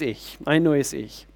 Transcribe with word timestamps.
Ich, 0.00 0.38
ein 0.44 0.62
neues 0.62 0.92
Ich. 0.92 1.26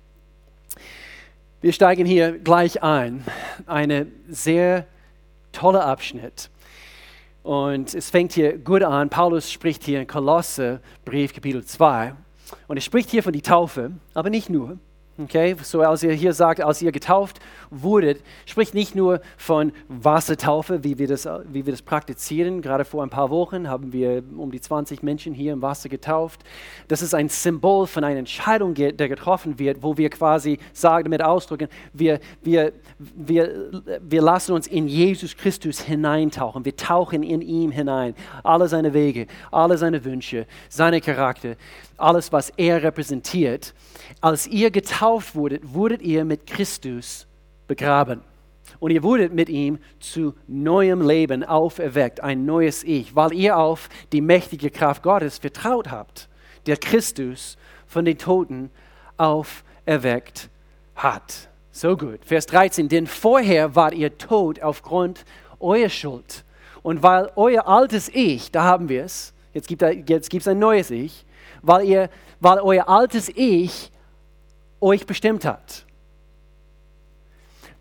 Wir 1.61 1.72
steigen 1.72 2.07
hier 2.07 2.38
gleich 2.38 2.83
ein. 2.83 3.25
Eine 3.67 4.07
sehr 4.29 4.87
toller 5.53 5.85
Abschnitt. 5.87 6.50
Und 7.43 7.95
es 7.95 8.11
fängt 8.11 8.33
hier 8.33 8.59
gut 8.59 8.83
an. 8.83 9.11
Paulus 9.11 9.51
spricht 9.51 9.85
hier 9.85 10.01
in 10.01 10.06
Kolosse, 10.06 10.80
Brief, 11.04 11.35
Kapitel 11.35 11.64
2. 11.64 12.14
Und 12.69 12.77
er 12.77 12.83
spricht 12.83 13.11
hier 13.11 13.22
von 13.22 13.33
der 13.33 13.43
Taufe, 13.43 13.93
aber 14.14 14.30
nicht 14.30 14.51
nur. 14.51 14.79
Okay, 15.19 15.54
so 15.63 15.83
als 15.83 16.02
ihr 16.02 16.12
hier 16.14 16.32
sagt, 16.32 16.62
als 16.62 16.80
ihr 16.80 16.90
getauft 16.90 17.38
wurdet, 17.68 18.22
spricht 18.46 18.72
nicht 18.72 18.94
nur 18.94 19.20
von 19.36 19.72
Wassertaufe, 19.88 20.84
wie 20.84 20.96
wir, 20.96 21.06
das, 21.06 21.29
wie 21.50 21.66
wir 21.66 21.72
das 21.72 21.82
praktizieren. 21.82 22.62
Gerade 22.62 22.86
vor 22.86 23.02
ein 23.02 23.11
paar 23.11 23.29
Wochen 23.29 23.68
haben 23.68 23.93
wir 23.93 24.22
um 24.38 24.50
die 24.50 24.61
20 24.61 25.02
Menschen 25.02 25.34
hier 25.34 25.52
im 25.52 25.61
Wasser 25.61 25.90
getauft. 25.90 26.40
Das 26.88 27.02
ist 27.02 27.14
ein 27.14 27.29
Symbol 27.29 27.86
von 27.86 28.04
einer 28.04 28.20
Entscheidung, 28.20 28.72
der 28.72 28.93
getroffen 28.94 29.58
wird, 29.58 29.82
wo 29.82 29.98
wir 29.98 30.08
quasi 30.08 30.58
sagen, 30.72 31.04
damit 31.04 31.22
ausdrücken, 31.22 31.68
wir, 31.93 32.19
wir, 32.43 32.73
wir, 32.99 33.71
wir 34.01 34.23
lassen 34.23 34.52
uns 34.52 34.66
in 34.66 34.88
Jesus 34.88 35.37
Christus 35.37 35.80
hineintauchen. 35.80 36.65
Wir 36.65 36.74
tauchen 36.74 37.23
in 37.23 37.43
ihm 37.43 37.71
hinein. 37.71 38.15
Alle 38.45 38.66
seine 38.66 38.95
Wege, 38.95 39.27
alle 39.51 39.77
seine 39.77 40.02
Wünsche, 40.07 40.47
seine 40.71 41.02
Charakter, 41.02 41.57
alles, 41.99 42.33
was 42.33 42.51
er 42.57 42.83
repräsentiert. 42.83 43.74
Als 44.23 44.47
ihr 44.47 44.71
getauft 44.71 45.35
wurdet, 45.35 45.75
wurdet 45.75 46.01
ihr 46.01 46.25
mit 46.25 46.47
Christus 46.47 47.27
begraben. 47.67 48.21
Und 48.79 48.93
ihr 48.93 49.03
wurdet 49.03 49.35
mit 49.35 49.49
ihm 49.49 49.80
zu 49.99 50.35
neuem 50.47 51.07
Leben 51.07 51.43
auferweckt, 51.43 52.21
ein 52.21 52.47
neues 52.47 52.85
Ich, 52.85 53.16
weil 53.16 53.33
ihr 53.33 53.59
auf 53.59 53.89
die 54.13 54.21
mächtige 54.21 54.71
Kraft 54.71 55.03
Gottes 55.03 55.39
vertraut 55.39 55.91
habt, 55.91 56.29
der 56.66 56.77
Christus 56.77 57.59
von 57.89 58.05
den 58.05 58.16
Toten 58.16 58.71
auferweckt 59.16 60.51
hat. 60.95 61.49
So 61.73 61.97
gut. 61.97 62.21
Vers 62.25 62.47
13. 62.47 62.89
Denn 62.89 63.09
vorher 63.09 63.74
wart 63.74 63.95
ihr 63.95 64.18
tot 64.18 64.62
aufgrund 64.62 65.24
eurer 65.58 65.89
Schuld. 65.89 66.44
Und 66.84 67.02
weil 67.02 67.28
euer 67.34 67.66
altes 67.66 68.08
Ich, 68.08 68.52
da 68.52 68.62
haben 68.62 68.89
wir 68.89 69.05
es, 69.05 69.34
jetzt 69.52 69.66
gibt 69.66 69.83
es 69.83 70.48
ein 70.48 70.61
neues 70.61 70.92
Ich, 70.92 71.27
weil, 71.61 71.86
ihr, 71.86 72.08
weil 72.39 72.61
euer 72.61 72.89
altes 72.89 73.28
Ich 73.28 73.91
euch 74.83 75.06
bestimmt 75.06 75.44
hat. 75.44 75.86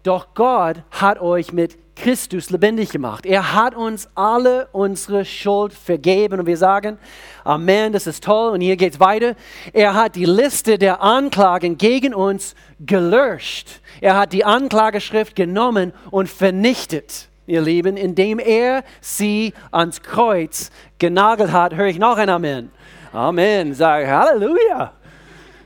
Doch 0.03 0.33
Gott 0.33 0.77
hat 0.89 1.19
euch 1.19 1.51
mit 1.51 1.77
Christus 1.95 2.49
lebendig 2.49 2.89
gemacht. 2.89 3.25
Er 3.25 3.53
hat 3.53 3.75
uns 3.75 4.09
alle 4.15 4.67
unsere 4.71 5.23
Schuld 5.23 5.73
vergeben 5.73 6.39
und 6.39 6.45
wir 6.47 6.57
sagen, 6.57 6.97
Amen, 7.43 7.93
das 7.93 8.07
ist 8.07 8.23
toll 8.23 8.53
und 8.53 8.61
hier 8.61 8.75
geht 8.75 8.93
es 8.93 8.99
weiter. 8.99 9.35
Er 9.73 9.93
hat 9.93 10.15
die 10.15 10.25
Liste 10.25 10.79
der 10.79 11.01
Anklagen 11.01 11.77
gegen 11.77 12.15
uns 12.15 12.55
gelöscht. 12.79 13.81
Er 13.99 14.17
hat 14.17 14.33
die 14.33 14.43
Anklageschrift 14.43 15.35
genommen 15.35 15.93
und 16.09 16.27
vernichtet, 16.27 17.27
ihr 17.45 17.61
Lieben, 17.61 17.97
indem 17.97 18.39
er 18.39 18.83
sie 18.99 19.53
ans 19.69 20.01
Kreuz 20.01 20.71
genagelt 20.97 21.51
hat. 21.51 21.75
Höre 21.75 21.87
ich 21.87 21.99
noch 21.99 22.17
ein 22.17 22.29
Amen. 22.29 22.71
Amen. 23.13 23.75
Sag 23.75 24.07
Halleluja. 24.07 24.93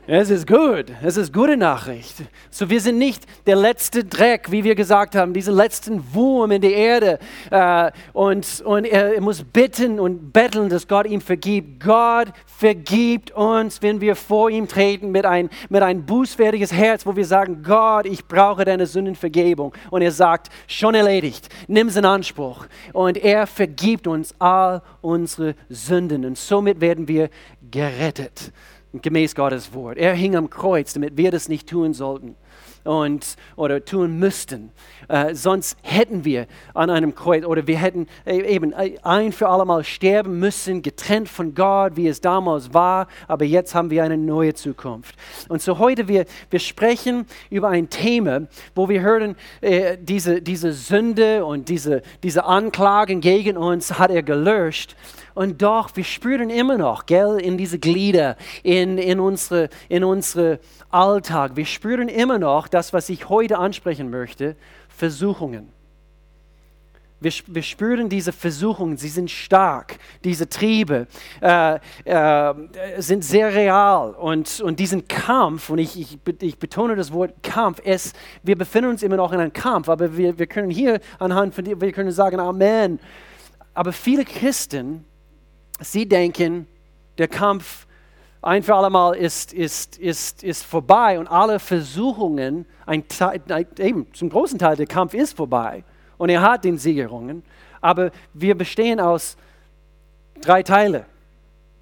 Es 0.08 0.30
ist 0.30 0.46
gut. 0.46 0.86
Es 1.02 1.18
ist 1.18 1.34
gute 1.34 1.58
Nachricht. 1.58 2.18
So, 2.52 2.70
wir 2.70 2.80
sind 2.80 3.00
nicht 3.00 3.24
der 3.48 3.56
letzte 3.56 4.04
Dreck, 4.04 4.52
wie 4.52 4.64
wir 4.64 4.76
gesagt 4.76 5.16
haben, 5.16 5.34
diesen 5.34 5.56
letzten 5.56 6.14
Wurm 6.14 6.52
in 6.52 6.62
der 6.62 6.76
Erde. 6.76 7.20
Äh, 7.50 7.92
und, 8.14 8.62
und 8.64 8.86
er, 8.86 9.20
muss 9.20 9.44
bitten 9.44 10.00
und 10.00 10.32
betteln, 10.32 10.70
dass 10.70 10.88
Gott 10.88 11.08
ihm 11.08 11.22
vergibt. 11.22 11.84
Gott 11.84 12.28
vergibt 12.46 13.32
uns, 13.32 13.82
wenn 13.82 14.00
wir 14.00 14.16
vor 14.16 14.52
ihm 14.52 14.68
treten 14.68 15.10
mit 15.10 15.26
ein, 15.26 15.50
mit 15.70 15.82
ein 15.82 16.06
bußfertiges 16.06 16.72
Herz, 16.72 17.04
wo 17.08 17.16
wir 17.16 17.26
sagen, 17.26 17.64
Gott, 17.64 18.06
ich 18.06 18.28
brauche 18.28 18.64
deine 18.64 18.86
Sündenvergebung. 18.86 19.74
Und 19.90 20.04
er 20.04 20.12
sagt, 20.12 20.50
schon 20.68 20.94
erledigt. 20.94 21.50
Nimm 21.68 21.88
es 21.88 21.96
in 21.96 22.06
Anspruch. 22.06 22.68
Und 22.94 23.18
er 23.18 23.48
vergibt 23.48 24.06
uns 24.06 24.36
all 24.38 24.84
unsere 25.02 25.56
Sünden. 25.68 26.26
Und 26.26 26.38
somit 26.38 26.80
werden 26.80 27.08
wir 27.08 27.32
gerettet 27.72 28.52
gemäß 29.02 29.36
Gottes 29.36 29.74
Wort. 29.74 29.98
Er 29.98 30.14
hing 30.14 30.36
am 30.36 30.50
Kreuz, 30.50 30.94
damit 30.94 31.18
wir 31.18 31.32
das 31.32 31.50
nicht 31.50 31.68
tun 31.70 31.94
sollten 31.94 32.36
und, 32.86 33.36
oder 33.56 33.84
tun 33.84 34.20
müssten. 34.20 34.72
Äh, 35.08 35.34
sonst 35.36 35.78
hätten 35.82 36.24
wir 36.24 36.48
an 36.74 36.90
einem 36.90 37.16
Kreuz 37.16 37.44
oder 37.44 37.68
wir 37.68 37.78
hätten 37.78 38.08
e, 38.26 38.42
eben 38.42 38.74
ein 38.74 39.32
für 39.32 39.50
alle 39.50 39.66
Mal 39.66 39.84
sterben 39.84 40.40
müssen, 40.40 40.82
getrennt 40.82 41.28
von 41.28 41.54
Gott, 41.56 41.96
wie 41.96 42.08
es 42.08 42.22
damals 42.22 42.74
war. 42.74 43.08
Aber 43.28 43.46
jetzt 43.46 43.76
haben 43.76 43.90
wir 43.90 44.04
eine 44.04 44.18
neue 44.18 44.54
Zukunft. 44.54 45.16
Und 45.50 45.62
so 45.62 45.80
heute 45.80 46.08
wir, 46.08 46.26
wir 46.50 46.60
sprechen 46.60 47.26
über 47.50 47.70
ein 47.70 47.90
Thema, 47.90 48.48
wo 48.76 48.88
wir 48.88 49.02
hören, 49.02 49.36
äh, 49.62 49.98
diese, 50.00 50.42
diese 50.42 50.72
Sünde 50.72 51.44
und 51.46 51.70
diese, 51.70 52.02
diese 52.24 52.46
Anklagen 52.46 53.22
gegen 53.22 53.58
uns 53.58 53.98
hat 53.98 54.12
er 54.12 54.24
gelöscht. 54.24 54.96
Und 55.36 55.62
doch, 55.62 55.90
wir 55.96 56.06
spüren 56.06 56.50
immer 56.50 56.78
noch, 56.78 57.06
gell, 57.06 57.40
in 57.42 57.58
diese 57.58 57.78
Glieder, 57.78 58.38
in, 58.64 58.98
in, 58.98 59.20
unsere, 59.20 59.70
in 59.90 60.06
unsere 60.06 60.60
Alltag. 60.90 61.58
Wir 61.58 61.66
spüren 61.66 62.08
immer 62.08 62.40
noch 62.40 62.70
das, 62.70 62.94
was 62.94 63.10
ich 63.10 63.28
heute 63.28 63.58
ansprechen 63.58 64.10
möchte, 64.10 64.56
Versuchungen. 64.88 65.74
Wir, 67.20 67.34
wir 67.48 67.64
spüren 67.64 68.08
diese 68.08 68.32
Versuchungen, 68.32 68.96
sie 68.96 69.10
sind 69.10 69.30
stark, 69.30 69.98
diese 70.24 70.48
Triebe 70.48 71.08
äh, 71.42 71.80
äh, 72.06 72.54
sind 72.98 73.26
sehr 73.26 73.54
real 73.54 74.14
und, 74.14 74.62
und 74.62 74.80
diesen 74.80 75.08
Kampf, 75.08 75.70
und 75.70 75.80
ich, 75.80 76.00
ich, 76.00 76.20
ich 76.42 76.60
betone 76.60 76.96
das 76.96 77.12
Wort 77.12 77.42
Kampf, 77.42 77.82
es, 77.84 78.14
wir 78.44 78.58
befinden 78.58 78.92
uns 78.92 79.04
immer 79.04 79.18
noch 79.18 79.34
in 79.34 79.40
einem 79.40 79.54
Kampf, 79.54 79.90
aber 79.90 80.16
wir, 80.16 80.38
wir 80.38 80.48
können 80.48 80.70
hier 80.70 81.02
anhand 81.20 81.56
von 81.56 81.66
dir, 81.66 81.80
wir 81.82 81.92
können 81.92 82.12
sagen 82.12 82.40
Amen. 82.40 83.00
Aber 83.74 83.92
viele 83.92 84.24
Christen 84.24 85.04
sie 85.80 86.08
denken, 86.08 86.68
der 87.18 87.28
Kampf 87.28 87.86
ein 88.42 88.62
für 88.62 88.76
alle 88.76 88.92
Mal 88.92 89.16
ist, 89.16 89.54
ist, 89.54 89.98
ist, 89.98 90.44
ist 90.44 90.64
vorbei 90.64 91.18
und 91.18 91.28
alle 91.28 91.60
Versuchungen, 91.60 92.68
ein, 92.86 93.04
eben 93.80 94.14
zum 94.14 94.30
großen 94.30 94.60
Teil 94.60 94.76
der 94.76 94.86
Kampf 94.86 95.16
ist 95.16 95.36
vorbei 95.36 95.84
und 96.18 96.30
er 96.30 96.42
hat 96.42 96.64
den 96.64 96.78
Siegerungen, 96.78 97.44
aber 97.82 98.12
wir 98.34 98.56
bestehen 98.56 99.00
aus 99.00 99.36
drei 100.42 100.62
Teilen. 100.62 101.06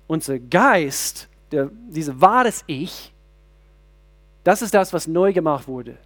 Unser 0.07 0.39
Geist, 0.39 1.27
der, 1.51 1.69
diese 1.89 2.19
wahres 2.21 2.63
Ich, 2.67 3.13
das 4.43 4.61
ist 4.61 4.73
das, 4.73 4.93
was 4.93 5.07
neu 5.07 5.33
gemacht 5.33 5.67
wurde. 5.67 5.97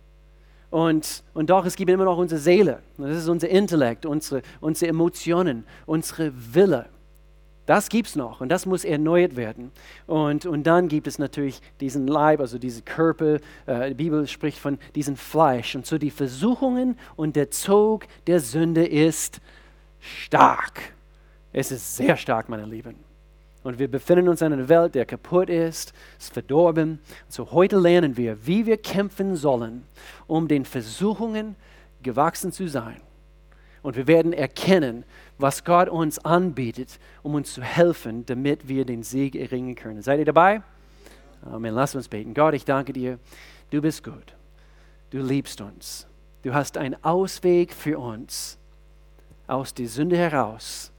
Und, 0.70 1.24
und 1.34 1.50
doch, 1.50 1.66
es 1.66 1.76
gibt 1.76 1.90
immer 1.90 2.04
noch 2.06 2.18
unsere 2.18 2.42
Seele. 2.42 2.82
Das 2.98 3.16
ist 3.16 3.28
unser 3.28 3.50
Intellekt, 3.50 4.06
unsere, 4.06 4.42
unsere 4.60 4.90
Emotionen, 4.90 5.66
unsere 5.86 6.32
Wille. 6.54 6.88
Das 7.68 7.90
gibt 7.90 8.08
es 8.08 8.16
noch 8.16 8.40
und 8.40 8.48
das 8.50 8.66
muss 8.66 8.86
erneuert 8.86 9.36
werden. 9.36 9.72
Und, 10.08 10.46
und 10.46 10.64
dann 10.64 10.88
gibt 10.88 11.06
es 11.06 11.20
natürlich 11.20 11.62
diesen 11.82 12.08
Leib, 12.08 12.40
also 12.40 12.58
diesen 12.58 12.86
Körper. 12.86 13.40
Äh, 13.66 13.90
die 13.90 13.94
Bibel 13.94 14.26
spricht 14.26 14.58
von 14.58 14.80
diesem 14.96 15.18
Fleisch. 15.18 15.76
Und 15.76 15.86
so 15.86 15.98
die 15.98 16.10
Versuchungen 16.10 16.98
und 17.18 17.36
der 17.36 17.52
Zug 17.52 18.06
der 18.26 18.40
Sünde 18.40 18.88
ist 18.88 19.42
stark. 20.00 20.94
Es 21.52 21.74
ist 21.74 21.98
sehr 21.98 22.16
stark, 22.16 22.48
meine 22.48 22.66
Lieben. 22.66 22.96
Und 23.64 23.80
wir 23.80 23.92
befinden 23.92 24.30
uns 24.30 24.42
in 24.42 24.54
einer 24.54 24.70
Welt, 24.70 24.96
der 24.96 25.06
kaputt 25.06 25.50
ist, 25.50 25.92
ist 26.18 26.32
verdorben. 26.32 27.00
So 27.28 27.52
heute 27.52 27.78
lernen 27.78 28.16
wir, 28.16 28.48
wie 28.48 28.66
wir 28.66 28.78
kämpfen 28.78 29.36
sollen, 29.36 29.84
um 30.26 30.48
den 30.48 30.64
Versuchungen 30.64 31.58
gewachsen 32.02 32.54
zu 32.54 32.70
sein. 32.70 33.02
Und 33.82 33.98
wir 33.98 34.08
werden 34.08 34.32
erkennen, 34.32 35.04
was 35.38 35.64
Gott 35.64 35.90
uns 35.90 36.20
anbietet, 36.20 37.00
um 37.24 37.36
uns 37.36 37.54
zu 37.54 37.62
helfen, 37.62 38.26
damit 38.26 38.68
wir 38.68 38.86
den 38.86 39.04
Sieg 39.04 39.36
erringen 39.36 39.76
können. 39.76 40.02
Seid 40.02 40.20
ihr 40.20 40.26
dabei? 40.26 40.62
Amen. 41.44 41.74
Lass 41.74 41.96
uns 41.96 42.08
beten. 42.08 42.34
Gott, 42.34 42.54
ich 42.54 42.66
danke 42.66 42.94
dir. 42.94 43.20
Du 43.70 43.82
bist 43.82 44.04
gut. 44.04 44.36
Du 45.10 45.20
liebst 45.20 45.62
uns. 45.62 46.08
Du 46.42 46.54
hast 46.54 46.78
einen 46.78 47.02
Ausweg 47.04 47.74
für 47.74 48.00
uns 48.00 48.58
aus 49.48 49.74
der 49.74 49.88
Sünde 49.88 50.18
heraus, 50.18 50.92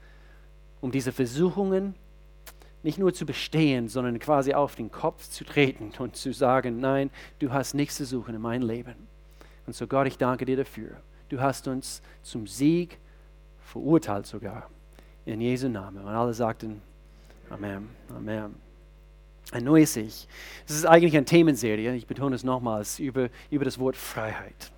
um 0.80 0.90
diese 0.90 1.12
Versuchungen 1.12 1.94
nicht 2.82 2.98
nur 2.98 3.12
zu 3.12 3.26
bestehen, 3.26 3.88
sondern 3.88 4.18
quasi 4.18 4.54
auf 4.54 4.76
den 4.76 4.90
Kopf 4.90 5.28
zu 5.28 5.44
treten 5.44 5.92
und 5.98 6.16
zu 6.16 6.32
sagen, 6.32 6.80
nein, 6.80 7.10
du 7.40 7.52
hast 7.52 7.74
nichts 7.74 7.96
zu 7.96 8.06
suchen 8.06 8.36
in 8.36 8.40
meinem 8.40 8.66
Leben. 8.66 8.94
Und 9.66 9.74
so 9.74 9.86
Gott, 9.86 10.06
ich 10.06 10.16
danke 10.16 10.44
dir 10.44 10.56
dafür. 10.56 10.92
Du 11.28 11.40
hast 11.40 11.68
uns 11.68 12.00
zum 12.22 12.46
Sieg 12.46 12.98
verurteilt 13.72 14.26
sogar. 14.26 14.68
In 15.24 15.40
Jesu 15.40 15.68
Namen. 15.68 16.02
Und 16.02 16.08
alle 16.08 16.32
sagten 16.32 16.80
Amen, 17.50 17.88
Amen. 18.14 18.54
Ein 19.52 19.64
neues 19.64 19.96
Ich. 19.96 20.28
Es 20.66 20.74
ist 20.74 20.84
eigentlich 20.84 21.16
eine 21.16 21.24
Themenserie, 21.24 21.94
ich 21.94 22.06
betone 22.06 22.34
es 22.34 22.44
nochmals, 22.44 22.98
über, 22.98 23.28
über 23.50 23.64
das 23.64 23.78
Wort 23.78 23.96
Freiheit. 23.96 24.70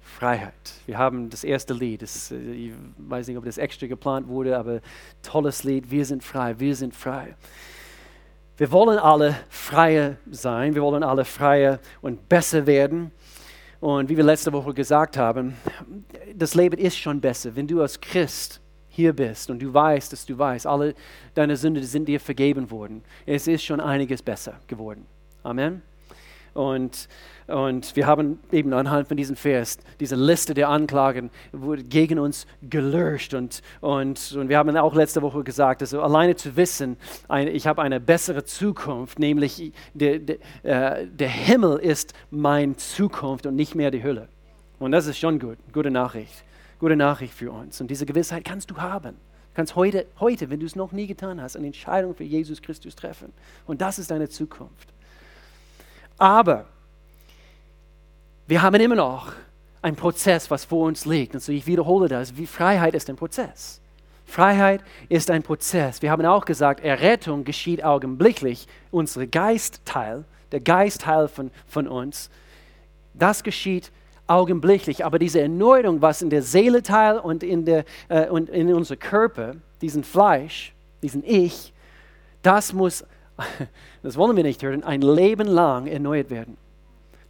Freiheit. 0.00 0.54
Wir 0.86 0.96
haben 0.96 1.28
das 1.28 1.44
erste 1.44 1.74
Lied, 1.74 2.02
das, 2.02 2.30
äh, 2.30 2.36
ich 2.36 2.72
weiß 2.98 3.28
nicht, 3.28 3.36
ob 3.36 3.44
das 3.44 3.58
extra 3.58 3.86
geplant 3.86 4.28
wurde, 4.28 4.56
aber 4.56 4.80
tolles 5.22 5.64
Lied, 5.64 5.90
wir 5.90 6.06
sind 6.06 6.22
frei, 6.22 6.58
wir 6.58 6.74
sind 6.76 6.94
frei. 6.94 7.34
Wir 8.56 8.70
wollen 8.70 8.98
alle 8.98 9.36
freie 9.48 10.16
sein, 10.30 10.74
wir 10.74 10.82
wollen 10.82 11.02
alle 11.02 11.24
freier 11.24 11.80
und 12.00 12.28
besser 12.28 12.66
werden. 12.66 13.10
Und 13.84 14.08
wie 14.08 14.16
wir 14.16 14.24
letzte 14.24 14.50
Woche 14.50 14.72
gesagt 14.72 15.18
haben, 15.18 15.58
das 16.34 16.54
Leben 16.54 16.78
ist 16.78 16.96
schon 16.96 17.20
besser, 17.20 17.54
wenn 17.54 17.66
du 17.66 17.82
als 17.82 18.00
Christ 18.00 18.62
hier 18.88 19.12
bist 19.12 19.50
und 19.50 19.60
du 19.60 19.74
weißt, 19.74 20.10
dass 20.10 20.24
du 20.24 20.38
weißt, 20.38 20.66
alle 20.66 20.94
deine 21.34 21.54
Sünden 21.54 21.84
sind 21.84 22.08
dir 22.08 22.18
vergeben 22.18 22.70
worden. 22.70 23.02
Es 23.26 23.46
ist 23.46 23.62
schon 23.62 23.80
einiges 23.80 24.22
besser 24.22 24.58
geworden. 24.68 25.04
Amen. 25.42 25.82
Und, 26.54 27.08
und 27.48 27.96
wir 27.96 28.06
haben 28.06 28.38
eben 28.52 28.72
anhand 28.72 29.08
von 29.08 29.16
diesem 29.16 29.36
Vers 29.36 29.78
diese 30.00 30.14
Liste 30.14 30.54
der 30.54 30.68
Anklagen 30.68 31.30
wurde 31.52 31.82
gegen 31.82 32.18
uns 32.18 32.46
gelöscht. 32.62 33.34
Und, 33.34 33.60
und, 33.80 34.32
und 34.32 34.48
wir 34.48 34.56
haben 34.56 34.74
auch 34.76 34.94
letzte 34.94 35.20
Woche 35.20 35.42
gesagt, 35.42 35.82
also 35.82 36.00
alleine 36.00 36.36
zu 36.36 36.56
wissen, 36.56 36.96
ein, 37.28 37.48
ich 37.48 37.66
habe 37.66 37.82
eine 37.82 38.00
bessere 38.00 38.44
Zukunft, 38.44 39.18
nämlich 39.18 39.72
der, 39.92 40.20
der, 40.20 40.36
äh, 40.62 41.06
der 41.06 41.28
Himmel 41.28 41.78
ist 41.78 42.14
meine 42.30 42.76
Zukunft 42.76 43.46
und 43.46 43.56
nicht 43.56 43.74
mehr 43.74 43.90
die 43.90 44.02
Hölle. 44.02 44.28
Und 44.78 44.92
das 44.92 45.06
ist 45.06 45.18
schon 45.18 45.38
gut, 45.38 45.58
gute 45.72 45.90
Nachricht. 45.90 46.44
Gute 46.78 46.96
Nachricht 46.96 47.34
für 47.34 47.50
uns. 47.50 47.80
Und 47.80 47.90
diese 47.90 48.06
Gewissheit 48.06 48.44
kannst 48.44 48.70
du 48.70 48.76
haben. 48.76 49.14
Du 49.14 49.56
kannst 49.56 49.76
heute, 49.76 50.06
heute, 50.20 50.50
wenn 50.50 50.60
du 50.60 50.66
es 50.66 50.76
noch 50.76 50.92
nie 50.92 51.06
getan 51.06 51.40
hast, 51.40 51.56
eine 51.56 51.66
Entscheidung 51.66 52.14
für 52.14 52.24
Jesus 52.24 52.60
Christus 52.60 52.94
treffen. 52.94 53.32
Und 53.66 53.80
das 53.80 53.98
ist 53.98 54.10
deine 54.10 54.28
Zukunft. 54.28 54.93
Aber 56.18 56.66
wir 58.46 58.62
haben 58.62 58.80
immer 58.80 58.94
noch 58.94 59.32
einen 59.82 59.96
Prozess, 59.96 60.50
was 60.50 60.64
vor 60.64 60.86
uns 60.86 61.04
liegt. 61.04 61.34
Und 61.34 61.40
so 61.40 61.52
ich 61.52 61.66
wiederhole 61.66 62.08
das, 62.08 62.36
wie 62.36 62.46
Freiheit 62.46 62.94
ist 62.94 63.08
ein 63.10 63.16
Prozess. 63.16 63.80
Freiheit 64.26 64.82
ist 65.08 65.30
ein 65.30 65.42
Prozess. 65.42 66.02
Wir 66.02 66.10
haben 66.10 66.24
auch 66.24 66.44
gesagt, 66.44 66.80
Errettung 66.80 67.44
geschieht 67.44 67.84
augenblicklich. 67.84 68.66
Unser 68.90 69.26
Geistteil, 69.26 70.24
der 70.52 70.60
Geistteil 70.60 71.28
von, 71.28 71.50
von 71.66 71.86
uns, 71.86 72.30
das 73.12 73.42
geschieht 73.42 73.92
augenblicklich. 74.26 75.04
Aber 75.04 75.18
diese 75.18 75.40
Erneuerung, 75.40 76.00
was 76.00 76.22
in 76.22 76.30
der 76.30 76.42
Seele 76.42 76.82
teil 76.82 77.18
und 77.18 77.42
in, 77.42 77.64
der, 77.64 77.84
äh, 78.08 78.28
und 78.28 78.48
in 78.48 78.72
unser 78.72 78.96
Körper, 78.96 79.56
diesen 79.82 80.04
Fleisch, 80.04 80.72
diesen 81.02 81.22
Ich, 81.24 81.72
das 82.42 82.72
muss 82.72 83.04
das 84.02 84.16
wollen 84.16 84.36
wir 84.36 84.44
nicht 84.44 84.62
hören, 84.62 84.84
ein 84.84 85.02
Leben 85.02 85.48
lang 85.48 85.86
erneuert 85.86 86.30
werden. 86.30 86.56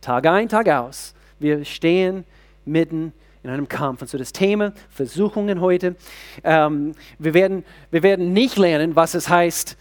Tag 0.01 0.27
ein, 0.27 0.49
Tag 0.49 0.69
aus. 0.69 1.15
Wir 1.39 1.65
stehen 1.65 2.25
mitten 2.65 3.12
in 3.43 3.51
einem 3.51 3.69
Kampf. 3.69 4.03
Und 4.03 4.09
so 4.09 4.19
das 4.19 4.33
Thema 4.33 4.73
Versuchungen 4.89 5.61
heute. 5.61 5.97
Ähm, 6.43 6.93
wir, 7.19 7.35
werden, 7.35 7.65
wir 7.91 8.03
werden 8.03 8.33
nicht 8.33 8.56
lernen, 8.56 8.97
was 8.97 9.15
es 9.15 9.29
heißt, 9.29 9.77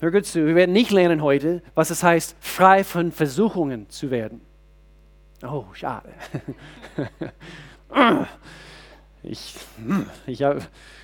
hör 0.00 0.10
gut 0.10 0.26
zu, 0.26 0.46
wir 0.46 0.54
werden 0.54 0.72
nicht 0.72 0.90
lernen 0.90 1.22
heute, 1.22 1.62
was 1.74 1.90
es 1.90 2.02
heißt, 2.02 2.36
frei 2.40 2.84
von 2.84 3.12
Versuchungen 3.12 3.88
zu 3.88 4.10
werden. 4.10 4.40
Oh, 5.42 5.64
schade. 5.72 6.08
ich 9.22 9.56
ich 10.26 10.42
habe 10.42 10.60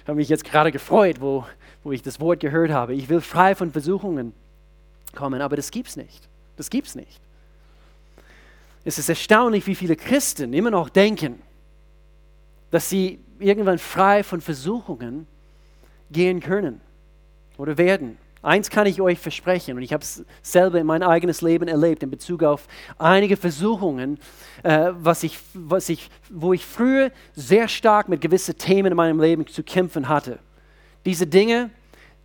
hab 0.07 0.17
mich 0.17 0.29
jetzt 0.29 0.45
gerade 0.45 0.73
gefreut, 0.73 1.21
wo, 1.21 1.45
wo 1.83 1.93
ich 1.93 2.03
das 2.03 2.21
Wort 2.21 2.41
gehört 2.41 2.71
habe. 2.71 2.95
Ich 2.95 3.09
will 3.09 3.21
frei 3.21 3.55
von 3.55 3.73
Versuchungen 3.73 4.33
kommen, 5.19 5.43
aber 5.43 5.57
das 5.57 5.71
gibt 5.71 5.89
es 5.89 5.97
nicht. 5.97 6.29
Das 6.57 6.71
gibt 6.71 6.87
es 6.87 6.95
nicht. 6.95 7.21
Es 8.85 8.99
ist 8.99 9.09
erstaunlich, 9.09 9.67
wie 9.67 9.75
viele 9.75 9.97
Christen 9.97 10.53
immer 10.53 10.71
noch 10.71 10.89
denken, 10.89 11.43
dass 12.71 12.89
sie 12.89 13.19
irgendwann 13.39 13.79
frei 13.79 14.23
von 14.23 14.41
Versuchungen 14.41 15.27
gehen 16.11 16.41
können 16.41 16.81
oder 17.57 17.77
werden. 17.77 18.17
Eins 18.41 18.71
kann 18.71 18.87
ich 18.87 19.01
euch 19.01 19.19
versprechen, 19.19 19.77
und 19.77 19.83
ich 19.83 19.93
habe 19.93 20.05
es 20.05 20.25
selber 20.43 20.79
in 20.79 20.87
mein 20.87 21.03
eigenes 21.03 21.43
Leben 21.43 21.67
erlebt 21.67 22.05
in 22.05 22.11
Bezug 22.11 22.45
auf 22.45 22.69
einige 22.97 23.37
Versuchungen, 23.37 24.19
äh, 24.63 24.91
was 24.93 25.25
ich, 25.25 25.41
was 25.55 25.89
ich, 25.89 26.09
wo 26.31 26.53
ich 26.53 26.65
früher 26.65 27.11
sehr 27.35 27.67
stark 27.67 28.09
mit 28.09 28.21
gewissen 28.21 28.57
Themen 28.57 28.93
in 28.93 28.97
meinem 28.97 29.21
Leben 29.21 29.45
zu 29.49 29.65
kämpfen 29.65 30.09
hatte. 30.09 30.39
Diese 31.05 31.27
Dinge 31.27 31.71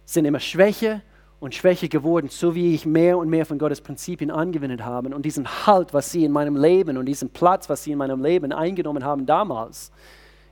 sind 0.06 0.25
immer 0.25 0.39
schwächer 0.39 1.01
und 1.44 1.54
schwächer 1.54 1.90
geworden, 1.90 2.30
so 2.30 2.56
wie 2.56 2.74
ich 2.74 2.86
mehr 2.86 3.18
und 3.18 3.30
mehr 3.30 3.45
von 3.45 3.57
Gottes 3.57 3.81
Prinzipien 3.81 4.31
angewendet 4.31 4.86
habe 4.86 5.13
und 5.13 5.25
diesen 5.25 5.45
Halt, 5.68 5.94
was 5.94 6.10
sie 6.10 6.24
in 6.24 6.31
meinem 6.31 6.56
Leben 6.56 6.95
und 6.95 7.06
diesen 7.06 7.31
Platz, 7.31 7.68
was 7.68 7.84
sie 7.84 7.92
in 7.92 7.98
meinem 7.98 8.24
Leben 8.24 8.54
eingenommen 8.54 9.04
haben 9.04 9.25
damals, 9.25 9.92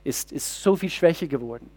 ist, 0.04 0.32
ist 0.32 0.62
so 0.62 0.76
viel 0.76 0.90
schwächer 0.90 1.26
geworden. 1.28 1.70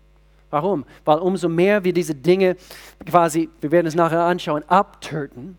Warum? 0.50 0.84
Weil 1.06 1.20
umso 1.20 1.48
mehr 1.48 1.86
wir 1.86 1.94
diese 1.94 2.14
Dinge 2.14 2.58
quasi, 3.06 3.50
wir 3.62 3.72
werden 3.72 3.88
es 3.88 3.96
nachher 3.96 4.20
anschauen, 4.26 4.64
abtöten, 4.68 5.58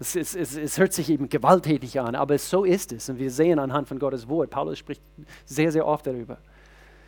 es, 0.00 0.16
es, 0.16 0.34
es, 0.34 0.56
es, 0.56 0.76
hört 0.76 0.92
sich 0.92 1.08
eben 1.08 1.28
gewalttätig 1.28 2.00
an, 2.00 2.16
aber 2.16 2.36
so 2.38 2.64
ist 2.64 2.90
es. 2.90 3.08
Und 3.08 3.20
wir 3.20 3.30
sehen 3.30 3.60
anhand 3.60 3.86
von 3.86 4.00
Gottes 4.00 4.28
Wort, 4.28 4.50
Paulus 4.50 4.80
spricht 4.80 5.00
sehr, 5.44 5.70
sehr 5.70 5.86
oft 5.86 6.08
darüber. 6.08 6.38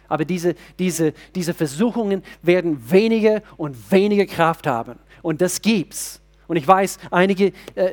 Aber 0.08 0.24
diese, 0.24 0.54
diese, 0.78 1.12
diese 1.34 1.54
Versuchungen 1.54 2.22
werden 2.42 2.90
weniger 2.90 3.42
und 3.56 3.90
weniger 3.92 4.26
Kraft 4.26 4.66
haben. 4.66 4.98
Und 5.22 5.40
das 5.40 5.62
gibt's. 5.62 6.20
Und 6.48 6.56
ich 6.56 6.66
weiß, 6.66 6.98
einige, 7.10 7.52
äh, 7.74 7.92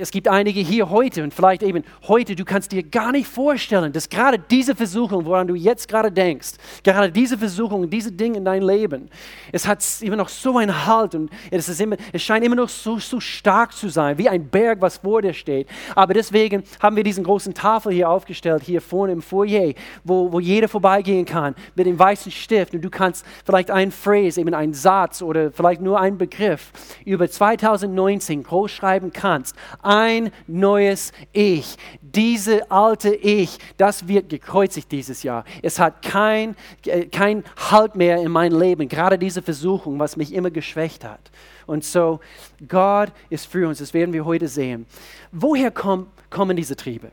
es 0.00 0.12
gibt 0.12 0.28
einige 0.28 0.60
hier 0.60 0.88
heute 0.90 1.24
und 1.24 1.34
vielleicht 1.34 1.64
eben 1.64 1.82
heute, 2.06 2.36
du 2.36 2.44
kannst 2.44 2.70
dir 2.70 2.84
gar 2.84 3.10
nicht 3.10 3.26
vorstellen, 3.26 3.92
dass 3.92 4.08
gerade 4.08 4.38
diese 4.38 4.76
Versuchung, 4.76 5.24
woran 5.24 5.48
du 5.48 5.56
jetzt 5.56 5.88
gerade 5.88 6.12
denkst, 6.12 6.52
gerade 6.84 7.10
diese 7.10 7.36
Versuchung, 7.36 7.90
diese 7.90 8.12
Dinge 8.12 8.38
in 8.38 8.44
dein 8.44 8.62
Leben, 8.62 9.10
es 9.50 9.66
hat 9.66 9.84
immer 10.00 10.14
noch 10.14 10.28
so 10.28 10.56
einen 10.56 10.86
Halt 10.86 11.16
und 11.16 11.30
es, 11.50 11.68
ist 11.68 11.80
immer, 11.80 11.96
es 12.12 12.22
scheint 12.22 12.44
immer 12.44 12.54
noch 12.54 12.68
so, 12.68 13.00
so 13.00 13.18
stark 13.18 13.72
zu 13.72 13.88
sein, 13.88 14.16
wie 14.18 14.28
ein 14.28 14.48
Berg, 14.48 14.80
was 14.80 14.98
vor 14.98 15.20
dir 15.20 15.34
steht. 15.34 15.68
Aber 15.96 16.14
deswegen 16.14 16.62
haben 16.80 16.94
wir 16.94 17.02
diesen 17.02 17.24
großen 17.24 17.54
Tafel 17.54 17.92
hier 17.92 18.08
aufgestellt, 18.08 18.62
hier 18.64 18.80
vorne 18.80 19.14
im 19.14 19.22
Foyer, 19.22 19.72
wo, 20.04 20.32
wo 20.32 20.38
jeder 20.38 20.68
vorbeigehen 20.68 21.24
kann 21.24 21.56
mit 21.74 21.86
dem 21.86 21.98
weißen 21.98 22.30
Stift 22.30 22.72
und 22.72 22.82
du 22.82 22.90
kannst 22.90 23.26
vielleicht 23.44 23.72
einen 23.72 23.90
Phrase, 23.90 24.40
eben 24.40 24.54
einen 24.54 24.74
Satz 24.74 25.22
oder 25.22 25.50
vielleicht 25.50 25.80
nur 25.80 25.98
einen 25.98 26.18
Begriff 26.18 26.70
über 27.04 27.28
2000 27.28 27.95
19 27.96 28.44
groß 28.44 28.70
schreiben 28.70 29.12
kannst, 29.12 29.56
ein 29.82 30.30
neues 30.46 31.12
Ich. 31.32 31.76
Diese 32.00 32.70
alte 32.70 33.14
Ich, 33.14 33.58
das 33.76 34.06
wird 34.06 34.28
gekreuzigt 34.28 34.92
dieses 34.92 35.24
Jahr. 35.24 35.44
Es 35.62 35.80
hat 35.80 36.02
kein, 36.02 36.54
äh, 36.84 37.06
kein 37.06 37.42
Halt 37.70 37.96
mehr 37.96 38.18
in 38.18 38.30
mein 38.30 38.52
Leben, 38.52 38.88
gerade 38.88 39.18
diese 39.18 39.42
Versuchung, 39.42 39.98
was 39.98 40.16
mich 40.16 40.32
immer 40.32 40.50
geschwächt 40.50 41.04
hat. 41.04 41.30
Und 41.66 41.84
so, 41.84 42.20
Gott 42.68 43.10
ist 43.28 43.46
für 43.46 43.66
uns, 43.68 43.78
das 43.78 43.92
werden 43.92 44.12
wir 44.12 44.24
heute 44.24 44.46
sehen. 44.46 44.86
Woher 45.32 45.70
komm, 45.70 46.06
kommen 46.30 46.56
diese 46.56 46.76
Triebe? 46.76 47.10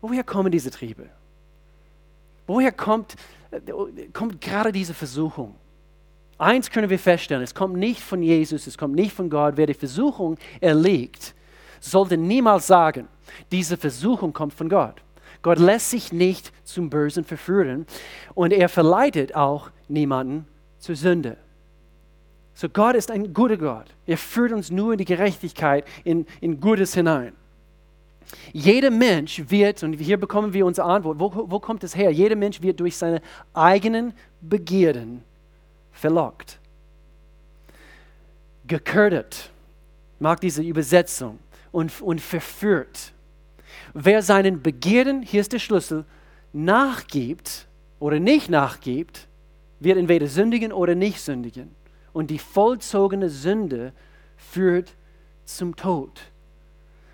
Woher 0.00 0.24
kommen 0.24 0.50
diese 0.50 0.70
Triebe? 0.70 1.10
Woher 2.46 2.72
kommt, 2.72 3.16
äh, 3.50 3.60
kommt 4.12 4.40
gerade 4.40 4.72
diese 4.72 4.94
Versuchung? 4.94 5.54
Eins 6.38 6.70
können 6.70 6.88
wir 6.88 7.00
feststellen, 7.00 7.42
es 7.42 7.54
kommt 7.54 7.76
nicht 7.76 8.00
von 8.00 8.22
Jesus, 8.22 8.68
es 8.68 8.78
kommt 8.78 8.94
nicht 8.94 9.12
von 9.12 9.28
Gott. 9.28 9.56
Wer 9.56 9.66
die 9.66 9.74
Versuchung 9.74 10.36
erliegt, 10.60 11.34
sollte 11.80 12.16
niemals 12.16 12.68
sagen, 12.68 13.08
diese 13.50 13.76
Versuchung 13.76 14.32
kommt 14.32 14.54
von 14.54 14.68
Gott. 14.68 15.02
Gott 15.42 15.58
lässt 15.58 15.90
sich 15.90 16.12
nicht 16.12 16.52
zum 16.64 16.90
Bösen 16.90 17.24
verführen 17.24 17.86
und 18.34 18.52
er 18.52 18.68
verleitet 18.68 19.34
auch 19.34 19.70
niemanden 19.88 20.46
zur 20.78 20.94
Sünde. 20.94 21.36
So 22.54 22.68
Gott 22.68 22.94
ist 22.94 23.10
ein 23.10 23.32
guter 23.32 23.56
Gott. 23.56 23.86
Er 24.06 24.18
führt 24.18 24.52
uns 24.52 24.70
nur 24.70 24.92
in 24.92 24.98
die 24.98 25.04
Gerechtigkeit, 25.04 25.84
in, 26.04 26.26
in 26.40 26.60
Gutes 26.60 26.94
hinein. 26.94 27.32
Jeder 28.52 28.90
Mensch 28.90 29.42
wird, 29.48 29.82
und 29.82 29.94
hier 29.94 30.18
bekommen 30.18 30.52
wir 30.52 30.66
unsere 30.66 30.88
Antwort, 30.88 31.18
wo, 31.18 31.32
wo 31.50 31.60
kommt 31.60 31.82
es 31.82 31.96
her? 31.96 32.10
Jeder 32.10 32.36
Mensch 32.36 32.60
wird 32.60 32.78
durch 32.80 32.96
seine 32.96 33.22
eigenen 33.54 34.12
Begierden 34.40 35.22
verlockt. 35.98 36.58
Geködert, 38.66 39.50
mag 40.18 40.40
diese 40.40 40.62
Übersetzung, 40.62 41.38
und, 41.72 42.00
und 42.00 42.20
verführt. 42.20 43.12
Wer 43.94 44.22
seinen 44.22 44.62
Begierden, 44.62 45.22
hier 45.22 45.40
ist 45.40 45.52
der 45.52 45.58
Schlüssel, 45.58 46.04
nachgibt 46.52 47.66
oder 47.98 48.18
nicht 48.18 48.48
nachgibt, 48.48 49.28
wird 49.80 49.98
entweder 49.98 50.26
sündigen 50.26 50.72
oder 50.72 50.94
nicht 50.94 51.20
sündigen. 51.20 51.74
Und 52.12 52.30
die 52.30 52.38
vollzogene 52.38 53.28
Sünde 53.28 53.92
führt 54.36 54.94
zum 55.44 55.76
Tod. 55.76 56.20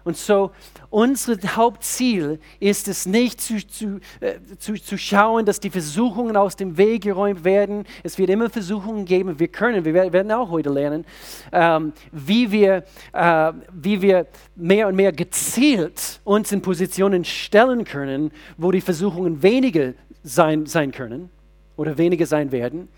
Und 0.04 0.18
so, 0.18 0.50
unser 0.90 1.36
Hauptziel 1.56 2.38
ist 2.60 2.88
es 2.88 3.06
nicht 3.06 3.40
zu, 3.40 3.66
zu, 3.66 4.00
äh, 4.20 4.34
zu, 4.58 4.74
zu 4.74 4.98
schauen, 4.98 5.46
dass 5.46 5.60
die 5.60 5.70
Versuchungen 5.70 6.36
aus 6.36 6.56
dem 6.56 6.76
Weg 6.76 7.04
geräumt 7.04 7.42
werden. 7.42 7.86
Es 8.02 8.18
wird 8.18 8.28
immer 8.28 8.50
Versuchungen 8.50 9.06
geben. 9.06 9.38
Wir 9.40 9.48
können, 9.48 9.82
wir 9.86 9.94
werden 9.94 10.30
auch 10.30 10.50
heute 10.50 10.68
lernen, 10.68 11.06
ähm, 11.52 11.94
wie, 12.12 12.52
wir, 12.52 12.84
äh, 13.14 13.52
wie 13.72 14.02
wir 14.02 14.26
mehr 14.54 14.88
und 14.88 14.94
mehr 14.94 15.10
gezielt 15.10 16.20
uns 16.24 16.52
in 16.52 16.60
Positionen 16.60 17.24
stellen 17.24 17.84
können, 17.84 18.30
wo 18.58 18.70
die 18.70 18.82
Versuchungen 18.82 19.42
weniger 19.42 19.94
sein, 20.22 20.66
sein 20.66 20.92
können 20.92 21.30
oder 21.76 21.96
weniger 21.96 22.26
sein 22.26 22.52
werden. 22.52 22.88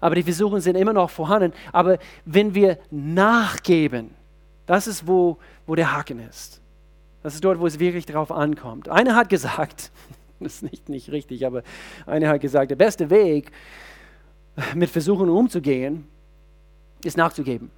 Aber 0.00 0.16
die 0.16 0.24
Versuchungen 0.24 0.60
sind 0.60 0.76
immer 0.76 0.92
noch 0.92 1.10
vorhanden. 1.10 1.52
Aber 1.72 1.98
wenn 2.24 2.52
wir 2.54 2.78
nachgeben, 2.90 4.10
Das 4.68 4.86
ist, 4.86 5.06
wo, 5.06 5.38
wo 5.68 5.74
der 5.74 5.94
Haken 5.94 6.18
ist. 6.18 6.60
Das 7.22 7.34
ist 7.34 7.44
dort, 7.44 7.60
wo 7.60 7.66
es 7.66 7.78
wirklich 7.78 8.06
darauf 8.06 8.32
ankommt. 8.32 8.88
Einer 8.88 9.14
hat 9.14 9.28
gesagt, 9.28 9.92
das 10.40 10.54
ist 10.54 10.62
nicht, 10.62 10.88
nicht 10.88 11.12
richtig, 11.12 11.46
aber 11.46 11.62
einer 12.06 12.28
hat 12.28 12.40
gesagt, 12.40 12.70
der 12.70 12.76
beste 12.76 13.10
Weg, 13.10 13.52
mit 14.74 14.90
Versuchen 14.90 15.28
umzugehen, 15.28 16.08
ist 17.04 17.16
nachzugeben. 17.16 17.70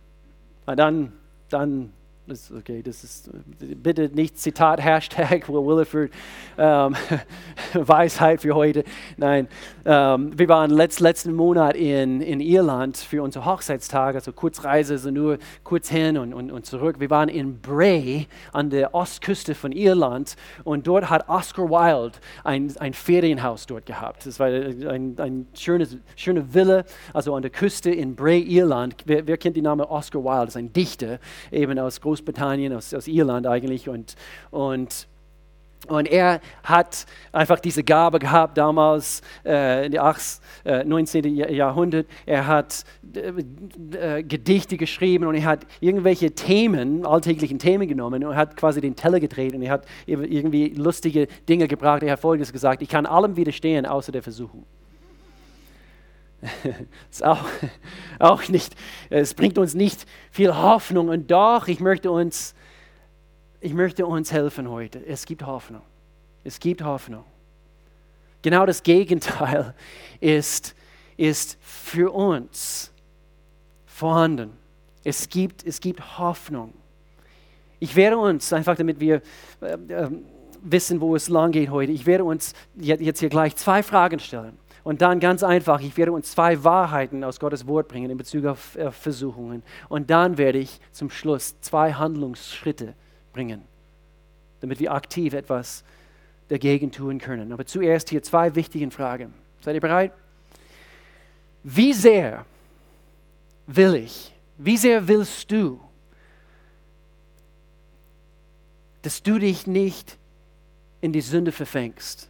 dann, 0.65 1.13
dann 1.51 1.93
das, 2.31 2.53
okay, 2.53 2.83
das 2.83 3.03
ist 3.03 3.31
bitte 3.59 4.09
nicht 4.15 4.39
Zitat, 4.39 4.81
Hashtag 4.85 5.49
Will 5.49 5.67
Williford, 5.67 6.11
ähm, 6.57 6.95
Weisheit 7.75 8.43
für 8.43 8.55
heute. 8.55 8.85
Nein, 9.17 9.49
ähm, 9.85 10.39
wir 10.39 10.49
waren 10.49 10.71
letzt, 10.71 11.01
letzten 11.01 11.35
Monat 11.35 11.75
in, 11.77 12.21
in 12.21 12.41
Irland 12.41 12.97
für 12.97 13.23
unsere 13.23 13.45
Hochzeitstag, 13.45 14.15
also 14.15 14.33
Kurzreise, 14.33 14.95
also 14.95 15.11
nur 15.11 15.39
kurz 15.65 15.89
hin 15.89 16.17
und, 16.19 16.33
und, 16.33 16.53
und 16.53 16.67
zurück. 16.67 17.01
Wir 17.01 17.11
waren 17.11 17.29
in 17.29 17.61
Bray 17.61 18.29
an 18.53 18.71
der 18.71 18.95
Ostküste 18.95 19.55
von 19.55 19.73
Irland 19.73 20.37
und 20.63 20.87
dort 20.87 21.11
hat 21.11 21.29
Oscar 21.29 21.69
Wilde 21.69 22.19
ein, 22.45 22.73
ein 22.79 22.95
Ferienhaus 22.95 23.67
dort 23.67 23.87
gehabt. 23.87 24.27
Das 24.27 24.39
war 24.39 24.47
ein, 24.47 25.17
ein 25.19 25.47
schöne 25.55 26.55
Villa, 26.55 26.85
also 27.13 27.35
an 27.35 27.43
der 27.43 27.51
Küste 27.51 27.91
in 27.91 28.15
Bray, 28.15 28.41
Irland. 28.41 28.95
Wer, 29.05 29.27
wer 29.27 29.37
kennt 29.37 29.57
den 29.57 29.65
Namen 29.65 29.83
Oscar 29.83 30.23
Wilde? 30.23 30.47
Das 30.47 30.55
ist 30.55 30.57
ein 30.57 30.73
Dichter, 30.73 31.19
eben 31.51 31.77
aus 31.79 32.01
Großbritannien. 32.01 32.20
Großbritannien, 32.21 32.73
aus, 32.75 32.93
aus 32.95 33.09
Irland 33.09 33.47
eigentlich. 33.47 33.89
Und, 33.89 34.15
und, 34.51 35.09
und 35.89 36.07
er 36.07 36.41
hat 36.63 37.07
einfach 37.33 37.59
diese 37.59 37.83
Gabe 37.83 38.19
gehabt 38.19 38.59
damals, 38.59 39.23
äh, 39.45 39.87
äh, 39.87 40.85
19. 40.85 41.35
Jahrhundert. 41.37 42.07
Er 42.27 42.47
hat 42.47 42.85
äh, 43.15 44.19
äh, 44.19 44.23
Gedichte 44.23 44.77
geschrieben 44.77 45.27
und 45.27 45.35
er 45.35 45.45
hat 45.45 45.67
irgendwelche 45.81 46.33
Themen, 46.33 47.07
alltäglichen 47.07 47.59
Themen 47.59 47.89
genommen 47.89 48.25
und 48.25 48.37
hat 48.37 48.57
quasi 48.57 48.81
den 48.81 48.95
Teller 48.95 49.21
gedreht 49.21 49.55
und 49.55 49.63
er 49.63 49.73
hat 49.73 49.87
irgendwie 50.07 50.69
lustige 50.69 51.27
Dinge 51.49 51.67
gebracht. 51.69 52.03
Er 52.03 52.13
hat 52.13 52.21
Folgendes 52.21 52.53
gesagt, 52.53 52.83
ich 52.83 52.89
kann 52.89 53.07
allem 53.07 53.37
widerstehen, 53.37 53.87
außer 53.87 54.13
der 54.13 54.23
Versuchung. 54.23 54.65
ist 57.11 57.25
auch, 57.25 57.45
auch 58.19 58.49
nicht, 58.49 58.75
es 59.11 59.35
bringt 59.35 59.59
uns 59.59 59.75
nicht 59.75 60.07
viel 60.31 60.55
Hoffnung. 60.55 61.09
Und 61.09 61.31
doch, 61.31 61.69
ich 61.69 61.81
möchte 61.81 62.11
uns, 62.11 62.55
ich 63.61 63.75
möchte 63.75 64.07
uns 64.07 64.33
helfen 64.33 64.71
heute. 64.71 65.05
Es 65.07 65.27
gibt 65.27 65.45
Hoffnung. 65.45 65.83
Es 66.45 66.59
gibt 66.59 66.83
Hoffnung. 66.83 67.25
Genau 68.43 68.65
das 68.65 68.83
Gegenteil 68.83 69.75
ist, 70.21 70.75
ist 71.17 71.59
für 71.61 72.13
uns 72.13 72.91
vorhanden. 73.85 74.53
Es 75.05 75.29
gibt, 75.29 75.67
es 75.67 75.81
gibt 75.81 76.19
Hoffnung. 76.19 76.73
Ich 77.79 77.97
werde 77.97 78.19
uns, 78.19 78.53
einfach 78.53 78.77
damit 78.77 79.01
wir 79.01 79.23
äh, 79.61 79.73
äh, 79.73 80.11
wissen, 80.63 81.01
wo 81.01 81.17
es 81.17 81.29
lang 81.29 81.53
geht 81.53 81.71
heute, 81.71 81.93
ich 81.93 82.07
werde 82.07 82.25
uns 82.25 82.55
jetzt 82.77 83.21
hier 83.21 83.29
gleich 83.31 83.57
zwei 83.57 83.83
Fragen 83.83 84.19
stellen. 84.19 84.60
Und 84.83 85.03
dann 85.03 85.21
ganz 85.21 85.43
einfach, 85.43 85.81
ich 85.81 85.97
werde 85.97 86.13
uns 86.13 86.33
zwei 86.33 86.65
Wahrheiten 86.65 87.23
aus 87.25 87.39
Gottes 87.39 87.67
Wort 87.67 87.89
bringen 87.89 88.11
in 88.11 88.17
Bezug 88.17 88.47
auf 88.47 88.77
äh, 88.77 88.91
Versuchungen. 88.91 89.63
Und 89.89 90.11
dann 90.11 90.39
werde 90.39 90.59
ich 90.59 90.81
zum 90.93 91.11
Schluss 91.11 91.61
zwei 91.61 91.93
Handlungsschritte 91.93 92.95
bringen, 93.33 93.63
damit 94.61 94.81
wir 94.81 94.93
aktiv 94.93 95.35
etwas 95.35 95.85
dagegen 96.49 96.91
tun 96.91 97.19
können. 97.19 97.53
Aber 97.53 97.67
zuerst 97.67 98.11
hier 98.11 98.23
zwei 98.23 98.55
wichtige 98.55 98.91
Fragen. 98.91 99.35
Seid 99.61 99.75
ihr 99.75 99.81
bereit? 99.81 100.13
Wie 101.63 101.93
sehr 101.93 102.47
will 103.67 103.95
ich, 103.95 104.35
wie 104.57 104.77
sehr 104.77 105.07
willst 105.07 105.51
du, 105.53 105.81
dass 109.03 109.23
du 109.23 109.39
dich 109.39 109.67
nicht 109.67 110.17
in 111.01 111.13
die 111.13 111.21
Sünde 111.21 111.53
verfängst? 111.53 112.30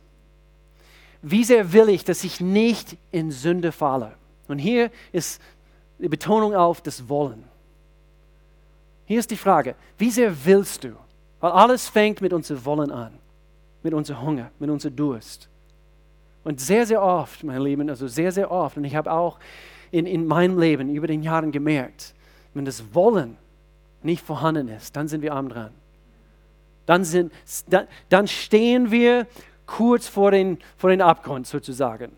Wie 1.22 1.44
sehr 1.44 1.72
will 1.72 1.88
ich, 1.88 2.04
dass 2.04 2.24
ich 2.24 2.40
nicht 2.40 2.96
in 3.10 3.30
Sünde 3.30 3.72
falle? 3.72 4.12
Und 4.48 4.58
hier 4.58 4.90
ist 5.12 5.40
die 5.98 6.08
Betonung 6.08 6.54
auf 6.54 6.80
das 6.80 7.08
Wollen. 7.08 7.44
Hier 9.04 9.18
ist 9.18 9.30
die 9.30 9.36
Frage, 9.36 9.74
wie 9.98 10.10
sehr 10.10 10.32
willst 10.44 10.84
du? 10.84 10.92
Weil 11.40 11.52
alles 11.52 11.88
fängt 11.88 12.20
mit 12.20 12.32
unserem 12.32 12.64
Wollen 12.64 12.90
an, 12.90 13.12
mit 13.82 13.92
unserem 13.92 14.22
Hunger, 14.22 14.50
mit 14.58 14.70
unserem 14.70 14.96
Durst. 14.96 15.48
Und 16.44 16.60
sehr, 16.60 16.86
sehr 16.86 17.02
oft, 17.02 17.44
mein 17.44 17.60
Lieben, 17.60 17.90
also 17.90 18.06
sehr, 18.08 18.32
sehr 18.32 18.50
oft, 18.50 18.76
und 18.76 18.84
ich 18.84 18.94
habe 18.94 19.12
auch 19.12 19.38
in, 19.90 20.06
in 20.06 20.26
meinem 20.26 20.58
Leben 20.58 20.88
über 20.94 21.06
den 21.06 21.22
Jahren 21.22 21.52
gemerkt, 21.52 22.14
wenn 22.54 22.64
das 22.64 22.94
Wollen 22.94 23.36
nicht 24.02 24.24
vorhanden 24.24 24.68
ist, 24.68 24.96
dann 24.96 25.08
sind 25.08 25.22
wir 25.22 25.34
arm 25.34 25.48
dran. 25.48 25.72
Dann, 26.86 27.04
sind, 27.04 27.32
dann, 27.68 27.86
dann 28.08 28.26
stehen 28.26 28.90
wir 28.90 29.26
kurz 29.70 30.08
vor 30.08 30.32
den, 30.32 30.58
vor 30.76 30.90
den 30.90 31.00
Abgrund 31.00 31.46
sozusagen. 31.46 32.12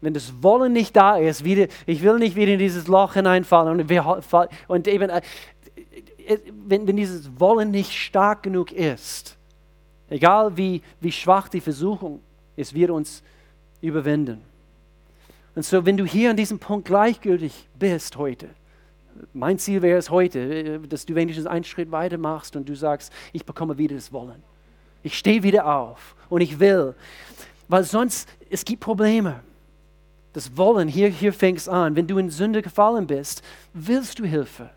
Wenn 0.00 0.12
das 0.12 0.42
Wollen 0.42 0.72
nicht 0.72 0.96
da 0.96 1.16
ist, 1.16 1.44
wieder, 1.44 1.68
ich 1.86 2.02
will 2.02 2.18
nicht 2.18 2.34
wieder 2.34 2.52
in 2.52 2.58
dieses 2.58 2.88
Loch 2.88 3.14
hineinfallen 3.14 3.80
und, 3.80 3.88
wir, 3.88 4.20
und 4.66 4.88
eben, 4.88 5.08
äh, 5.08 5.22
wenn, 6.66 6.86
wenn 6.88 6.96
dieses 6.96 7.38
Wollen 7.38 7.70
nicht 7.70 7.92
stark 7.92 8.42
genug 8.42 8.72
ist, 8.72 9.36
egal 10.10 10.56
wie, 10.56 10.82
wie 11.00 11.12
schwach 11.12 11.48
die 11.48 11.60
Versuchung 11.60 12.20
ist, 12.56 12.74
wird 12.74 12.90
uns 12.90 13.22
überwinden. 13.80 14.40
Und 15.54 15.64
so, 15.64 15.86
wenn 15.86 15.96
du 15.96 16.04
hier 16.04 16.30
an 16.30 16.36
diesem 16.36 16.58
Punkt 16.58 16.86
gleichgültig 16.86 17.68
bist 17.78 18.16
heute, 18.16 18.48
mein 19.32 19.58
Ziel 19.58 19.82
wäre 19.82 19.98
es 19.98 20.10
heute, 20.10 20.40
äh, 20.40 20.78
dass 20.88 21.06
du 21.06 21.14
wenigstens 21.14 21.46
einen 21.46 21.64
Schritt 21.64 21.92
weiter 21.92 22.18
machst 22.18 22.56
und 22.56 22.68
du 22.68 22.74
sagst, 22.74 23.12
ich 23.32 23.46
bekomme 23.46 23.78
wieder 23.78 23.94
das 23.94 24.12
Wollen. 24.12 24.42
Ich 25.02 25.18
stehe 25.18 25.42
wieder 25.42 25.66
auf 25.66 26.14
und 26.28 26.40
ich 26.40 26.60
will. 26.60 26.94
Weil 27.68 27.84
sonst, 27.84 28.28
es 28.50 28.64
gibt 28.64 28.80
Probleme. 28.80 29.40
Das 30.32 30.56
Wollen, 30.56 30.88
hier, 30.88 31.08
hier 31.08 31.32
fängt 31.32 31.58
es 31.58 31.68
an. 31.68 31.94
Wenn 31.96 32.06
du 32.06 32.18
in 32.18 32.30
Sünde 32.30 32.62
gefallen 32.62 33.06
bist, 33.06 33.42
willst 33.74 34.18
du 34.18 34.24
Hilfe? 34.24 34.70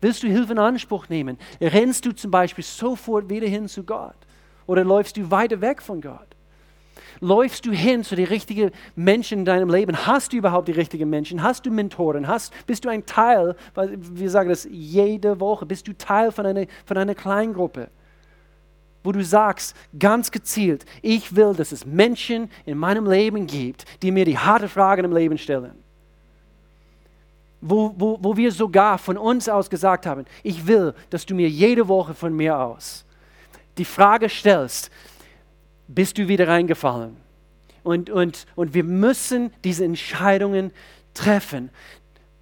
Willst 0.00 0.22
du 0.22 0.28
Hilfe 0.28 0.52
in 0.52 0.58
Anspruch 0.58 1.08
nehmen? 1.08 1.38
Rennst 1.60 2.04
du 2.06 2.12
zum 2.12 2.30
Beispiel 2.30 2.64
sofort 2.64 3.28
wieder 3.28 3.46
hin 3.46 3.68
zu 3.68 3.82
Gott? 3.82 4.16
Oder 4.66 4.84
läufst 4.84 5.16
du 5.16 5.30
weiter 5.30 5.60
weg 5.60 5.82
von 5.82 6.00
Gott? 6.00 6.26
Läufst 7.20 7.64
du 7.64 7.72
hin 7.72 8.04
zu 8.04 8.14
den 8.14 8.26
richtigen 8.26 8.70
Menschen 8.94 9.40
in 9.40 9.44
deinem 9.44 9.70
Leben? 9.70 10.06
Hast 10.06 10.32
du 10.32 10.36
überhaupt 10.36 10.68
die 10.68 10.72
richtigen 10.72 11.08
Menschen? 11.08 11.42
Hast 11.42 11.64
du 11.64 11.70
Mentoren? 11.70 12.28
Hast, 12.28 12.52
bist 12.66 12.84
du 12.84 12.88
ein 12.90 13.06
Teil, 13.06 13.56
wir 13.74 14.30
sagen 14.30 14.50
das 14.50 14.68
jede 14.70 15.40
Woche, 15.40 15.64
bist 15.64 15.88
du 15.88 15.94
Teil 15.94 16.30
von 16.30 16.44
einer, 16.44 16.66
von 16.84 16.98
einer 16.98 17.14
Kleingruppe? 17.14 17.88
Wo 19.06 19.12
du 19.12 19.24
sagst, 19.24 19.74
ganz 19.98 20.30
gezielt, 20.30 20.84
ich 21.00 21.34
will, 21.34 21.54
dass 21.54 21.72
es 21.72 21.86
Menschen 21.86 22.50
in 22.64 22.76
meinem 22.76 23.08
Leben 23.08 23.46
gibt, 23.46 23.84
die 24.02 24.10
mir 24.10 24.24
die 24.24 24.38
harte 24.38 24.68
Fragen 24.68 25.04
im 25.04 25.12
Leben 25.12 25.38
stellen. 25.38 25.82
Wo, 27.60 27.94
wo, 27.96 28.18
wo 28.20 28.36
wir 28.36 28.52
sogar 28.52 28.98
von 28.98 29.16
uns 29.16 29.48
aus 29.48 29.70
gesagt 29.70 30.04
haben, 30.06 30.26
ich 30.42 30.66
will, 30.66 30.94
dass 31.08 31.24
du 31.24 31.34
mir 31.34 31.48
jede 31.48 31.88
Woche 31.88 32.14
von 32.14 32.34
mir 32.34 32.58
aus 32.58 33.06
die 33.78 33.84
Frage 33.84 34.28
stellst, 34.28 34.90
bist 35.88 36.18
du 36.18 36.28
wieder 36.28 36.48
reingefallen? 36.48 37.16
Und, 37.82 38.10
und, 38.10 38.46
und 38.56 38.74
wir 38.74 38.84
müssen 38.84 39.52
diese 39.62 39.84
Entscheidungen 39.84 40.72
treffen. 41.14 41.70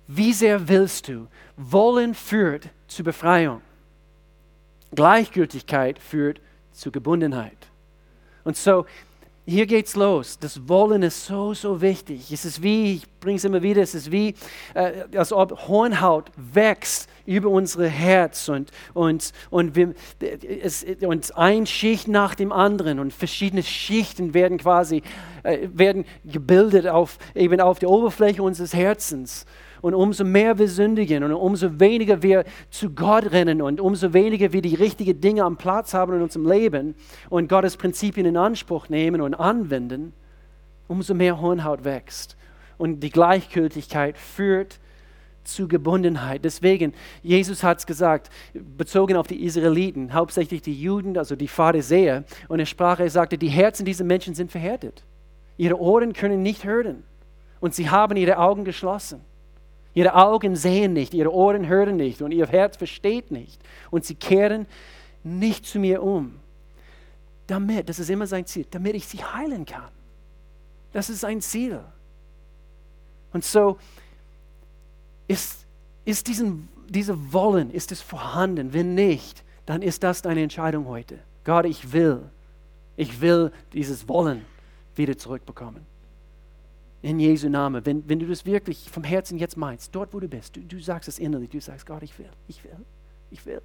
Wie 0.07 0.33
sehr 0.33 0.69
willst 0.69 1.09
du? 1.09 1.27
Wollen 1.57 2.15
führt 2.15 2.69
zu 2.87 3.05
Befreiung. 3.05 3.61
Gleichgültigkeit 4.95 5.99
führt 5.99 6.41
zu 6.75 6.91
Gebundenheit. 6.91 7.69
Und 8.45 8.57
so, 8.57 8.85
hier 9.47 9.67
geht's 9.67 9.95
los. 9.95 10.39
Das 10.39 10.69
Wollen 10.69 11.03
ist 11.03 11.27
so, 11.27 11.53
so 11.53 11.83
wichtig. 11.83 12.33
Es 12.33 12.47
ist 12.47 12.63
wie, 12.63 12.95
ich 12.95 13.21
bringe 13.21 13.37
es 13.37 13.45
immer 13.45 13.63
wieder, 13.63 13.83
es 13.83 13.95
ist 13.95 14.11
wie, 14.11 14.35
äh, 14.73 15.05
als 15.17 15.33
ob 15.33 15.69
Hornhaut 15.69 16.31
wächst 16.37 17.11
über 17.27 17.51
unsere 17.51 17.87
Herz 17.87 18.49
und, 18.49 18.71
und, 18.95 19.33
und, 19.51 19.77
wir, 19.77 19.95
es, 20.63 20.85
und 21.03 21.37
ein 21.37 21.67
Schicht 21.67 22.09
nach 22.09 22.35
dem 22.35 22.53
anderen 22.53 22.99
und 22.99 23.13
verschiedene 23.13 23.63
Schichten 23.63 24.33
werden 24.33 24.57
quasi 24.57 25.03
äh, 25.43 25.69
werden 25.73 26.07
gebildet 26.25 26.87
auf, 26.87 27.19
eben 27.35 27.61
auf 27.61 27.79
der 27.79 27.91
Oberfläche 27.91 28.43
unseres 28.43 28.73
Herzens. 28.73 29.45
Und 29.85 29.93
umso 29.93 30.25
mehr 30.25 30.59
wir 30.59 30.67
sündigen 30.67 31.23
und 31.25 31.33
umso 31.35 31.79
weniger 31.79 32.23
wir 32.23 32.45
zu 32.71 32.89
Gott 32.89 33.33
rennen 33.33 33.61
und 33.61 33.83
umso 33.83 34.15
weniger 34.15 34.51
wir 34.51 34.63
die 34.63 34.77
richtigen 34.77 35.21
Dinge 35.21 35.45
am 35.45 35.59
Platz 35.59 35.93
haben 35.93 36.15
in 36.15 36.23
unserem 36.23 36.49
Leben 36.49 36.95
und 37.29 37.51
Gottes 37.51 37.77
Prinzipien 37.77 38.25
in 38.25 38.39
Anspruch 38.39 38.89
nehmen 38.89 39.21
und 39.21 39.35
anwenden, 39.35 40.15
umso 40.89 41.13
mehr 41.13 41.39
Hornhaut 41.39 41.85
wächst. 41.85 42.39
Und 42.79 43.01
die 43.01 43.11
Gleichgültigkeit 43.11 44.17
führt 44.17 44.81
zu 45.43 45.69
Gebundenheit. 45.69 46.47
Deswegen, 46.47 46.95
Jesus 47.23 47.63
hat 47.63 47.81
es 47.81 47.87
gesagt, 47.87 48.31
bezogen 48.55 49.19
auf 49.19 49.27
die 49.27 49.45
Israeliten, 49.45 50.15
hauptsächlich 50.15 50.63
die 50.63 50.81
Juden, 50.81 51.19
also 51.19 51.37
die 51.37 51.47
Pharisäer. 51.47 52.25
Und 52.49 52.59
er 52.59 52.65
sprach, 52.65 53.01
er 53.01 53.11
sagte, 53.11 53.37
die 53.37 53.49
Herzen 53.49 53.85
dieser 53.85 54.05
Menschen 54.05 54.35
sind 54.35 54.51
verhärtet. 54.51 55.05
Ihre 55.59 55.79
Ohren 55.79 56.15
können 56.15 56.43
nicht 56.43 56.65
hören 56.65 57.03
und 57.61 57.75
sie 57.75 57.91
haben 57.91 58.17
ihre 58.17 58.39
Augen 58.39 58.65
geschlossen. 58.65 59.21
Ihre 59.95 60.15
Augen 60.15 60.57
sehen 60.57 60.93
nicht, 60.93 61.15
ihre 61.15 61.33
Ohren 61.33 61.69
hören 61.69 61.97
nicht 61.97 62.21
und 62.21 62.33
ihr 62.33 62.47
Herz 62.47 62.77
versteht 62.77 63.31
nicht. 63.31 63.63
Und 63.91 64.05
sie 64.05 64.17
kehren 64.17 64.67
nicht 65.23 65.65
zu 65.65 65.79
mir 65.79 66.03
um. 66.03 66.41
Damit, 67.47 67.89
das 67.89 68.01
ist 68.01 68.11
immer 68.11 68.27
sein 68.27 68.45
Ziel, 68.47 68.67
damit 68.71 68.97
ich 68.97 69.07
sie 69.07 69.19
heilen 69.19 69.65
kann. 69.65 69.91
Das 70.93 71.11
ist 71.11 71.21
sein 71.21 71.41
Ziel. 71.41 71.81
Und 73.33 73.45
so 73.45 73.79
ist, 75.29 75.65
ist 76.05 76.27
diesen, 76.27 76.69
diese 76.89 77.33
Wollen, 77.33 77.71
ist 77.71 77.93
es 77.93 78.01
vorhanden? 78.01 78.73
Wenn 78.73 78.95
nicht, 78.95 79.45
dann 79.67 79.83
ist 79.83 80.03
das 80.03 80.23
deine 80.23 80.43
Entscheidung 80.43 80.87
heute. 80.87 81.19
Gott, 81.45 81.67
ich 81.67 81.93
will, 81.93 82.31
ich 82.97 83.21
will 83.21 83.53
dieses 83.73 84.09
Wollen 84.09 84.45
wieder 84.95 85.17
zurückbekommen. 85.17 85.87
In 87.05 87.21
Jesu 87.21 87.51
Namen. 87.51 87.85
Wenn, 87.85 88.09
wenn 88.09 88.19
du 88.19 88.27
das 88.27 88.47
wirklich 88.47 88.89
vom 88.91 89.05
Herzen 89.05 89.37
jetzt 89.37 89.59
meinst, 89.59 89.95
dort 89.95 90.15
wo 90.15 90.21
du 90.21 90.27
bist, 90.27 90.57
du, 90.57 90.61
du 90.61 90.81
sagst 90.81 91.07
es 91.07 91.19
innerlich, 91.19 91.51
du 91.51 91.61
sagst, 91.61 91.85
Gott, 91.85 92.03
ich 92.03 92.19
will, 92.19 92.31
ich 92.49 92.65
will, 92.65 92.79
ich 93.31 93.45
will. 93.45 93.61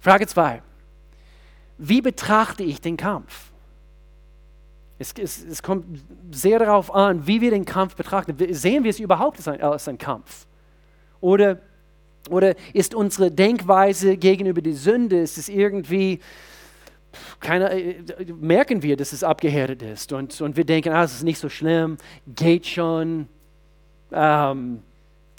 Frage 0.00 0.26
2. 0.26 0.62
Wie 1.76 2.00
betrachte 2.00 2.62
ich 2.62 2.80
den 2.80 2.96
Kampf? 2.96 3.52
Es, 4.98 5.12
es, 5.12 5.44
es, 5.44 5.62
kommt 5.62 5.84
sehr 6.30 6.58
darauf 6.58 6.94
an, 6.94 7.26
wie 7.26 7.42
wir 7.42 7.50
den 7.50 7.66
Kampf 7.66 7.96
betrachten. 7.96 8.34
Sehen 8.54 8.82
wir 8.82 8.88
es 8.88 8.98
überhaupt 8.98 9.36
als 9.36 9.48
ein, 9.48 9.60
als 9.60 9.86
ein 9.88 9.98
Kampf? 9.98 10.46
Oder, 11.20 11.60
oder 12.30 12.54
ist 12.72 12.94
unsere 12.94 13.30
Denkweise 13.30 14.16
gegenüber 14.16 14.62
der 14.62 14.72
Sünde, 14.72 15.20
ist 15.20 15.36
es 15.36 15.50
irgendwie, 15.50 16.20
keine, 17.40 17.70
äh, 17.70 18.02
merken 18.40 18.82
wir, 18.82 18.96
dass 18.96 19.12
es 19.12 19.22
abgehärtet 19.22 19.82
ist 19.82 20.12
und, 20.12 20.40
und 20.40 20.56
wir 20.56 20.64
denken, 20.64 20.90
ah, 20.90 21.04
es 21.04 21.14
ist 21.14 21.22
nicht 21.22 21.38
so 21.38 21.48
schlimm, 21.48 21.98
geht 22.26 22.66
schon, 22.66 23.28
ähm, 24.12 24.82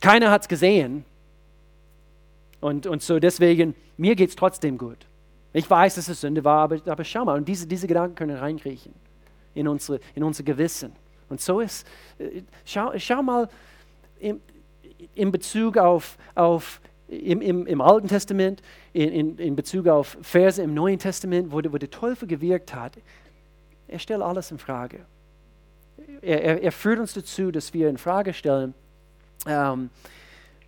keiner 0.01 0.31
hat 0.31 0.43
es 0.43 0.47
gesehen 0.47 1.05
und, 2.59 2.87
und 2.87 3.01
so 3.01 3.19
deswegen, 3.19 3.75
mir 3.97 4.15
geht 4.15 4.29
es 4.29 4.35
trotzdem 4.35 4.77
gut. 4.77 5.05
Ich 5.53 5.69
weiß, 5.69 5.95
dass 5.95 6.07
es 6.07 6.21
Sünde 6.21 6.43
war, 6.43 6.63
aber, 6.63 6.79
aber 6.85 7.03
schau 7.03 7.25
mal, 7.25 7.37
und 7.37 7.47
diese, 7.47 7.65
diese 7.67 7.87
Gedanken 7.87 8.15
können 8.15 8.37
reinkriechen 8.37 8.93
in 9.55 9.67
unsere, 9.67 9.99
in 10.13 10.23
unser 10.23 10.43
Gewissen. 10.43 10.91
Und 11.29 11.41
so 11.41 11.59
ist, 11.59 11.87
äh, 12.19 12.41
schau, 12.65 12.91
schau 12.97 13.23
mal 13.23 13.49
in, 14.19 14.39
in 15.15 15.31
Bezug 15.31 15.77
auf, 15.77 16.17
auf 16.35 16.79
im, 17.07 17.41
im, 17.41 17.65
im 17.65 17.81
Alten 17.81 18.07
Testament, 18.07 18.61
in, 18.93 19.09
in, 19.09 19.37
in 19.37 19.55
Bezug 19.55 19.87
auf 19.87 20.17
Verse 20.21 20.61
im 20.61 20.73
Neuen 20.73 20.99
Testament, 20.99 21.51
wo, 21.51 21.57
wo 21.57 21.77
der 21.77 21.89
Teufel 21.89 22.27
gewirkt 22.27 22.73
hat, 22.73 22.97
er 23.87 23.99
stellt 23.99 24.21
alles 24.21 24.51
in 24.51 24.57
Frage. 24.57 25.05
Er, 26.21 26.43
er, 26.43 26.63
er 26.63 26.71
führt 26.71 26.99
uns 26.99 27.13
dazu, 27.13 27.51
dass 27.51 27.73
wir 27.73 27.89
in 27.89 27.97
Frage 27.97 28.33
stellen, 28.33 28.73
ähm, 29.45 29.89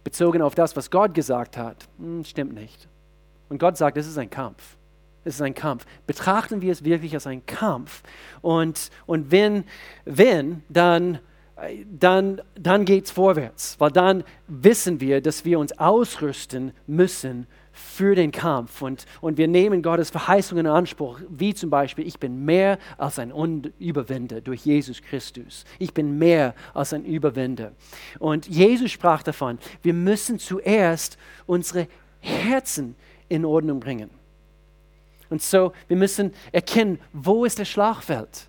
bezogen 0.03 0.41
auf 0.41 0.55
das, 0.55 0.75
was 0.75 0.89
Gott 0.89 1.13
gesagt 1.13 1.57
hat. 1.57 1.87
Hm, 1.97 2.23
stimmt 2.23 2.53
nicht. 2.53 2.87
Und 3.49 3.59
Gott 3.59 3.77
sagt, 3.77 3.97
es 3.97 4.07
ist 4.07 4.17
ein 4.17 4.29
Kampf. 4.29 4.77
Es 5.25 5.35
ist 5.35 5.41
ein 5.41 5.53
Kampf. 5.53 5.85
Betrachten 6.07 6.61
wir 6.61 6.71
es 6.71 6.83
wirklich 6.83 7.13
als 7.13 7.27
einen 7.27 7.45
Kampf. 7.45 8.03
Und, 8.41 8.89
und 9.05 9.31
wenn, 9.31 9.65
wenn, 10.05 10.63
dann 10.69 11.19
dann, 11.91 12.41
dann 12.55 12.85
geht 12.85 13.05
es 13.05 13.11
vorwärts, 13.11 13.75
weil 13.79 13.91
dann 13.91 14.23
wissen 14.47 14.99
wir, 14.99 15.21
dass 15.21 15.45
wir 15.45 15.59
uns 15.59 15.77
ausrüsten 15.77 16.73
müssen 16.87 17.47
für 17.71 18.15
den 18.15 18.31
Kampf 18.31 18.81
und, 18.81 19.05
und 19.21 19.37
wir 19.37 19.47
nehmen 19.47 19.81
Gottes 19.81 20.09
Verheißungen 20.09 20.65
in 20.65 20.71
Anspruch, 20.71 21.19
wie 21.29 21.53
zum 21.53 21.69
Beispiel, 21.69 22.05
ich 22.05 22.19
bin 22.19 22.43
mehr 22.43 22.77
als 22.97 23.19
ein 23.19 23.31
Überwinder 23.79 24.41
durch 24.41 24.65
Jesus 24.65 25.01
Christus. 25.01 25.63
Ich 25.79 25.93
bin 25.93 26.17
mehr 26.17 26.55
als 26.73 26.93
ein 26.93 27.05
Überwinder. 27.05 27.71
Und 28.19 28.47
Jesus 28.47 28.91
sprach 28.91 29.23
davon, 29.23 29.59
wir 29.81 29.93
müssen 29.93 30.39
zuerst 30.39 31.17
unsere 31.45 31.87
Herzen 32.19 32.95
in 33.29 33.45
Ordnung 33.45 33.79
bringen. 33.79 34.09
Und 35.29 35.41
so, 35.41 35.73
wir 35.87 35.97
müssen 35.97 36.33
erkennen, 36.51 36.99
wo 37.13 37.45
ist 37.45 37.59
das 37.59 37.69
Schlagfeld? 37.69 38.48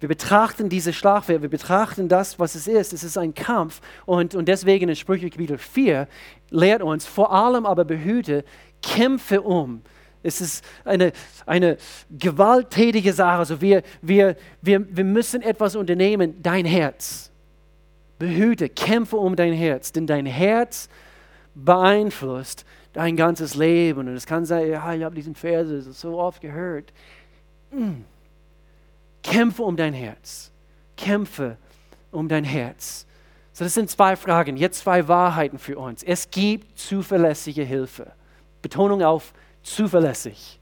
Wir 0.00 0.08
betrachten 0.08 0.70
diese 0.70 0.94
Schlagwehr, 0.94 1.42
wir 1.42 1.50
betrachten 1.50 2.08
das, 2.08 2.38
was 2.38 2.54
es 2.54 2.66
ist. 2.66 2.94
Es 2.94 3.04
ist 3.04 3.18
ein 3.18 3.34
Kampf. 3.34 3.80
Und, 4.06 4.34
und 4.34 4.48
deswegen 4.48 4.88
in 4.88 4.96
Sprüche 4.96 5.28
Kapitel 5.28 5.58
4 5.58 6.08
lehrt 6.48 6.82
uns, 6.82 7.06
vor 7.06 7.32
allem 7.32 7.66
aber 7.66 7.84
behüte, 7.84 8.44
kämpfe 8.82 9.42
um. 9.42 9.82
Es 10.22 10.40
ist 10.40 10.64
eine, 10.84 11.12
eine 11.44 11.76
gewalttätige 12.10 13.12
Sache. 13.12 13.38
Also 13.38 13.60
wir, 13.60 13.82
wir, 14.00 14.36
wir, 14.62 14.86
wir 14.88 15.04
müssen 15.04 15.42
etwas 15.42 15.76
unternehmen, 15.76 16.42
dein 16.42 16.64
Herz. 16.64 17.30
Behüte, 18.18 18.68
kämpfe 18.68 19.16
um 19.16 19.36
dein 19.36 19.52
Herz, 19.52 19.92
denn 19.92 20.06
dein 20.06 20.26
Herz 20.26 20.88
beeinflusst 21.54 22.64
dein 22.92 23.16
ganzes 23.16 23.54
Leben. 23.54 24.08
Und 24.08 24.14
es 24.14 24.26
kann 24.26 24.44
sein, 24.44 24.68
ja, 24.68 24.94
ich 24.94 25.02
habe 25.02 25.14
diesen 25.14 25.34
Vers 25.34 25.68
so 25.84 26.18
oft 26.18 26.40
gehört. 26.40 26.92
Mm. 27.70 28.02
Kämpfe 29.22 29.62
um 29.62 29.76
dein 29.76 29.92
Herz. 29.92 30.50
Kämpfe 30.96 31.56
um 32.10 32.28
dein 32.28 32.44
Herz. 32.44 33.06
So, 33.52 33.64
das 33.64 33.74
sind 33.74 33.90
zwei 33.90 34.16
Fragen, 34.16 34.56
jetzt 34.56 34.80
zwei 34.80 35.06
Wahrheiten 35.08 35.58
für 35.58 35.78
uns. 35.78 36.02
Es 36.02 36.30
gibt 36.30 36.78
zuverlässige 36.78 37.62
Hilfe. 37.62 38.12
Betonung 38.62 39.02
auf 39.02 39.32
zuverlässig. 39.62 40.58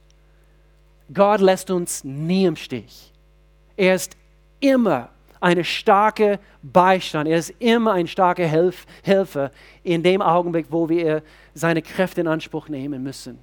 Gott 1.13 1.41
lässt 1.41 1.71
uns 1.71 2.05
nie 2.05 2.45
im 2.45 2.57
Stich. 2.57 3.13
Er 3.77 3.95
ist 3.95 4.17
immer 4.61 5.11
eine 5.41 5.65
starke 5.65 6.41
Beistand. 6.63 7.29
Er 7.29 7.39
ist 7.39 7.55
immer 7.61 7.93
ein 7.93 8.07
starker 8.07 8.47
Hilf 8.47 8.87
Hilfe 9.03 9.51
in 9.83 10.03
dem 10.03 10.21
Augenblick, 10.21 10.67
wo 10.71 10.89
wir 10.89 11.23
seine 11.55 11.83
Kräfte 11.83 12.21
in 12.21 12.27
Anspruch 12.27 12.69
nehmen 12.69 13.03
müssen. 13.03 13.39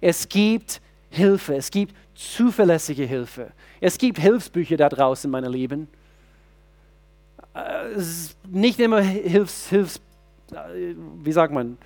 Es 0.00 0.28
gibt 0.28 0.80
Hilfe, 1.12 1.56
es 1.56 1.70
gibt 1.70 1.94
zuverlässige 2.14 3.04
Hilfe. 3.04 3.52
Es 3.80 3.98
gibt 3.98 4.18
Hilfsbücher 4.18 4.76
da 4.78 4.88
draußen, 4.88 5.30
meine 5.30 5.48
Lieben. 5.48 5.88
Äh, 7.54 8.00
nicht 8.48 8.80
immer 8.80 9.00
Hilfs, 9.02 9.68
Hilfs, 9.68 10.00
äh, 10.52 10.94
wie 11.22 11.32
sagt 11.32 11.52
man, 11.52 11.76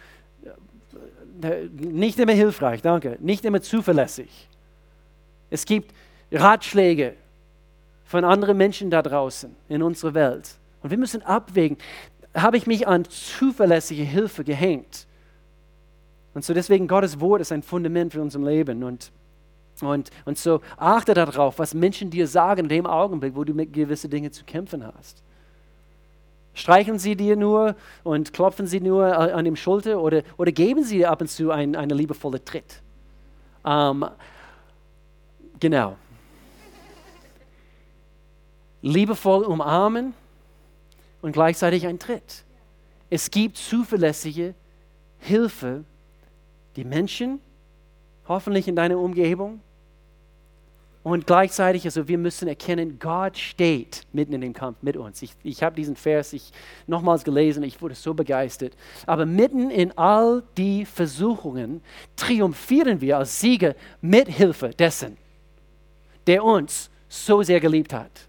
äh, 1.43 1.67
nicht 1.73 2.19
immer 2.21 2.33
hilfreich, 2.33 2.83
danke, 2.83 3.19
nicht 3.21 3.45
immer 3.45 3.61
zuverlässig. 3.61 4.49
Es 5.51 5.65
gibt 5.65 5.93
Ratschläge 6.31 7.15
von 8.05 8.25
anderen 8.25 8.57
Menschen 8.57 8.91
da 8.91 9.03
draußen 9.03 9.55
in 9.69 9.83
unserer 9.83 10.15
Welt. 10.15 10.55
Und 10.83 10.91
wir 10.91 10.99
müssen 10.99 11.23
abwägen, 11.23 11.79
habe 12.33 12.57
ich 12.57 12.67
mich 12.67 12.87
an 12.87 13.05
zuverlässige 13.07 14.03
Hilfe 14.03 14.45
gehängt? 14.45 15.06
Und 16.37 16.44
so 16.44 16.53
deswegen 16.53 16.87
Gottes 16.87 17.18
Wort 17.18 17.40
ist 17.40 17.51
ein 17.51 17.62
Fundament 17.62 18.12
für 18.12 18.20
unser 18.20 18.40
Leben. 18.40 18.85
Und 18.85 19.11
und, 19.81 20.11
und 20.27 20.37
so 20.37 20.61
achte 20.77 21.14
darauf, 21.14 21.59
was 21.59 21.72
Menschen 21.72 22.11
dir 22.11 22.27
sagen 22.27 22.64
in 22.64 22.68
dem 22.68 22.87
Augenblick, 22.87 23.35
wo 23.35 23.42
du 23.42 23.55
mit 23.55 23.72
gewissen 23.72 24.11
Dingen 24.11 24.31
zu 24.31 24.44
kämpfen 24.44 24.85
hast. 24.87 25.22
Streichen 26.53 26.99
sie 26.99 27.16
dir 27.16 27.37
nur 27.37 27.75
und 28.05 28.35
klopfen 28.35 28.66
sie 28.66 28.81
nur 28.81 29.16
an 29.16 29.46
dem 29.46 29.57
Schulter 29.57 29.99
oder, 29.99 30.22
oder 30.37 30.53
geben 30.53 30.83
sie 30.83 31.07
ab 31.07 31.22
und 31.22 31.29
zu 31.29 31.51
einen 31.51 31.75
eine 31.75 31.94
liebevolle 31.94 32.44
Tritt. 32.44 32.83
Ähm, 33.64 34.05
genau. 35.59 35.96
Liebevoll 38.83 39.44
umarmen 39.44 40.12
und 41.22 41.33
gleichzeitig 41.33 41.87
ein 41.87 41.99
Tritt. 41.99 42.44
Es 43.09 43.31
gibt 43.31 43.57
zuverlässige 43.57 44.55
Hilfe, 45.18 45.85
die 46.77 46.85
Menschen, 46.85 47.41
hoffentlich 48.29 48.69
in 48.69 48.77
deiner 48.77 48.99
Umgebung, 48.99 49.61
und 51.03 51.25
gleichzeitig, 51.25 51.85
also 51.85 52.09
wir 52.09 52.19
müssen 52.19 52.49
erkennen, 52.49 52.99
Gott 52.99 53.39
steht 53.39 54.03
mitten 54.12 54.33
in 54.33 54.41
dem 54.41 54.53
Kampf 54.53 54.83
mit 54.83 54.97
uns. 54.97 55.23
Ich, 55.23 55.35
ich 55.45 55.62
habe 55.62 55.77
diesen 55.77 55.95
Vers 55.95 56.33
ich 56.33 56.51
nochmals 56.89 57.23
gelesen, 57.23 57.62
ich 57.62 57.81
wurde 57.81 57.95
so 57.95 58.12
begeistert. 58.12 58.77
Aber 59.07 59.25
mitten 59.25 59.71
in 59.71 59.97
all 59.97 60.43
die 60.57 60.85
Versuchungen 60.85 61.81
triumphieren 62.17 63.01
wir 63.01 63.19
als 63.19 63.39
Sieger 63.39 63.77
mit 64.01 64.27
Hilfe 64.27 64.71
dessen, 64.71 65.17
der 66.27 66.43
uns 66.43 66.91
so 67.09 67.41
sehr 67.45 67.61
geliebt 67.61 67.93
hat 67.93 68.27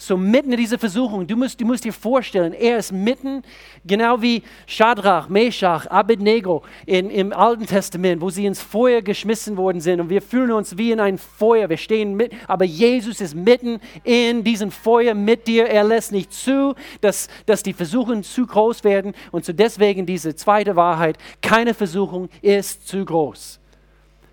so 0.00 0.16
mitten 0.16 0.52
in 0.52 0.58
dieser 0.58 0.78
Versuchung, 0.78 1.26
du 1.26 1.36
musst, 1.36 1.60
du 1.60 1.66
musst 1.66 1.84
dir 1.84 1.92
vorstellen, 1.92 2.54
er 2.54 2.78
ist 2.78 2.90
mitten, 2.90 3.42
genau 3.84 4.22
wie 4.22 4.42
Shadrach, 4.66 5.28
Meshach, 5.28 5.86
Abednego 5.88 6.62
in, 6.86 7.10
im 7.10 7.32
Alten 7.32 7.66
Testament, 7.66 8.22
wo 8.22 8.30
sie 8.30 8.46
ins 8.46 8.62
Feuer 8.62 9.02
geschmissen 9.02 9.58
worden 9.58 9.80
sind. 9.80 10.00
Und 10.00 10.08
wir 10.08 10.22
fühlen 10.22 10.52
uns 10.52 10.78
wie 10.78 10.92
in 10.92 11.00
ein 11.00 11.18
Feuer, 11.18 11.68
wir 11.68 11.76
stehen 11.76 12.14
mit, 12.14 12.32
aber 12.48 12.64
Jesus 12.64 13.20
ist 13.20 13.34
mitten 13.34 13.78
in 14.02 14.42
diesem 14.42 14.70
Feuer 14.70 15.14
mit 15.14 15.46
dir, 15.46 15.66
er 15.66 15.84
lässt 15.84 16.12
nicht 16.12 16.32
zu, 16.32 16.74
dass, 17.02 17.28
dass 17.44 17.62
die 17.62 17.74
Versuchungen 17.74 18.22
zu 18.22 18.46
groß 18.46 18.84
werden. 18.84 19.12
Und 19.32 19.44
so 19.44 19.52
deswegen 19.52 20.06
diese 20.06 20.34
zweite 20.34 20.76
Wahrheit, 20.76 21.18
keine 21.42 21.74
Versuchung 21.74 22.30
ist 22.40 22.88
zu 22.88 23.04
groß. 23.04 23.59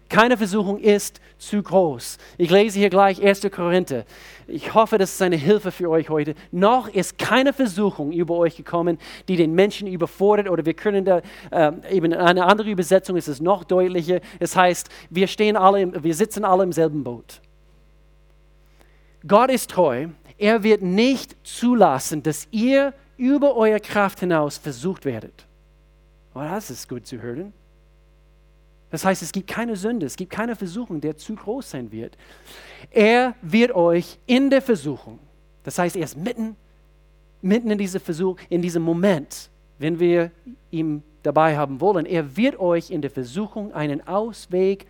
Keine 0.10 0.38
Versuchung 0.38 0.80
ist 0.80 1.20
zu 1.38 1.62
groß. 1.62 2.18
Ich 2.38 2.50
lese 2.50 2.80
hier 2.80 2.90
gleich 2.90 3.22
1. 3.22 3.42
Korinther. 3.52 4.06
Ich 4.48 4.74
hoffe, 4.74 4.98
das 4.98 5.14
ist 5.14 5.22
eine 5.22 5.36
Hilfe 5.36 5.72
für 5.72 5.90
euch 5.90 6.10
heute. 6.10 6.34
Noch 6.52 6.88
ist 6.88 7.18
keine 7.18 7.52
Versuchung 7.52 8.12
über 8.14 8.36
euch 8.36 8.56
gekommen, 8.56 8.98
die 9.28 9.36
den 9.36 9.54
Menschen 9.54 9.88
überfordert. 9.88 10.50
Oder 10.50 10.66
wir 10.66 10.74
können 10.74 11.04
da 11.04 11.22
äh, 11.52 11.72
eben 11.92 12.14
eine 12.14 12.46
andere 12.46 12.70
Übersetzung 12.70 13.18
ist 13.18 13.28
es 13.28 13.42
noch 13.42 13.66
deutlicher. 13.66 14.22
Es 14.40 14.56
heißt, 14.56 14.90
wir 15.10 15.28
stehen 15.28 15.58
alle, 15.58 16.04
wir 16.04 16.14
sitzen 16.16 16.46
alle 16.46 16.64
im 16.64 16.72
selben 16.72 17.04
Boot. 17.04 17.42
Gott 19.28 19.52
ist 19.52 19.72
treu. 19.72 20.08
Er 20.38 20.64
wird 20.64 20.82
nicht 20.82 21.36
zulassen, 21.46 22.24
dass 22.24 22.48
ihr 22.52 22.94
über 23.18 23.56
eure 23.56 23.80
Kraft 23.80 24.22
hinaus 24.22 24.58
versucht 24.58 25.04
werdet. 25.04 25.46
Oh, 26.34 26.40
das 26.40 26.70
ist 26.70 26.88
gut 26.88 27.06
zu 27.06 27.22
hören. 27.22 27.52
Das 28.90 29.04
heißt, 29.04 29.22
es 29.22 29.32
gibt 29.32 29.48
keine 29.48 29.76
Sünde, 29.76 30.06
es 30.06 30.16
gibt 30.16 30.32
keine 30.32 30.56
Versuchung, 30.56 31.02
der 31.02 31.18
zu 31.18 31.36
groß 31.36 31.72
sein 31.72 31.92
wird. 31.92 32.18
Er 32.92 33.36
wird 33.42 33.72
euch 33.76 34.18
in 34.26 34.50
der 34.50 34.62
Versuchung, 34.62 35.20
das 35.64 35.78
heißt, 35.78 35.98
er 35.98 36.06
ist 36.06 36.16
mitten, 36.16 36.56
mitten 37.42 37.70
in 37.70 37.78
dieser 37.78 38.00
Versuchung, 38.00 38.38
in 38.50 38.62
diesem 38.62 38.84
Moment, 38.84 39.50
wenn 39.78 40.00
wir 40.00 40.32
ihn 40.72 41.04
dabei 41.24 41.58
haben 41.58 41.82
wollen, 41.82 42.06
er 42.06 42.38
wird 42.38 42.60
euch 42.60 42.90
in 42.90 43.02
der 43.02 43.12
Versuchung 43.12 43.74
einen 43.74 44.08
Ausweg 44.08 44.88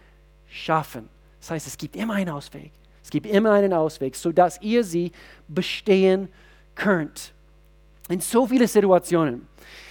schaffen. 0.48 1.10
Das 1.40 1.52
heißt, 1.52 1.68
es 1.68 1.78
gibt 1.78 1.96
immer 1.96 2.14
einen 2.14 2.30
Ausweg. 2.30 2.72
Es 3.04 3.10
gibt 3.10 3.26
immer 3.26 3.52
einen 3.54 3.74
Ausweg, 3.74 4.16
sodass 4.16 4.62
ihr 4.62 4.84
sie 4.84 5.12
bestehen 5.48 6.28
könnt. 6.76 7.34
In 8.10 8.20
so 8.22 8.46
vielen 8.46 8.68
Situationen 8.68 9.48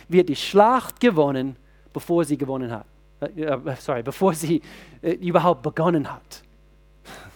wird 0.09 0.29
die 0.29 0.37
Schlacht 0.37 1.01
gewonnen, 1.01 1.57
bevor 1.92 2.25
sie 2.25 2.38
gewonnen 2.38 2.71
hat. 2.71 2.87
Äh, 3.20 3.59
sorry, 3.79 4.02
bevor 4.02 4.35
sie 4.35 4.61
äh, 5.02 5.12
überhaupt 5.12 5.62
begonnen 5.62 6.12
hat. 6.12 6.42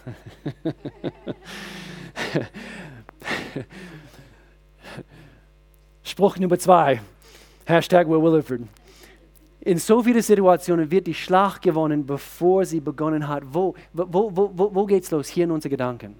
Spruch 6.03 6.37
Nummer 6.37 6.59
zwei, 6.59 7.01
Hashtag 7.65 8.07
Will 8.07 8.21
Williford. 8.21 8.61
In 9.61 9.77
so 9.77 10.03
vielen 10.03 10.21
Situationen 10.21 10.89
wird 10.89 11.07
die 11.07 11.13
Schlacht 11.13 11.61
gewonnen, 11.61 12.05
bevor 12.05 12.65
sie 12.65 12.79
begonnen 12.79 13.27
hat. 13.27 13.43
Wo, 13.45 13.75
wo, 13.93 14.35
wo, 14.35 14.51
wo, 14.53 14.73
wo 14.73 14.85
geht 14.85 15.03
es 15.03 15.11
los? 15.11 15.27
Hier 15.27 15.43
in 15.43 15.51
unseren 15.51 15.69
Gedanken. 15.69 16.15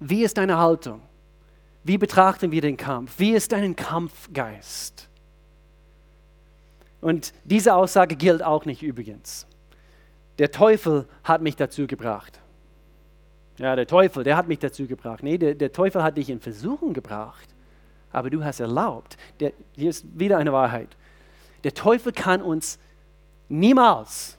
Wie 0.00 0.24
ist 0.24 0.36
deine 0.36 0.58
Haltung? 0.58 1.00
Wie 1.84 1.96
betrachten 1.96 2.50
wir 2.50 2.60
den 2.60 2.76
Kampf? 2.76 3.18
Wie 3.18 3.32
ist 3.32 3.52
dein 3.52 3.76
Kampfgeist? 3.76 5.07
Und 7.00 7.32
diese 7.44 7.74
Aussage 7.74 8.16
gilt 8.16 8.42
auch 8.42 8.64
nicht 8.64 8.82
übrigens. 8.82 9.46
Der 10.38 10.50
Teufel 10.50 11.06
hat 11.24 11.42
mich 11.42 11.56
dazu 11.56 11.86
gebracht. 11.86 12.40
Ja, 13.58 13.74
der 13.74 13.86
Teufel, 13.86 14.22
der 14.24 14.36
hat 14.36 14.46
mich 14.46 14.60
dazu 14.60 14.86
gebracht. 14.86 15.22
Nee, 15.22 15.38
der, 15.38 15.54
der 15.54 15.72
Teufel 15.72 16.02
hat 16.02 16.16
dich 16.16 16.30
in 16.30 16.40
Versuchung 16.40 16.92
gebracht. 16.92 17.48
Aber 18.12 18.30
du 18.30 18.44
hast 18.44 18.60
erlaubt. 18.60 19.16
Der, 19.40 19.52
hier 19.72 19.90
ist 19.90 20.06
wieder 20.18 20.38
eine 20.38 20.52
Wahrheit. 20.52 20.96
Der 21.64 21.74
Teufel 21.74 22.12
kann 22.12 22.40
uns 22.40 22.78
niemals 23.48 24.38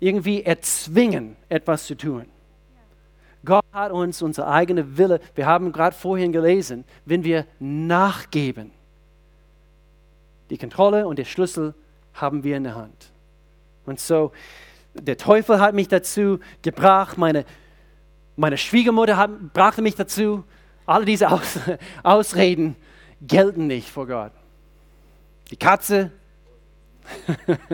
irgendwie 0.00 0.42
erzwingen, 0.42 1.36
etwas 1.48 1.86
zu 1.86 1.96
tun. 1.96 2.26
Gott 3.44 3.64
hat 3.72 3.92
uns 3.92 4.22
unsere 4.22 4.48
eigene 4.48 4.98
Wille, 4.98 5.20
wir 5.34 5.46
haben 5.46 5.72
gerade 5.72 5.94
vorhin 5.94 6.32
gelesen, 6.32 6.84
wenn 7.04 7.22
wir 7.22 7.46
nachgeben, 7.60 8.72
die 10.50 10.58
Kontrolle 10.58 11.06
und 11.06 11.18
der 11.18 11.24
Schlüssel 11.24 11.74
haben 12.14 12.44
wir 12.44 12.56
in 12.56 12.64
der 12.64 12.74
Hand. 12.74 13.12
Und 13.84 14.00
so, 14.00 14.32
der 14.94 15.16
Teufel 15.16 15.60
hat 15.60 15.74
mich 15.74 15.88
dazu 15.88 16.40
gebracht, 16.62 17.18
meine, 17.18 17.44
meine 18.36 18.58
Schwiegermutter 18.58 19.16
hat, 19.16 19.52
brachte 19.52 19.82
mich 19.82 19.94
dazu. 19.94 20.44
Alle 20.86 21.04
diese 21.04 21.30
Aus, 21.30 21.58
Ausreden 22.02 22.76
gelten 23.20 23.66
nicht 23.66 23.90
vor 23.90 24.06
Gott. 24.06 24.32
Die 25.50 25.56
Katze. 25.56 26.10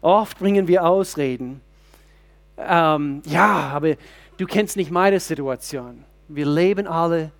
Oft 0.00 0.38
bringen 0.38 0.68
wir 0.68 0.84
Ausreden. 0.84 1.60
Ähm, 2.58 3.22
ja, 3.26 3.70
aber 3.74 3.96
du 4.36 4.46
kennst 4.46 4.76
nicht 4.76 4.90
meine 4.90 5.20
Situation. 5.20 6.04
Wir 6.28 6.46
leben 6.46 6.86
alle 6.86 7.32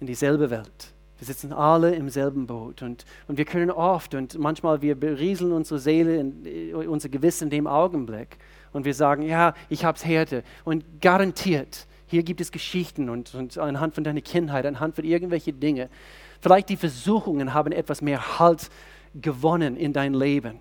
in 0.00 0.06
dieselbe 0.06 0.50
Welt. 0.50 0.92
Wir 1.20 1.26
sitzen 1.26 1.52
alle 1.52 1.94
im 1.94 2.08
selben 2.08 2.46
Boot 2.46 2.80
und, 2.80 3.04
und 3.28 3.36
wir 3.36 3.44
können 3.44 3.70
oft 3.70 4.14
und 4.14 4.38
manchmal 4.38 4.80
wir 4.80 4.94
berieseln 4.94 5.52
unsere 5.52 5.78
Seele, 5.78 6.16
in, 6.16 6.46
äh, 6.46 6.72
unser 6.72 7.10
Gewissen 7.10 7.44
in 7.44 7.50
dem 7.50 7.66
Augenblick 7.66 8.38
und 8.72 8.86
wir 8.86 8.94
sagen, 8.94 9.22
ja, 9.22 9.52
ich 9.68 9.84
habe 9.84 9.96
es 9.96 10.04
Härte 10.06 10.42
und 10.64 10.82
garantiert, 11.02 11.86
hier 12.06 12.22
gibt 12.22 12.40
es 12.40 12.50
Geschichten 12.50 13.10
und, 13.10 13.34
und 13.34 13.58
anhand 13.58 13.94
von 13.94 14.02
deiner 14.02 14.22
Kindheit, 14.22 14.64
anhand 14.64 14.96
von 14.96 15.04
irgendwelchen 15.04 15.60
Dingen, 15.60 15.90
vielleicht 16.40 16.70
die 16.70 16.78
Versuchungen 16.78 17.52
haben 17.52 17.70
etwas 17.70 18.00
mehr 18.00 18.38
Halt 18.38 18.70
gewonnen 19.14 19.76
in 19.76 19.92
dein 19.92 20.14
Leben. 20.14 20.58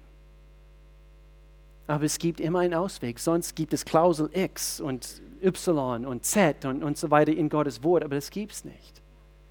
Aber 1.88 2.04
es 2.04 2.20
gibt 2.20 2.42
immer 2.42 2.60
einen 2.60 2.74
Ausweg, 2.74 3.18
sonst 3.18 3.56
gibt 3.56 3.74
es 3.74 3.86
Klausel 3.86 4.30
X 4.34 4.82
und 4.82 5.22
Y 5.42 6.06
und 6.06 6.26
Z 6.26 6.66
und, 6.66 6.84
und 6.84 6.98
so 6.98 7.10
weiter 7.10 7.32
in 7.32 7.48
Gottes 7.48 7.82
Wort, 7.82 8.04
aber 8.04 8.16
das 8.16 8.30
gibt 8.30 8.52
es 8.52 8.66
nicht. 8.66 8.99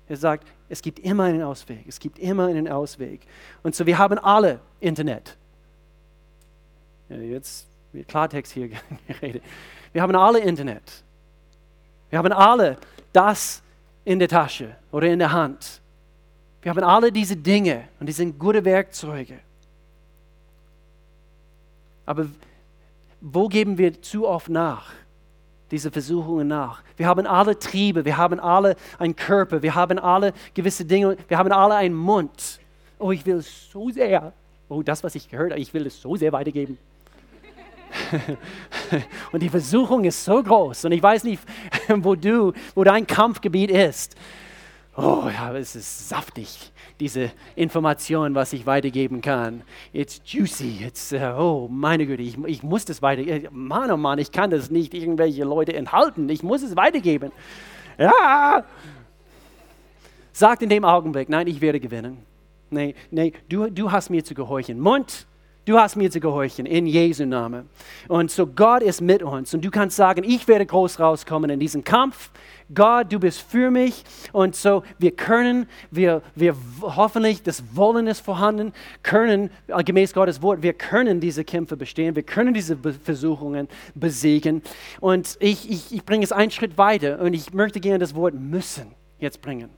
Er 0.09 0.17
sagt, 0.17 0.47
es 0.69 0.81
gibt 0.83 0.99
immer 1.01 1.25
einen 1.25 1.43
Ausweg. 1.43 1.85
Es 1.87 1.99
gibt 1.99 2.19
immer 2.19 2.47
einen 2.47 2.69
Ausweg. 2.69 3.21
Und 3.63 3.75
so, 3.75 3.85
wir 3.87 3.99
haben 3.99 4.19
alle 4.19 4.61
Internet. 4.81 5.37
Ja, 7.09 7.17
jetzt 7.17 7.67
wird 7.93 8.09
Klartext 8.09 8.53
hier 8.53 8.71
geredet. 9.07 9.43
Wir 9.93 10.03
haben 10.03 10.15
alle 10.17 10.41
Internet. 10.41 11.05
Wir 12.11 12.19
haben 12.19 12.33
alle 12.33 12.77
das 13.13 13.63
in 14.05 14.19
der 14.19 14.29
Tasche 14.29 14.77
oder 14.91 15.09
in 15.09 15.19
der 15.19 15.33
Hand. 15.33 15.81
Wir 16.63 16.71
haben 16.71 16.83
alle 16.83 17.13
diese 17.13 17.37
Dinge 17.37 17.89
und 18.01 18.07
die 18.07 18.13
sind 18.13 18.39
gute 18.39 18.65
Werkzeuge. 18.65 19.39
Aber 22.07 22.27
wo 23.21 23.49
geben 23.49 23.77
wir 23.77 24.01
zu 24.01 24.27
oft 24.27 24.49
nach? 24.49 24.93
Diese 25.71 25.91
Versuchungen 25.91 26.49
nach. 26.49 26.83
Wir 26.97 27.07
haben 27.07 27.27
alle 27.27 27.59
Triebe, 27.59 28.05
wir 28.05 28.17
haben 28.17 28.41
alle 28.41 28.77
einen 28.99 29.17
Körper, 29.17 29.63
wir 29.63 29.75
haben 29.75 29.99
alle 29.99 30.33
gewisse 30.55 30.85
Dinge, 30.85 31.17
wir 31.29 31.39
haben 31.39 31.53
alle 31.53 31.75
einen 31.75 31.95
Mund. 31.95 32.61
Oh, 32.99 33.13
ich 33.13 33.25
will 33.27 33.41
so 33.43 33.91
sehr, 33.91 34.33
oh, 34.69 34.83
das, 34.83 35.05
was 35.05 35.15
ich 35.15 35.29
gehört 35.29 35.53
habe, 35.53 35.61
ich 35.61 35.73
will 35.75 35.87
es 35.87 36.01
so 36.01 36.17
sehr 36.17 36.33
weitergeben. 36.33 36.79
und 39.33 39.43
die 39.43 39.49
Versuchung 39.49 40.05
ist 40.05 40.25
so 40.25 40.43
groß 40.43 40.85
und 40.87 40.93
ich 40.93 41.03
weiß 41.03 41.25
nicht, 41.25 41.43
wo 41.89 42.15
du, 42.15 42.53
wo 42.75 42.85
dein 42.85 43.07
Kampfgebiet 43.07 43.71
ist. 43.71 44.15
Oh, 45.01 45.31
ja, 45.33 45.55
es 45.55 45.77
ist 45.77 46.09
saftig 46.09 46.73
diese 46.99 47.31
Information, 47.55 48.35
was 48.35 48.53
ich 48.53 48.67
weitergeben 48.67 49.21
kann. 49.21 49.63
It's 49.93 50.21
juicy. 50.25 50.85
It's, 50.85 51.13
uh, 51.13 51.37
oh, 51.39 51.69
meine 51.71 52.05
Güte, 52.05 52.21
ich, 52.21 52.37
ich 52.47 52.65
muss 52.65 52.85
das 52.85 53.01
weitergeben. 53.01 53.69
Mann, 53.69 53.93
oh 53.93 53.97
Mann, 53.97 54.19
ich 54.19 54.33
kann 54.33 54.51
das 54.51 54.73
nicht 54.73 54.95
irgendwelche 54.95 55.45
Leute 55.45 55.73
enthalten. 55.75 56.29
Ich 56.29 56.43
muss 56.43 56.63
es 56.63 56.75
weitergeben. 56.75 57.31
Ja! 57.97 58.65
Sagt 60.33 60.63
in 60.63 60.69
dem 60.69 60.85
Augenblick, 60.85 61.29
nein, 61.29 61.47
ich 61.47 61.61
werde 61.61 61.79
gewinnen. 61.79 62.19
Nee, 62.71 62.97
nee, 63.13 63.33
du, 63.49 63.71
du 63.71 63.93
hast 63.93 64.11
mir 64.11 64.25
zu 64.25 64.35
gehorchen. 64.35 64.81
Mund, 64.81 65.28
Du 65.69 65.79
hast 65.79 65.97
mir 65.97 66.11
zu 66.11 66.19
gehorchen 66.19 66.65
in 66.65 66.87
Jesu 66.87 67.27
Namen. 67.27 67.69
Und 68.09 68.31
so 68.31 68.47
Gott 68.47 68.83
ist 68.83 69.03
mit 69.03 69.23
uns. 69.23 69.53
Und 69.53 69.63
du 69.63 69.71
kannst 69.71 69.97
sagen, 69.97 70.25
ich 70.25 70.49
werde 70.49 70.65
groß 70.65 70.99
rauskommen 70.99 71.51
in 71.51 71.61
diesem 71.61 71.85
Kampf. 71.85 72.31
Gott, 72.75 73.13
du 73.13 73.19
bist 73.19 73.43
für 73.43 73.71
mich. 73.71 74.03
Und 74.33 74.57
so 74.57 74.83
wir 74.99 75.11
können, 75.11 75.69
wir, 75.91 76.23
wir 76.35 76.57
hoffentlich, 76.81 77.43
das 77.43 77.63
Wollen 77.77 78.07
ist 78.07 78.21
vorhanden, 78.21 78.73
können, 79.03 79.51
gemäß 79.85 80.15
Gottes 80.15 80.41
Wort, 80.41 80.63
wir 80.63 80.73
können 80.73 81.21
diese 81.21 81.45
Kämpfe 81.45 81.77
bestehen. 81.77 82.17
Wir 82.17 82.23
können 82.23 82.55
diese 82.55 82.79
Versuchungen 83.05 83.69
besiegen. 83.95 84.63
Und 85.01 85.37
ich, 85.39 85.71
ich, 85.71 85.93
ich 85.93 86.03
bringe 86.03 86.25
es 86.25 86.33
einen 86.33 86.51
Schritt 86.51 86.79
weiter. 86.79 87.21
Und 87.21 87.35
ich 87.35 87.53
möchte 87.53 87.79
gerne 87.79 87.99
das 87.99 88.15
Wort 88.15 88.33
müssen 88.33 88.95
jetzt 89.19 89.43
bringen. 89.43 89.69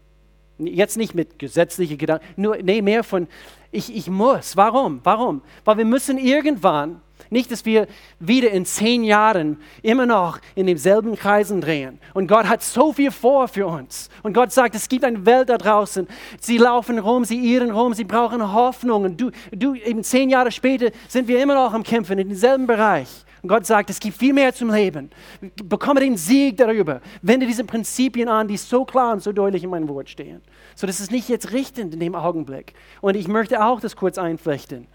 Jetzt 0.67 0.97
nicht 0.97 1.15
mit 1.15 1.39
gesetzlichen 1.39 1.99
Gedanken, 1.99 2.25
nur 2.37 2.57
nee, 2.57 2.83
mehr 2.83 3.05
von 3.05 3.29
ich, 3.73 3.95
ich 3.95 4.09
muss. 4.09 4.57
Warum? 4.57 5.01
Warum? 5.05 5.43
Weil 5.65 5.79
wir 5.79 5.85
müssen 5.85 6.19
irgendwann, 6.19 7.01
nicht, 7.29 7.53
dass 7.53 7.65
wir 7.65 7.87
wieder 8.19 8.51
in 8.51 8.65
zehn 8.65 9.05
Jahren 9.05 9.59
immer 9.83 10.07
noch 10.07 10.39
in 10.57 10.67
demselben 10.67 11.15
Kreisen 11.15 11.61
drehen. 11.61 12.01
Und 12.13 12.27
Gott 12.27 12.49
hat 12.49 12.63
so 12.63 12.93
viel 12.93 13.13
vor 13.13 13.47
für 13.47 13.67
uns. 13.67 14.09
Und 14.23 14.33
Gott 14.33 14.53
sagt, 14.53 14.75
es 14.75 14.89
gibt 14.89 15.05
eine 15.05 15.25
Welt 15.27 15.49
da 15.49 15.57
draußen. 15.57 16.09
Sie 16.41 16.59
laufen 16.59 16.99
rum, 16.99 17.25
sie 17.25 17.55
irren 17.55 17.71
rum, 17.71 17.95
sie 17.95 18.05
brauchen 18.05 18.53
Hoffnung. 18.53 19.05
Und 19.05 19.21
du, 19.21 19.31
du, 19.53 19.75
eben 19.75 20.03
zehn 20.03 20.31
Jahre 20.31 20.51
später 20.51 20.91
sind 21.07 21.29
wir 21.29 21.41
immer 21.41 21.55
noch 21.55 21.73
am 21.73 21.85
Kämpfen 21.85 22.19
in 22.19 22.29
demselben 22.29 22.67
Bereich. 22.67 23.09
Und 23.43 23.49
Gott 23.49 23.67
sagt, 23.67 23.91
es 23.91 24.01
gibt 24.01 24.17
viel 24.17 24.33
mehr 24.33 24.55
zum 24.55 24.71
Leben. 24.71 25.11
Bekomme 25.65 26.01
den 26.01 26.17
Sieg 26.17 26.57
darüber. 26.57 27.01
Wende 27.23 27.47
diese 27.47 27.65
Prinzipien 27.65 28.29
an, 28.29 28.49
die 28.49 28.57
so 28.57 28.85
klar 28.85 29.13
und 29.13 29.23
so 29.23 29.33
deutlich 29.33 29.65
in 29.65 29.71
meinem 29.71 29.89
Wort 29.89 30.11
stehen. 30.11 30.43
So, 30.75 30.87
das 30.87 31.01
ist 31.01 31.11
nicht 31.11 31.29
jetzt 31.29 31.53
richtend 31.53 31.95
in 31.95 32.01
dem 32.01 32.15
Augenblick. 32.15 32.75
Und 33.01 33.17
ich 33.17 33.29
möchte 33.29 33.65
auch 33.65 33.81
das 33.81 33.97
kurz 33.97 34.19
einflechten. 34.19 34.87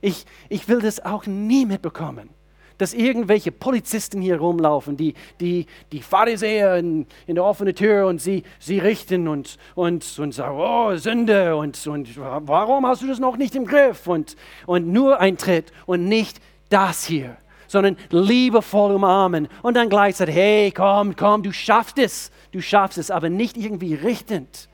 Ich, 0.00 0.24
ich 0.48 0.68
will 0.68 0.80
das 0.80 1.04
auch 1.04 1.26
nie 1.26 1.66
mitbekommen 1.66 2.30
dass 2.78 2.94
irgendwelche 2.94 3.52
Polizisten 3.52 4.20
hier 4.20 4.38
rumlaufen, 4.38 4.96
die, 4.96 5.14
die, 5.40 5.66
die 5.92 6.02
Pharisäer 6.02 6.76
in, 6.76 7.06
in 7.26 7.36
der 7.36 7.44
offenen 7.44 7.74
Tür 7.74 8.06
und 8.06 8.20
sie, 8.20 8.42
sie 8.58 8.78
richten 8.78 9.28
und, 9.28 9.58
und, 9.74 10.18
und 10.18 10.32
sagen, 10.32 10.58
oh, 10.58 10.96
Sünde 10.96 11.56
und, 11.56 11.86
und 11.86 12.16
warum 12.16 12.86
hast 12.86 13.02
du 13.02 13.06
das 13.06 13.18
noch 13.18 13.36
nicht 13.36 13.54
im 13.54 13.66
Griff? 13.66 14.06
Und, 14.06 14.36
und 14.66 14.88
nur 14.88 15.20
ein 15.20 15.36
Tritt 15.36 15.72
und 15.86 16.08
nicht 16.08 16.40
das 16.68 17.04
hier, 17.04 17.36
sondern 17.66 17.96
liebevoll 18.10 18.94
umarmen 18.94 19.48
und 19.62 19.74
dann 19.74 19.88
gleichzeitig, 19.88 20.34
hey, 20.34 20.72
komm, 20.72 21.16
komm, 21.16 21.42
du 21.42 21.52
schaffst 21.52 21.98
es, 21.98 22.30
du 22.52 22.60
schaffst 22.60 22.98
es, 22.98 23.10
aber 23.10 23.30
nicht 23.30 23.56
irgendwie 23.56 23.94
richtend. 23.94 24.68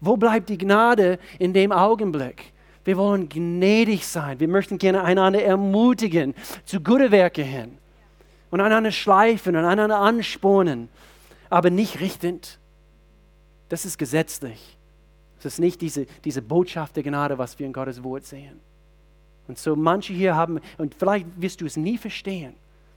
Wo 0.00 0.16
bleibt 0.16 0.48
die 0.48 0.58
Gnade 0.58 1.18
in 1.38 1.52
dem 1.52 1.72
Augenblick? 1.72 2.52
Wir 2.84 2.96
wollen 2.98 3.28
gnädig 3.28 4.06
sein. 4.06 4.38
Wir 4.40 4.48
möchten 4.48 4.76
gerne 4.76 5.02
einander 5.02 5.42
ermutigen 5.42 6.34
zu 6.64 6.80
guten 6.80 7.10
Werken 7.10 7.44
hin 7.44 7.78
und 8.50 8.60
einander 8.60 8.92
schleifen 8.92 9.56
und 9.56 9.64
einander 9.64 9.98
anspornen, 9.98 10.88
aber 11.48 11.70
nicht 11.70 12.00
richtend. 12.00 12.58
Das 13.68 13.84
ist 13.84 13.98
gesetzlich. 13.98 14.78
Das 15.36 15.54
ist 15.54 15.58
nicht 15.58 15.80
diese, 15.80 16.06
diese 16.24 16.42
Botschaft 16.42 16.96
der 16.96 17.02
Gnade, 17.02 17.38
was 17.38 17.58
wir 17.58 17.66
in 17.66 17.72
Gottes 17.72 18.02
Wort 18.04 18.24
sehen. 18.24 18.60
Und 19.46 19.58
so 19.58 19.76
manche 19.76 20.12
hier 20.12 20.34
haben, 20.34 20.60
und 20.78 20.94
vielleicht 20.94 21.26
wirst 21.36 21.60
du 21.60 21.66
es 21.66 21.76
nie 21.76 21.98
verstehen, 21.98 22.54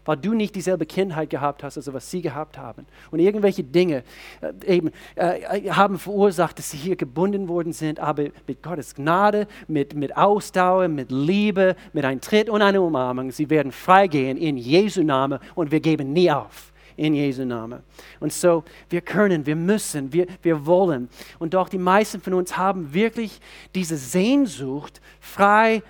weil 0.07 0.17
du 0.17 0.33
nicht 0.33 0.55
dieselbe 0.55 0.85
Kindheit 0.85 1.29
gehabt 1.29 1.63
hast, 1.63 1.75
also 1.75 1.93
was 1.93 2.09
sie 2.09 2.21
gehabt 2.21 2.57
haben. 2.57 2.85
Und 3.11 3.19
irgendwelche 3.19 3.63
Dinge 3.63 4.03
äh, 4.41 4.75
eben 4.77 4.91
äh, 5.15 5.69
haben 5.69 5.99
verursacht, 5.99 6.57
dass 6.57 6.71
sie 6.71 6.77
hier 6.77 6.95
gebunden 6.95 7.49
worden 7.49 7.73
sind, 7.73 7.99
aber 7.99 8.27
mit 8.47 8.63
Gottes 8.63 8.95
Gnade, 8.95 9.47
mit, 9.67 9.93
mit 9.93 10.15
Ausdauer, 10.15 10.87
mit 10.87 11.11
Liebe, 11.11 11.75
mit 11.91 12.05
einem 12.05 12.21
Tritt 12.21 12.49
und 12.49 12.61
einer 12.61 12.81
Umarmung, 12.81 13.31
sie 13.31 13.49
werden 13.49 13.73
freigehen 13.73 14.37
in 14.37 14.55
Jesu 14.55 15.03
Namen 15.03 15.39
und 15.55 15.71
wir 15.71 15.81
geben 15.81 16.13
nie 16.13 16.31
auf 16.31 16.71
in 16.95 17.13
Jesu 17.13 17.43
Namen. 17.43 17.83
Und 18.21 18.31
so, 18.33 18.63
wir 18.89 19.01
können, 19.01 19.45
wir 19.45 19.55
müssen, 19.57 20.11
wir, 20.13 20.25
wir 20.41 20.65
wollen. 20.65 21.09
Und 21.37 21.53
doch 21.53 21.69
die 21.69 21.77
meisten 21.77 22.21
von 22.21 22.33
uns 22.33 22.57
haben 22.57 22.93
wirklich 22.93 23.39
diese 23.75 23.97
Sehnsucht, 23.97 24.99
frei 25.19 25.79
zu, 25.79 25.85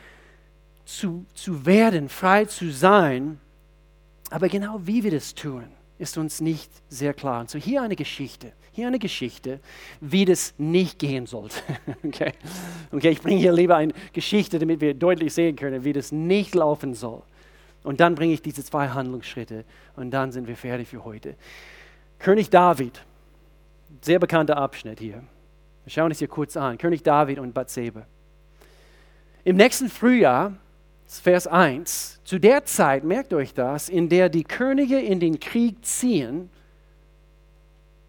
zu 0.88 1.65
werden, 1.65 2.08
frei 2.08 2.45
zu 2.45 2.71
sein. 2.71 3.39
Aber 4.30 4.47
genau 4.47 4.80
wie 4.84 5.04
wir 5.04 5.12
das 5.12 5.36
tun, 5.36 5.65
ist 6.00 6.17
uns 6.17 6.41
nicht 6.41 6.71
sehr 6.89 7.13
klar. 7.13 7.41
Und 7.41 7.50
so 7.50 7.60
hier 7.60 7.82
eine 7.82 7.95
Geschichte, 7.95 8.54
hier 8.71 8.88
eine 8.88 9.00
Geschichte, 9.00 9.60
wie 10.00 10.26
das 10.26 10.54
nicht 10.58 11.00
gehen 11.00 11.26
sollte. 11.26 11.58
okay? 12.04 12.32
okay, 12.91 13.10
ich 13.10 13.21
bringe 13.21 13.39
hier 13.39 13.52
lieber 13.52 13.76
eine 13.76 13.93
Geschichte, 14.13 14.60
damit 14.60 14.80
wir 14.80 14.93
deutlich 14.93 15.34
sehen 15.34 15.56
können, 15.56 15.84
wie 15.84 15.93
das 15.93 16.12
nicht 16.12 16.56
laufen 16.56 16.93
soll. 16.93 17.21
Und 17.84 18.00
dann 18.00 18.15
bringe 18.15 18.34
ich 18.34 18.41
diese 18.41 18.63
zwei 18.63 18.89
Handlungsschritte 18.89 19.65
und 19.95 20.12
dann 20.12 20.32
sind 20.32 20.47
wir 20.47 20.56
fertig 20.56 20.88
für 20.88 21.04
heute. 21.04 21.36
König 22.19 22.50
David, 22.50 23.02
sehr 24.02 24.19
bekannter 24.19 24.58
Abschnitt 24.58 25.00
hier. 25.00 25.23
Wir 25.84 25.91
schauen 25.91 26.12
es 26.12 26.19
hier 26.19 26.28
kurz 26.28 26.58
an. 26.58 26.78
König 26.78 27.04
David 27.04 27.39
und 27.39 27.54
Bathseba. 27.54 28.06
Im 29.43 29.56
nächsten 29.56 29.89
Frühjahr 29.89 30.58
Vers 31.08 31.48
1, 31.48 32.20
zu 32.26 32.38
der 32.38 32.65
Zeit, 32.65 33.04
merkt 33.04 33.34
euch 33.34 33.54
das, 33.54 33.88
in 33.88 34.10
der 34.10 34.28
die 34.28 34.43
Könige 34.43 35.00
in 35.00 35.20
den 35.20 35.39
Krieg 35.39 35.84
ziehen, 35.86 36.50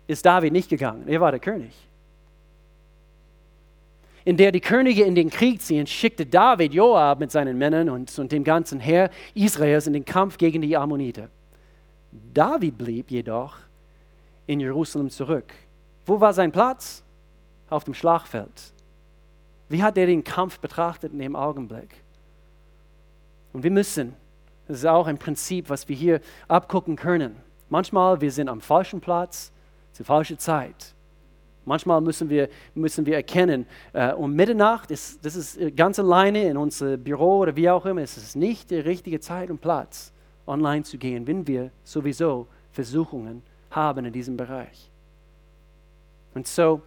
ist 0.09 0.27
David 0.27 0.53
nicht 0.53 0.69
gegangen. 0.69 1.07
Er 1.07 1.21
war 1.21 1.31
der 1.31 1.41
König. 1.41 1.73
In 4.25 4.37
der 4.37 4.51
die 4.51 4.61
Könige 4.61 5.05
in 5.05 5.15
den 5.15 5.31
Krieg 5.31 5.63
ziehen, 5.63 5.87
schickte 5.87 6.27
David 6.27 6.75
Joab 6.75 7.21
mit 7.21 7.31
seinen 7.31 7.57
Männern 7.57 7.89
und, 7.89 8.19
und 8.19 8.33
dem 8.33 8.43
ganzen 8.43 8.81
Heer 8.81 9.11
Israels 9.33 9.87
in 9.87 9.93
den 9.93 10.05
Kampf 10.05 10.37
gegen 10.37 10.61
die 10.61 10.77
Ammoniter. 10.77 11.29
David 12.35 12.77
blieb 12.77 13.11
jedoch 13.11 13.57
in 14.47 14.61
Jerusalem 14.61 15.09
zurück. 15.09 15.53
Wo 16.05 16.21
war 16.21 16.33
sein 16.33 16.51
Platz? 16.51 17.05
Auf 17.71 17.85
dem 17.85 17.95
Schlachtfeld. 17.95 18.73
Wie 19.69 19.83
hat 19.83 19.97
er 19.99 20.07
den 20.07 20.25
Kampf 20.25 20.59
betrachtet 20.59 21.13
in 21.13 21.19
dem 21.19 21.37
Augenblick? 21.37 21.95
Und 23.53 23.63
wir 23.63 23.71
müssen, 23.71 24.15
das 24.67 24.79
ist 24.79 24.87
auch 24.87 25.07
ein 25.07 25.19
Prinzip, 25.19 25.71
was 25.71 25.89
wir 25.89 25.97
hier 25.97 26.21
abgucken 26.47 26.97
können. 26.97 27.37
Manchmal 27.69 28.21
wir 28.21 28.31
sind 28.31 28.49
am 28.49 28.61
falschen 28.61 29.01
Platz 29.01 29.53
zur 29.93 30.07
falschen 30.07 30.39
Zeit. 30.39 30.95
Manchmal 31.65 32.01
müssen 32.01 32.31
wir, 32.31 32.49
müssen 32.75 33.05
wir 33.05 33.17
erkennen, 33.17 33.67
äh, 33.93 34.13
um 34.13 34.33
Mitternacht, 34.33 34.91
ist, 34.91 35.23
das 35.25 35.37
ist 35.37 35.59
äh, 35.59 35.71
ganz 35.71 35.99
alleine 35.99 36.49
in 36.49 36.57
unser 36.57 36.97
Büro 36.97 37.41
oder 37.41 37.57
wie 37.57 37.69
auch 37.69 37.85
immer, 37.85 38.01
es 38.01 38.17
ist 38.17 38.37
nicht 38.37 38.71
der 38.71 38.87
richtige 38.87 39.21
Zeit 39.21 39.51
und 39.51 39.61
Platz, 39.61 40.13
online 40.47 40.85
zu 40.85 40.97
gehen, 40.97 41.27
wenn 41.27 41.47
wir 41.47 41.71
sowieso 41.85 42.47
Versuchungen 42.73 43.43
haben 43.71 44.07
in 44.07 44.13
diesem 44.15 44.37
Bereich. 44.37 44.91
Und 46.35 46.47
so, 46.47 46.81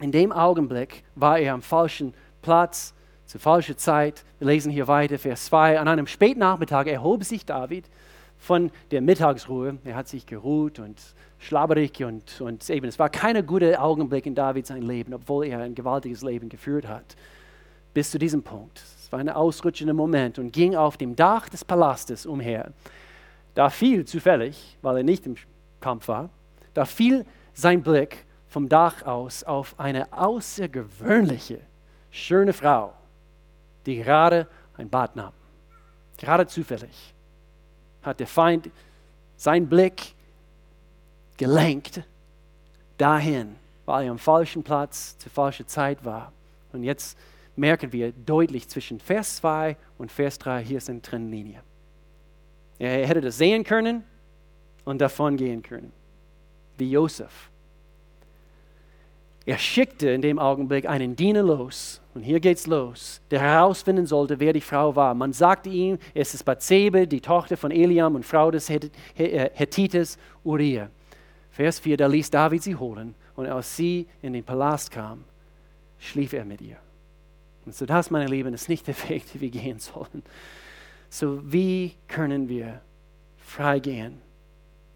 in 0.00 0.10
dem 0.10 0.32
Augenblick 0.32 1.04
war 1.14 1.38
er 1.38 1.54
am 1.54 1.62
falschen 1.62 2.12
Platz, 2.40 2.94
zur 3.32 3.40
falschen 3.40 3.78
Zeit. 3.78 4.24
Wir 4.38 4.48
lesen 4.48 4.70
hier 4.70 4.88
weiter, 4.88 5.18
Vers 5.18 5.46
2. 5.46 5.80
An 5.80 5.88
einem 5.88 6.06
Spätnachmittag 6.06 6.86
erhob 6.86 7.24
sich 7.24 7.46
David 7.46 7.88
von 8.36 8.70
der 8.90 9.00
Mittagsruhe. 9.00 9.78
Er 9.84 9.94
hat 9.94 10.06
sich 10.06 10.26
geruht 10.26 10.78
und 10.78 11.00
schlabberig 11.38 12.04
und, 12.04 12.42
und 12.42 12.68
eben, 12.68 12.86
es 12.86 12.98
war 12.98 13.08
kein 13.08 13.46
guter 13.46 13.82
Augenblick 13.82 14.26
in 14.26 14.34
David 14.34 14.66
sein 14.66 14.82
Leben, 14.82 15.14
obwohl 15.14 15.46
er 15.46 15.60
ein 15.60 15.74
gewaltiges 15.74 16.20
Leben 16.20 16.50
geführt 16.50 16.86
hat. 16.86 17.16
Bis 17.94 18.10
zu 18.10 18.18
diesem 18.18 18.42
Punkt. 18.42 18.76
Es 18.76 19.10
war 19.10 19.18
ein 19.18 19.30
ausrutschender 19.30 19.94
Moment 19.94 20.38
und 20.38 20.52
ging 20.52 20.76
auf 20.76 20.98
dem 20.98 21.16
Dach 21.16 21.48
des 21.48 21.64
Palastes 21.64 22.26
umher. 22.26 22.70
Da 23.54 23.70
fiel 23.70 24.04
zufällig, 24.04 24.76
weil 24.82 24.98
er 24.98 25.04
nicht 25.04 25.24
im 25.24 25.36
Kampf 25.80 26.06
war, 26.08 26.28
da 26.74 26.84
fiel 26.84 27.24
sein 27.54 27.82
Blick 27.82 28.26
vom 28.46 28.68
Dach 28.68 29.06
aus 29.06 29.42
auf 29.42 29.80
eine 29.80 30.12
außergewöhnliche, 30.12 31.60
schöne 32.10 32.52
Frau 32.52 32.92
die 33.86 33.96
gerade 33.96 34.46
ein 34.76 34.88
Bad 34.88 35.16
nahm. 35.16 35.32
Gerade 36.16 36.46
zufällig 36.46 37.14
hat 38.02 38.20
der 38.20 38.26
Feind 38.26 38.70
seinen 39.36 39.68
Blick 39.68 40.14
gelenkt 41.36 42.02
dahin, 42.98 43.56
weil 43.84 44.06
er 44.06 44.10
am 44.10 44.18
falschen 44.18 44.62
Platz 44.62 45.18
zur 45.18 45.32
falschen 45.32 45.66
Zeit 45.66 46.04
war. 46.04 46.32
Und 46.72 46.84
jetzt 46.84 47.18
merken 47.56 47.92
wir 47.92 48.12
deutlich 48.12 48.68
zwischen 48.68 49.00
Vers 49.00 49.36
2 49.36 49.76
und 49.98 50.10
Vers 50.10 50.38
3, 50.38 50.62
hier 50.64 50.78
ist 50.78 50.88
eine 50.88 51.02
Trennlinie. 51.02 51.62
Er 52.78 53.06
hätte 53.06 53.20
das 53.20 53.38
sehen 53.38 53.64
können 53.64 54.04
und 54.84 55.00
davon 55.00 55.36
gehen 55.36 55.62
können, 55.62 55.92
wie 56.78 56.90
Josef. 56.90 57.51
Er 59.44 59.58
schickte 59.58 60.10
in 60.10 60.22
dem 60.22 60.38
Augenblick 60.38 60.88
einen 60.88 61.16
Diener 61.16 61.42
los. 61.42 62.00
Und 62.14 62.22
hier 62.22 62.38
geht's 62.38 62.66
los. 62.66 63.20
Der 63.30 63.40
herausfinden 63.40 64.06
sollte, 64.06 64.38
wer 64.38 64.52
die 64.52 64.60
Frau 64.60 64.94
war. 64.94 65.14
Man 65.14 65.32
sagte 65.32 65.68
ihm, 65.68 65.98
es 66.14 66.34
ist 66.34 66.44
Bathsebe, 66.44 67.08
die 67.08 67.20
Tochter 67.20 67.56
von 67.56 67.70
Eliam 67.70 68.14
und 68.14 68.24
Frau 68.24 68.50
des 68.50 68.70
äh, 68.70 68.90
Hethites 69.14 70.18
Uriah. 70.44 70.90
Vers 71.50 71.80
4, 71.80 71.96
da 71.96 72.06
ließ 72.06 72.30
David 72.30 72.62
sie 72.62 72.76
holen. 72.76 73.14
Und 73.34 73.46
als 73.46 73.76
sie 73.76 74.06
in 74.20 74.34
den 74.34 74.44
Palast 74.44 74.90
kam, 74.90 75.24
schlief 75.98 76.32
er 76.34 76.44
mit 76.44 76.60
ihr. 76.60 76.76
Und 77.64 77.74
so 77.74 77.86
das, 77.86 78.10
meine 78.10 78.26
Lieben, 78.26 78.52
ist 78.54 78.68
nicht 78.68 78.86
der 78.86 78.96
Weg, 79.08 79.30
den 79.32 79.40
wir 79.40 79.50
gehen 79.50 79.78
sollen. 79.78 80.22
So 81.08 81.40
wie 81.52 81.94
können 82.08 82.48
wir 82.48 82.80
freigehen 83.38 84.18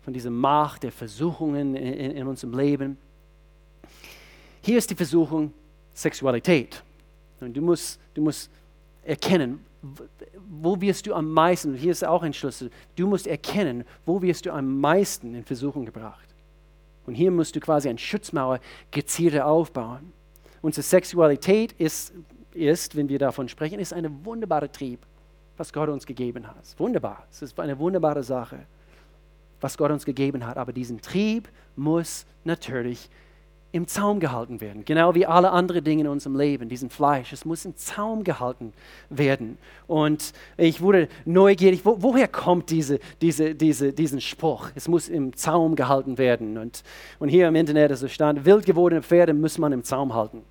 von 0.02 0.12
dieser 0.12 0.30
Macht 0.30 0.84
der 0.84 0.92
Versuchungen 0.92 1.74
in, 1.74 1.92
in, 1.92 2.10
in 2.12 2.26
unserem 2.26 2.56
Leben? 2.56 2.96
Hier 4.66 4.78
ist 4.78 4.90
die 4.90 4.96
Versuchung 4.96 5.52
Sexualität. 5.94 6.82
Und 7.38 7.56
du 7.56 7.62
musst, 7.62 8.00
du 8.14 8.20
musst 8.20 8.50
erkennen, 9.04 9.64
wo 10.50 10.80
wirst 10.80 11.06
du 11.06 11.14
am 11.14 11.30
meisten, 11.30 11.76
hier 11.76 11.92
ist 11.92 12.04
auch 12.04 12.24
ein 12.24 12.32
Schlüssel, 12.32 12.72
du 12.96 13.06
musst 13.06 13.28
erkennen, 13.28 13.84
wo 14.04 14.20
wirst 14.20 14.44
du 14.44 14.52
am 14.52 14.80
meisten 14.80 15.36
in 15.36 15.44
Versuchung 15.44 15.84
gebracht. 15.86 16.26
Und 17.06 17.14
hier 17.14 17.30
musst 17.30 17.54
du 17.54 17.60
quasi 17.60 17.88
eine 17.88 17.98
Schutzmauer 17.98 18.58
gezielter 18.90 19.46
aufbauen. 19.46 20.12
Unsere 20.62 20.82
Sexualität 20.82 21.70
ist, 21.78 22.12
ist, 22.52 22.96
wenn 22.96 23.08
wir 23.08 23.20
davon 23.20 23.48
sprechen, 23.48 23.78
ist 23.78 23.92
ein 23.92 24.24
wunderbarer 24.24 24.72
Trieb, 24.72 24.98
was 25.56 25.72
Gott 25.72 25.90
uns 25.90 26.04
gegeben 26.04 26.44
hat. 26.44 26.74
Wunderbar, 26.76 27.24
es 27.30 27.40
ist 27.40 27.60
eine 27.60 27.78
wunderbare 27.78 28.24
Sache, 28.24 28.66
was 29.60 29.78
Gott 29.78 29.92
uns 29.92 30.04
gegeben 30.04 30.44
hat. 30.44 30.56
Aber 30.56 30.72
diesen 30.72 31.00
Trieb 31.00 31.48
muss 31.76 32.26
natürlich 32.42 33.08
im 33.76 33.86
Zaum 33.86 34.20
gehalten 34.20 34.60
werden. 34.60 34.84
Genau 34.84 35.14
wie 35.14 35.26
alle 35.26 35.50
anderen 35.50 35.84
Dinge 35.84 36.02
in 36.02 36.08
unserem 36.08 36.36
Leben, 36.36 36.68
diesen 36.68 36.90
Fleisch. 36.90 37.32
Es 37.32 37.44
muss 37.44 37.64
im 37.64 37.76
Zaum 37.76 38.24
gehalten 38.24 38.72
werden. 39.10 39.58
Und 39.86 40.32
ich 40.56 40.80
wurde 40.80 41.08
neugierig, 41.24 41.84
wo, 41.84 41.96
woher 42.00 42.26
kommt 42.26 42.70
diese, 42.70 42.98
diese, 43.20 43.54
diese, 43.54 43.92
diesen 43.92 44.20
Spruch? 44.20 44.70
Es 44.74 44.88
muss 44.88 45.08
im 45.08 45.36
Zaum 45.36 45.76
gehalten 45.76 46.18
werden. 46.18 46.58
Und, 46.58 46.82
und 47.18 47.28
hier 47.28 47.48
im 47.48 47.54
Internet 47.54 47.90
ist 47.90 48.02
es 48.02 48.12
stand, 48.12 48.44
wild 48.44 48.66
gewordene 48.66 49.02
Pferde 49.02 49.34
muss 49.34 49.58
man 49.58 49.72
im 49.72 49.84
Zaum 49.84 50.14
halten. 50.14 50.42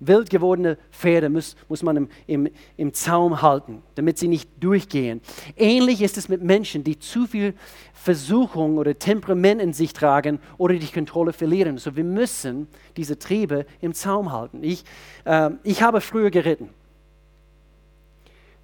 Wild 0.00 0.30
gewordene 0.30 0.78
Pferde 0.90 1.28
muss, 1.28 1.56
muss 1.68 1.82
man 1.82 1.96
im, 1.96 2.08
im, 2.26 2.48
im 2.76 2.94
Zaum 2.94 3.42
halten, 3.42 3.82
damit 3.94 4.18
sie 4.18 4.28
nicht 4.28 4.48
durchgehen. 4.60 5.20
Ähnlich 5.56 6.02
ist 6.02 6.16
es 6.18 6.28
mit 6.28 6.42
Menschen, 6.42 6.84
die 6.84 6.98
zu 6.98 7.26
viel 7.26 7.54
Versuchung 7.92 8.78
oder 8.78 8.98
Temperament 8.98 9.60
in 9.60 9.72
sich 9.72 9.92
tragen 9.92 10.38
oder 10.56 10.74
die 10.74 10.86
Kontrolle 10.86 11.32
verlieren. 11.32 11.78
So, 11.78 11.96
wir 11.96 12.04
müssen 12.04 12.68
diese 12.96 13.18
Triebe 13.18 13.66
im 13.80 13.92
Zaum 13.92 14.32
halten. 14.32 14.62
Ich, 14.62 14.84
äh, 15.24 15.50
ich 15.62 15.82
habe 15.82 16.00
früher 16.00 16.30
geritten. 16.30 16.70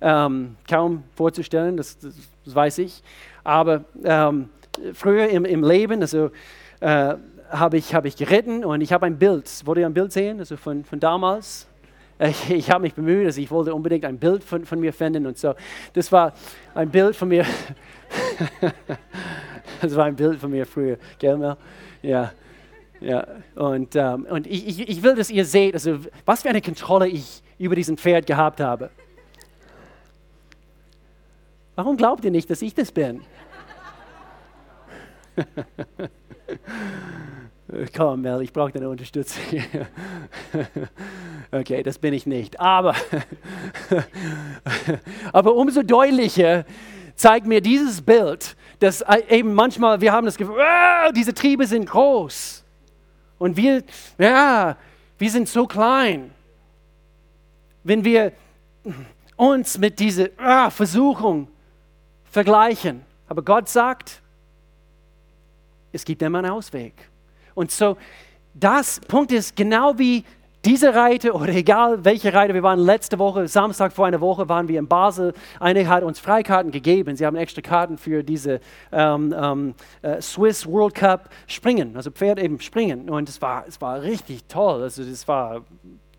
Ähm, 0.00 0.56
kaum 0.68 1.04
vorzustellen, 1.14 1.76
das, 1.76 1.98
das, 1.98 2.14
weiß 2.46 2.78
ich. 2.78 3.02
Aber 3.42 3.84
ähm, 4.04 4.50
früher 4.92 5.28
im, 5.28 5.44
im 5.44 5.64
Leben, 5.64 6.00
also 6.02 6.30
äh, 6.80 7.14
habe 7.58 7.76
ich, 7.76 7.94
hab 7.94 8.04
ich 8.04 8.16
geritten 8.16 8.64
und 8.64 8.80
ich 8.80 8.92
habe 8.92 9.06
ein 9.06 9.18
Bild. 9.18 9.50
Wollt 9.64 9.78
ihr 9.78 9.86
ein 9.86 9.94
Bild 9.94 10.12
sehen, 10.12 10.38
also 10.38 10.56
von, 10.56 10.84
von 10.84 11.00
damals? 11.00 11.66
Ich, 12.18 12.50
ich 12.50 12.70
habe 12.70 12.82
mich 12.82 12.94
bemüht, 12.94 13.26
also 13.26 13.40
ich 13.40 13.50
wollte 13.50 13.74
unbedingt 13.74 14.04
ein 14.04 14.18
Bild 14.18 14.44
von, 14.44 14.64
von 14.64 14.78
mir 14.78 14.92
finden 14.92 15.26
und 15.26 15.36
so. 15.36 15.54
Das 15.94 16.12
war 16.12 16.32
ein 16.74 16.90
Bild 16.90 17.16
von 17.16 17.28
mir. 17.28 17.44
das 19.80 19.96
war 19.96 20.04
ein 20.04 20.14
Bild 20.14 20.38
von 20.40 20.50
mir 20.50 20.64
früher, 20.64 20.96
gell, 21.18 21.36
Mel? 21.36 21.56
Ja. 22.02 22.32
Ja, 23.00 23.26
und, 23.54 23.96
ähm, 23.96 24.26
und 24.30 24.46
ich, 24.46 24.66
ich, 24.66 24.88
ich 24.88 25.02
will, 25.02 25.14
dass 25.14 25.28
ihr 25.28 25.44
seht, 25.44 25.74
also 25.74 25.98
was 26.24 26.40
für 26.42 26.48
eine 26.48 26.62
Kontrolle 26.62 27.06
ich 27.08 27.42
über 27.58 27.74
diesen 27.74 27.98
Pferd 27.98 28.26
gehabt 28.26 28.60
habe. 28.60 28.88
Warum 31.74 31.98
glaubt 31.98 32.24
ihr 32.24 32.30
nicht, 32.30 32.48
dass 32.48 32.62
ich 32.62 32.74
das 32.74 32.92
bin? 32.92 33.20
Komm, 37.96 38.20
Mel, 38.20 38.42
ich 38.42 38.52
brauche 38.52 38.72
deine 38.72 38.88
Unterstützung. 38.88 39.42
okay, 41.50 41.82
das 41.82 41.98
bin 41.98 42.14
ich 42.14 42.24
nicht. 42.26 42.60
Aber, 42.60 42.94
aber 45.32 45.54
umso 45.54 45.82
deutlicher 45.82 46.66
zeigt 47.16 47.46
mir 47.46 47.60
dieses 47.60 48.00
Bild, 48.00 48.56
dass 48.78 49.04
eben 49.28 49.54
manchmal 49.54 50.00
wir 50.00 50.12
haben 50.12 50.24
das 50.24 50.36
Gefühl, 50.36 50.60
ah, 50.60 51.10
diese 51.10 51.34
Triebe 51.34 51.66
sind 51.66 51.86
groß 51.86 52.64
und 53.38 53.56
wir, 53.56 53.82
ja, 54.18 54.76
wir 55.18 55.30
sind 55.30 55.48
so 55.48 55.66
klein. 55.66 56.30
Wenn 57.82 58.04
wir 58.04 58.32
uns 59.36 59.78
mit 59.78 59.98
dieser 59.98 60.28
ah, 60.36 60.70
Versuchung 60.70 61.48
vergleichen, 62.30 63.02
aber 63.26 63.42
Gott 63.42 63.68
sagt, 63.68 64.22
es 65.92 66.04
gibt 66.04 66.22
immer 66.22 66.38
einen 66.38 66.50
Ausweg. 66.50 66.94
Und 67.54 67.70
so, 67.70 67.96
das 68.54 69.00
Punkt 69.00 69.32
ist 69.32 69.56
genau 69.56 69.98
wie 69.98 70.24
diese 70.64 70.94
Reiter 70.94 71.34
oder 71.34 71.52
egal 71.52 72.04
welche 72.04 72.32
Reiter, 72.32 72.54
wir 72.54 72.62
waren 72.62 72.78
letzte 72.78 73.18
Woche, 73.18 73.46
Samstag 73.48 73.92
vor 73.92 74.06
einer 74.06 74.20
Woche 74.20 74.48
waren 74.48 74.66
wir 74.66 74.78
in 74.78 74.88
Basel. 74.88 75.34
Eine 75.60 75.86
hat 75.88 76.02
uns 76.02 76.18
Freikarten 76.18 76.72
gegeben. 76.72 77.16
Sie 77.16 77.26
haben 77.26 77.36
extra 77.36 77.60
Karten 77.60 77.98
für 77.98 78.22
diese 78.22 78.60
ähm, 78.90 79.34
ähm, 79.36 79.74
äh, 80.00 80.22
Swiss 80.22 80.66
World 80.66 80.94
Cup 80.94 81.28
Springen, 81.46 81.94
also 81.96 82.10
Pferd 82.10 82.38
eben 82.38 82.58
springen. 82.60 83.10
Und 83.10 83.28
es 83.28 83.42
war, 83.42 83.66
es 83.68 83.78
war 83.80 84.00
richtig 84.00 84.46
toll. 84.48 84.82
Also 84.82 85.02
es 85.02 85.28
war, 85.28 85.64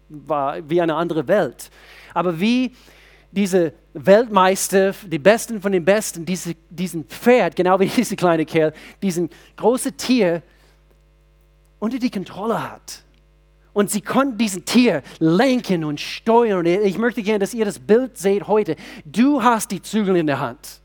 war 0.09 0.57
wie 0.69 0.79
eine 0.79 0.95
andere 0.95 1.27
Welt. 1.27 1.71
Aber 2.13 2.39
wie 2.39 2.71
diese 3.31 3.73
Weltmeister, 3.93 4.93
die 5.05 5.19
Besten 5.19 5.59
von 5.59 5.71
den 5.71 5.83
Besten, 5.83 6.23
diese, 6.23 6.53
diesen 6.69 7.05
Pferd, 7.05 7.55
genau 7.55 7.79
wie 7.79 7.87
diese 7.95 8.15
kleine 8.15 8.45
Kerl, 8.45 8.73
diesen 9.01 9.29
großen 9.57 9.97
Tier 9.97 10.43
unter 11.79 11.99
die 11.99 12.11
Kontrolle 12.11 12.71
hat. 12.71 13.03
Und 13.73 13.91
sie 13.91 14.01
konnten 14.01 14.37
diesen 14.37 14.63
Tier 14.63 15.03
lenken 15.19 15.83
und 15.83 15.99
steuern. 15.99 16.65
Ich 16.65 16.97
möchte 16.97 17.21
gerne, 17.21 17.39
dass 17.39 17.53
ihr 17.53 17.65
das 17.65 17.79
Bild 17.79 18.17
seht 18.17 18.47
heute. 18.47 18.77
Du 19.03 19.43
hast 19.43 19.71
die 19.71 19.81
Zügel 19.81 20.15
in 20.15 20.27
der 20.27 20.39
Hand. 20.39 20.81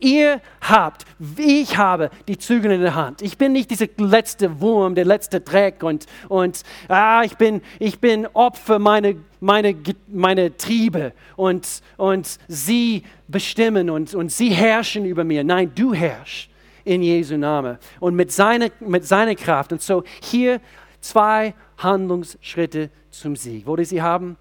Ihr 0.00 0.40
habt, 0.62 1.04
ich 1.36 1.76
habe 1.76 2.10
die 2.26 2.38
Zügel 2.38 2.72
in 2.72 2.80
der 2.80 2.94
Hand. 2.94 3.22
Ich 3.22 3.38
bin 3.38 3.52
nicht 3.52 3.70
dieser 3.70 3.86
letzte 3.98 4.60
Wurm, 4.60 4.94
der 4.94 5.04
letzte 5.04 5.40
Dreck 5.40 5.82
und, 5.82 6.06
und 6.28 6.62
ah, 6.88 7.22
ich, 7.22 7.36
bin, 7.36 7.60
ich 7.78 8.00
bin 8.00 8.26
Opfer 8.28 8.78
meiner 8.78 9.12
meine, 9.40 9.76
meine 10.08 10.56
Triebe 10.56 11.12
und, 11.36 11.82
und 11.96 12.38
sie 12.48 13.04
bestimmen 13.28 13.90
und, 13.90 14.14
und 14.14 14.32
sie 14.32 14.50
herrschen 14.50 15.04
über 15.04 15.24
mir. 15.24 15.44
Nein, 15.44 15.70
du 15.74 15.94
herrschst 15.94 16.50
in 16.86 17.02
Jesu 17.02 17.36
Namen 17.36 17.78
und 18.00 18.14
mit 18.14 18.32
seiner, 18.32 18.70
mit 18.80 19.04
seiner 19.04 19.34
Kraft. 19.34 19.72
Und 19.72 19.82
so 19.82 20.04
hier 20.22 20.60
zwei 21.00 21.52
Handlungsschritte 21.78 22.90
zum 23.10 23.36
Sieg. 23.36 23.66
Wollt 23.66 23.80
ihr 23.80 23.86
sie 23.86 24.02
haben? 24.02 24.36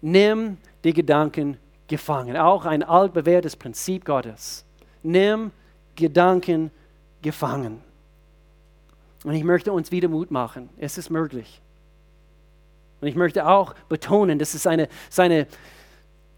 Nimm 0.00 0.58
die 0.84 0.92
Gedanken 0.92 1.58
gefangen. 1.88 2.36
Auch 2.36 2.64
ein 2.64 2.82
altbewährtes 2.84 3.56
Prinzip 3.56 4.04
Gottes. 4.04 4.64
Nimm 5.02 5.50
Gedanken 5.96 6.70
gefangen. 7.20 7.80
Und 9.24 9.34
ich 9.34 9.42
möchte 9.42 9.72
uns 9.72 9.90
wieder 9.90 10.08
Mut 10.08 10.30
machen. 10.30 10.68
Es 10.78 10.98
ist 10.98 11.10
möglich. 11.10 11.60
Und 13.00 13.08
ich 13.08 13.16
möchte 13.16 13.46
auch 13.46 13.74
betonen, 13.88 14.38
das 14.38 14.54
ist 14.54 14.66
eine, 14.66 14.88
eine 15.16 15.48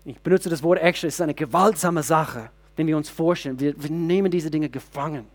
ich 0.05 0.19
benutze 0.21 0.49
das 0.49 0.63
Wort 0.63 0.81
extra, 0.81 1.09
es 1.09 1.15
ist 1.15 1.21
eine 1.21 1.35
gewaltsame 1.35 2.03
Sache, 2.03 2.51
wenn 2.77 2.87
wir 2.87 2.97
uns 2.97 3.11
vorstellen. 3.11 3.61
Wir, 3.61 3.75
wir 3.81 3.91
nehmen 3.91 4.31
diese 4.31 4.51
Dinge 4.51 4.71
gefangen. 4.71 5.27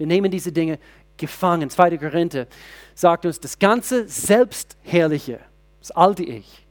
Wir 0.00 0.06
nehmen 0.06 0.30
diese 0.30 0.50
Dinge 0.50 0.78
gefangen. 1.18 1.68
2. 1.68 1.98
Korinther 1.98 2.46
sagt 2.94 3.26
uns, 3.26 3.38
das 3.38 3.58
ganze 3.58 4.08
Selbstherrliche, 4.08 5.40
das 5.78 5.90
alte 5.90 6.22
Ich, 6.22 6.66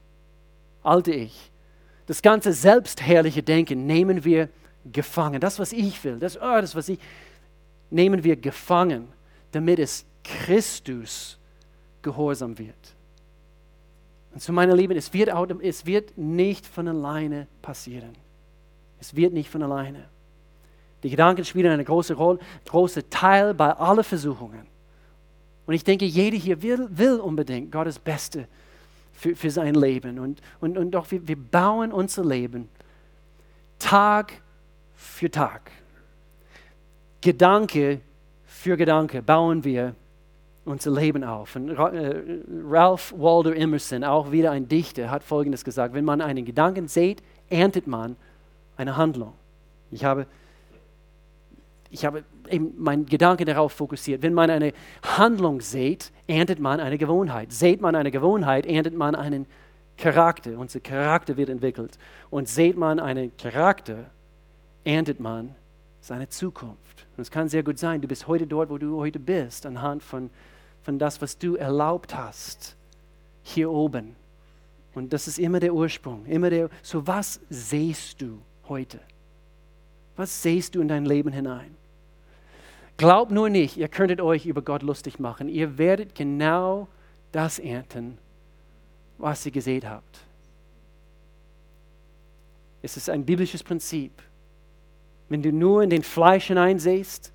alte 0.81 1.13
Ich, 1.13 1.51
das 2.07 2.23
ganze 2.23 2.53
selbstherrliche 2.53 3.43
Denken 3.43 3.85
nehmen 3.85 4.25
wir 4.25 4.49
gefangen. 4.91 5.39
Das, 5.39 5.59
was 5.59 5.73
ich 5.73 6.03
will, 6.03 6.17
das, 6.17 6.37
oh, 6.37 6.59
das, 6.59 6.73
was 6.73 6.89
ich, 6.89 6.97
nehmen 7.91 8.23
wir 8.23 8.35
gefangen, 8.35 9.07
damit 9.51 9.77
es 9.77 10.07
Christus 10.23 11.37
gehorsam 12.01 12.57
wird. 12.57 12.95
Und 14.33 14.41
zu 14.41 14.51
meiner 14.51 14.75
Lieben, 14.75 14.97
es 14.97 15.13
wird, 15.13 15.29
es 15.61 15.85
wird 15.85 16.17
nicht 16.17 16.65
von 16.65 16.87
alleine 16.87 17.45
passieren. 17.61 18.13
Es 18.99 19.15
wird 19.15 19.33
nicht 19.33 19.51
von 19.51 19.61
alleine. 19.61 20.09
Die 21.03 21.09
Gedanken 21.09 21.45
spielen 21.45 21.71
eine 21.71 21.85
große 21.85 22.13
Rolle, 22.13 22.39
große 22.65 23.09
Teil 23.09 23.53
bei 23.53 23.71
allen 23.71 24.03
Versuchungen. 24.03 24.67
Und 25.65 25.73
ich 25.73 25.83
denke, 25.83 26.05
jeder 26.05 26.38
hier 26.38 26.62
will, 26.62 26.88
will 26.91 27.19
unbedingt 27.19 27.71
Gottes 27.71 27.99
Beste 27.99 28.47
für, 29.13 29.35
für 29.35 29.51
sein 29.51 29.75
Leben. 29.75 30.19
Und, 30.19 30.41
und, 30.59 30.77
und 30.77 30.91
doch, 30.91 31.09
wir, 31.12 31.27
wir 31.27 31.38
bauen 31.38 31.91
unser 31.91 32.25
Leben 32.25 32.69
Tag 33.77 34.33
für 34.95 35.29
Tag. 35.31 35.71
Gedanke 37.21 38.01
für 38.45 38.75
Gedanke 38.75 39.21
bauen 39.21 39.63
wir 39.63 39.95
unser 40.65 40.91
Leben 40.91 41.23
auf. 41.23 41.55
Und 41.55 41.69
äh, 41.69 42.23
Ralph 42.65 43.13
Waldo 43.17 43.51
Emerson, 43.51 44.03
auch 44.03 44.31
wieder 44.31 44.51
ein 44.51 44.67
Dichter, 44.67 45.09
hat 45.09 45.23
Folgendes 45.23 45.63
gesagt, 45.63 45.93
wenn 45.93 46.05
man 46.05 46.19
einen 46.21 46.45
Gedanken 46.45 46.88
sieht, 46.88 47.23
erntet 47.49 47.88
man 47.88 48.15
eine 48.75 48.97
Handlung. 48.97 49.33
Ich 49.91 50.03
habe 50.03 50.27
ich 51.91 52.06
habe 52.06 52.23
eben 52.49 52.73
meinen 52.78 53.06
Gedanken 53.06 53.45
darauf 53.45 53.73
fokussiert. 53.73 54.21
Wenn 54.21 54.34
man 54.34 54.49
eine 54.49 54.73
Handlung 55.04 55.62
sieht, 55.62 56.12
erntet 56.28 56.60
man 56.60 56.80
eine 56.80 56.97
Gewohnheit. 56.97 57.52
Seht 57.52 57.82
man 57.82 57.95
eine 57.95 58.12
Gewohnheit, 58.12 58.65
erntet 58.65 58.95
man 58.95 59.15
einen 59.15 59.47
Charakter. 59.97 60.58
Unser 60.58 60.80
Charakter 60.80 61.36
wird 61.36 61.49
entwickelt. 61.49 61.97
Und 62.30 62.47
seht 62.47 62.78
man 62.78 62.99
einen 62.99 63.36
Charakter, 63.38 64.06
erntet 64.84 65.19
man 65.19 65.56
seine 65.99 66.30
Zukunft. 66.30 67.08
Und 67.17 67.21
es 67.21 67.32
kann 67.32 67.49
sehr 67.49 67.63
gut 67.63 67.80
sein, 67.80 68.02
du 68.02 68.08
bist 68.08 68.28
heute 68.28 68.47
dort, 68.47 68.69
wo 68.69 68.78
du 68.78 68.97
heute 68.97 69.19
bist, 69.19 69.65
anhand 69.65 70.04
von, 70.04 70.30
von 70.84 70.99
das, 70.99 71.21
was 71.21 71.38
du 71.38 71.56
erlaubt 71.56 72.15
hast, 72.15 72.75
hier 73.41 73.69
oben. 73.71 74.15
Und 74.93 75.12
das 75.12 75.28
ist 75.28 75.39
immer 75.39 75.60
der 75.60 75.73
Ursprung. 75.73 76.25
Immer 76.25 76.49
der, 76.49 76.69
so 76.82 77.06
was 77.06 77.39
siehst 77.49 78.21
du 78.21 78.39
heute? 78.67 78.99
Was 80.15 80.41
siehst 80.41 80.75
du 80.75 80.82
in 80.82 80.88
dein 80.88 81.06
Leben 81.06 81.32
hinein? 81.32 81.78
Glaubt 82.99 83.31
nur 83.31 83.49
nicht, 83.49 83.77
ihr 83.77 83.88
könntet 83.88 84.19
euch 84.19 84.45
über 84.45 84.62
Gott 84.62 84.83
lustig 84.83 85.19
machen. 85.19 85.47
Ihr 85.47 85.77
werdet 85.77 86.15
genau 86.15 86.89
das 87.31 87.58
ernten, 87.58 88.17
was 89.17 89.45
ihr 89.45 89.54
gesät 89.54 89.85
habt. 89.85 90.19
Es 92.81 92.97
ist 92.97 93.10
ein 93.10 93.23
biblisches 93.23 93.63
Prinzip. 93.63 94.12
Wenn 95.29 95.41
du 95.41 95.54
nur 95.54 95.81
in 95.81 95.89
den 95.89 96.04
Fleisch 96.04 96.47
hineinsehst, 96.47 97.31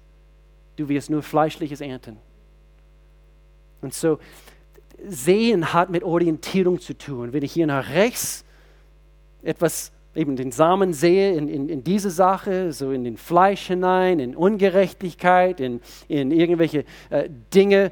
du 0.77 0.87
wirst 0.91 1.09
nur 1.09 1.23
Fleischliches 1.23 1.81
ernten. 1.81 2.19
Und 3.81 3.95
so, 3.95 4.19
Sehen 5.07 5.73
hat 5.73 5.89
mit 5.89 6.03
Orientierung 6.03 6.79
zu 6.79 6.93
tun. 6.93 7.33
Wenn 7.33 7.43
ich 7.43 7.55
hier 7.55 7.67
nach 7.67 7.89
rechts 7.89 8.45
etwas 9.43 9.93
eben 10.15 10.37
den 10.37 10.53
Samen 10.53 10.93
sehe 10.93 11.35
in, 11.35 11.49
in, 11.49 11.69
in, 11.69 11.85
diese 11.85 12.11
Sache, 12.11 12.73
so 12.73 12.91
in 12.93 13.05
den 13.05 13.17
Fleisch 13.17 13.67
hinein, 13.67 14.21
in 14.21 14.37
Ungerechtigkeit, 14.37 15.61
in, 15.61 15.81
in 16.09 16.31
irgendwelche 16.31 16.85
äh, 17.11 17.29
Dinge, 17.53 17.91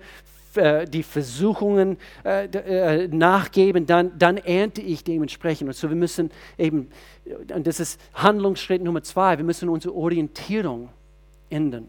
äh, 0.55 0.87
die 0.87 1.03
Versuchungen 1.03 1.97
äh, 2.25 2.45
äh, 2.45 3.09
nachgeben, 3.09 3.87
dann, 3.87 4.19
dann 4.19 4.37
ernte 4.37 4.83
ich 4.83 5.03
dementsprechend. 5.03 5.69
Und 5.69 5.75
so 5.75 5.89
wir 5.89 5.97
müssen 5.97 6.31
eben, 6.59 6.91
und 7.55 7.67
das 7.67 7.81
ist 7.81 8.01
Handlungsschritt 8.15 8.83
Nummer 8.83 9.03
zwei, 9.03 9.39
wir 9.39 9.45
müssen 9.45 9.69
unsere 9.69 9.95
Orientierung 9.95 10.91
ändern. 11.49 11.89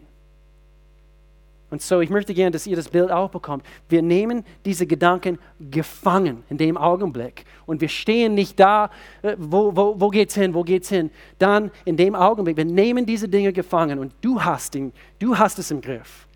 Und 1.70 1.82
so, 1.82 2.00
ich 2.00 2.10
möchte 2.10 2.34
gerne, 2.34 2.52
dass 2.52 2.66
ihr 2.66 2.76
das 2.76 2.88
Bild 2.88 3.10
auch 3.10 3.30
bekommt. 3.30 3.64
Wir 3.88 4.02
nehmen 4.02 4.44
diese 4.64 4.86
Gedanken 4.86 5.38
gefangen 5.58 6.44
in 6.48 6.58
dem 6.58 6.76
Augenblick. 6.76 7.44
Und 7.66 7.80
wir 7.80 7.88
stehen 7.88 8.34
nicht 8.34 8.60
da, 8.60 8.90
äh, 9.22 9.34
wo, 9.38 9.74
wo, 9.74 9.98
wo 9.98 10.08
geht's 10.08 10.34
hin, 10.34 10.54
wo 10.54 10.62
geht's 10.62 10.88
hin. 10.88 11.10
Dann 11.38 11.70
in 11.84 11.96
dem 11.96 12.14
Augenblick, 12.14 12.56
wir 12.56 12.64
nehmen 12.64 13.06
diese 13.06 13.28
Dinge 13.28 13.52
gefangen 13.52 13.98
und 13.98 14.12
du 14.20 14.40
hast, 14.40 14.74
ihn, 14.74 14.92
du 15.18 15.36
hast 15.36 15.58
es 15.58 15.70
im 15.70 15.80
Griff. 15.80 16.28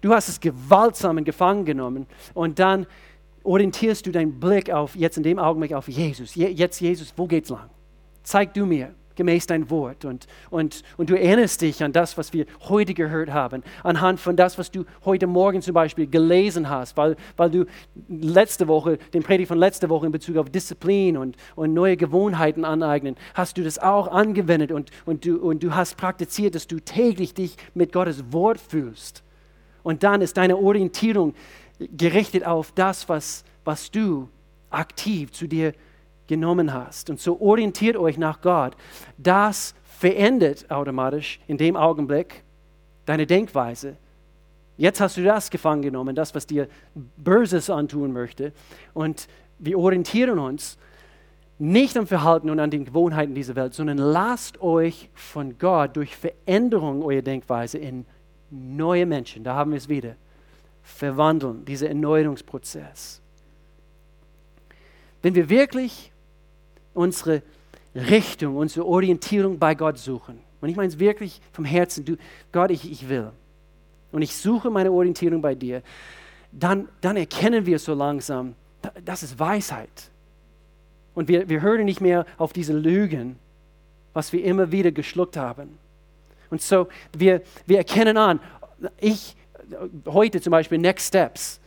Du 0.00 0.12
hast 0.12 0.28
es 0.28 0.40
gewaltsam 0.40 1.18
in 1.18 1.24
Gefangen 1.24 1.64
genommen 1.64 2.06
und 2.34 2.58
dann 2.58 2.86
orientierst 3.44 4.06
du 4.06 4.12
deinen 4.12 4.38
Blick 4.38 4.70
auf, 4.70 4.96
jetzt 4.96 5.16
in 5.16 5.22
dem 5.22 5.38
Augenblick 5.38 5.72
auf 5.72 5.88
Jesus. 5.88 6.34
Jetzt 6.34 6.80
Jesus, 6.80 7.12
wo 7.16 7.26
geht's 7.26 7.50
lang? 7.50 7.70
Zeig 8.22 8.54
du 8.54 8.66
mir 8.66 8.94
gemäß 9.14 9.46
dein 9.46 9.70
Wort. 9.70 10.04
Und, 10.04 10.26
und, 10.50 10.82
und 10.96 11.10
du 11.10 11.18
erinnerst 11.18 11.60
dich 11.62 11.82
an 11.82 11.92
das, 11.92 12.16
was 12.18 12.32
wir 12.32 12.46
heute 12.68 12.94
gehört 12.94 13.30
haben, 13.30 13.62
anhand 13.82 14.20
von 14.20 14.36
das, 14.36 14.58
was 14.58 14.70
du 14.70 14.84
heute 15.04 15.26
Morgen 15.26 15.62
zum 15.62 15.74
Beispiel 15.74 16.06
gelesen 16.06 16.68
hast, 16.68 16.96
weil, 16.96 17.16
weil 17.36 17.50
du 17.50 17.66
letzte 18.08 18.68
Woche, 18.68 18.98
den 19.12 19.22
Predigt 19.22 19.48
von 19.48 19.58
letzter 19.58 19.88
Woche 19.88 20.06
in 20.06 20.12
Bezug 20.12 20.36
auf 20.36 20.50
Disziplin 20.50 21.16
und, 21.16 21.36
und 21.56 21.74
neue 21.74 21.96
Gewohnheiten 21.96 22.64
aneignen, 22.64 23.16
hast 23.34 23.58
du 23.58 23.62
das 23.62 23.78
auch 23.78 24.08
angewendet 24.08 24.72
und, 24.72 24.90
und, 25.06 25.24
du, 25.24 25.36
und 25.36 25.62
du 25.62 25.74
hast 25.74 25.96
praktiziert, 25.96 26.54
dass 26.54 26.66
du 26.66 26.80
täglich 26.80 27.34
dich 27.34 27.56
mit 27.74 27.92
Gottes 27.92 28.32
Wort 28.32 28.58
fühlst. 28.58 29.22
Und 29.82 30.02
dann 30.02 30.20
ist 30.20 30.36
deine 30.36 30.56
Orientierung 30.56 31.34
gerichtet 31.78 32.46
auf 32.46 32.72
das, 32.72 33.08
was, 33.08 33.44
was 33.64 33.90
du 33.90 34.28
aktiv 34.70 35.32
zu 35.32 35.46
dir 35.46 35.74
genommen 36.26 36.72
hast. 36.72 37.10
Und 37.10 37.20
so 37.20 37.40
orientiert 37.40 37.96
euch 37.96 38.18
nach 38.18 38.40
Gott. 38.40 38.76
Das 39.18 39.74
verändert 39.84 40.70
automatisch 40.70 41.40
in 41.46 41.58
dem 41.58 41.76
Augenblick 41.76 42.42
deine 43.04 43.26
Denkweise. 43.26 43.96
Jetzt 44.76 45.00
hast 45.00 45.16
du 45.16 45.22
das 45.22 45.50
gefangen 45.50 45.82
genommen, 45.82 46.14
das, 46.14 46.34
was 46.34 46.46
dir 46.46 46.68
Böses 47.16 47.70
antun 47.70 48.12
möchte. 48.12 48.52
Und 48.94 49.28
wir 49.58 49.78
orientieren 49.78 50.38
uns 50.38 50.78
nicht 51.58 51.96
am 51.96 52.06
Verhalten 52.06 52.50
und 52.50 52.58
an 52.58 52.70
den 52.70 52.84
Gewohnheiten 52.84 53.34
dieser 53.34 53.54
Welt, 53.54 53.74
sondern 53.74 53.98
lasst 53.98 54.60
euch 54.60 55.10
von 55.14 55.58
Gott 55.58 55.96
durch 55.96 56.16
Veränderung 56.16 57.02
eurer 57.02 57.22
Denkweise 57.22 57.78
in 57.78 58.04
neue 58.50 59.06
Menschen, 59.06 59.44
da 59.44 59.54
haben 59.54 59.70
wir 59.70 59.78
es 59.78 59.88
wieder, 59.88 60.16
verwandeln, 60.82 61.64
dieser 61.64 61.88
Erneuerungsprozess. 61.88 63.22
Wenn 65.22 65.34
wir 65.34 65.48
wirklich 65.48 66.11
unsere 66.94 67.42
Richtung, 67.94 68.56
unsere 68.56 68.86
Orientierung 68.86 69.58
bei 69.58 69.74
Gott 69.74 69.98
suchen, 69.98 70.38
und 70.60 70.68
ich 70.68 70.76
meine 70.76 70.88
es 70.88 70.98
wirklich 70.98 71.40
vom 71.52 71.64
Herzen, 71.64 72.04
du, 72.04 72.16
Gott, 72.52 72.70
ich, 72.70 72.90
ich 72.90 73.08
will, 73.08 73.30
und 74.12 74.22
ich 74.22 74.36
suche 74.36 74.70
meine 74.70 74.92
Orientierung 74.92 75.42
bei 75.42 75.54
dir, 75.54 75.82
dann, 76.52 76.88
dann 77.00 77.16
erkennen 77.16 77.66
wir 77.66 77.78
so 77.78 77.94
langsam, 77.94 78.54
das 79.04 79.22
ist 79.22 79.38
Weisheit. 79.38 80.10
Und 81.14 81.28
wir, 81.28 81.48
wir 81.48 81.60
hören 81.62 81.84
nicht 81.84 82.00
mehr 82.00 82.26
auf 82.38 82.52
diese 82.52 82.72
Lügen, 82.72 83.36
was 84.12 84.32
wir 84.32 84.44
immer 84.44 84.70
wieder 84.70 84.92
geschluckt 84.92 85.36
haben. 85.36 85.78
Und 86.50 86.60
so, 86.60 86.88
wir, 87.16 87.42
wir 87.66 87.78
erkennen 87.78 88.16
an, 88.16 88.40
ich, 88.98 89.36
heute 90.06 90.40
zum 90.40 90.50
Beispiel 90.50 90.78
Next 90.78 91.08
Steps, 91.08 91.60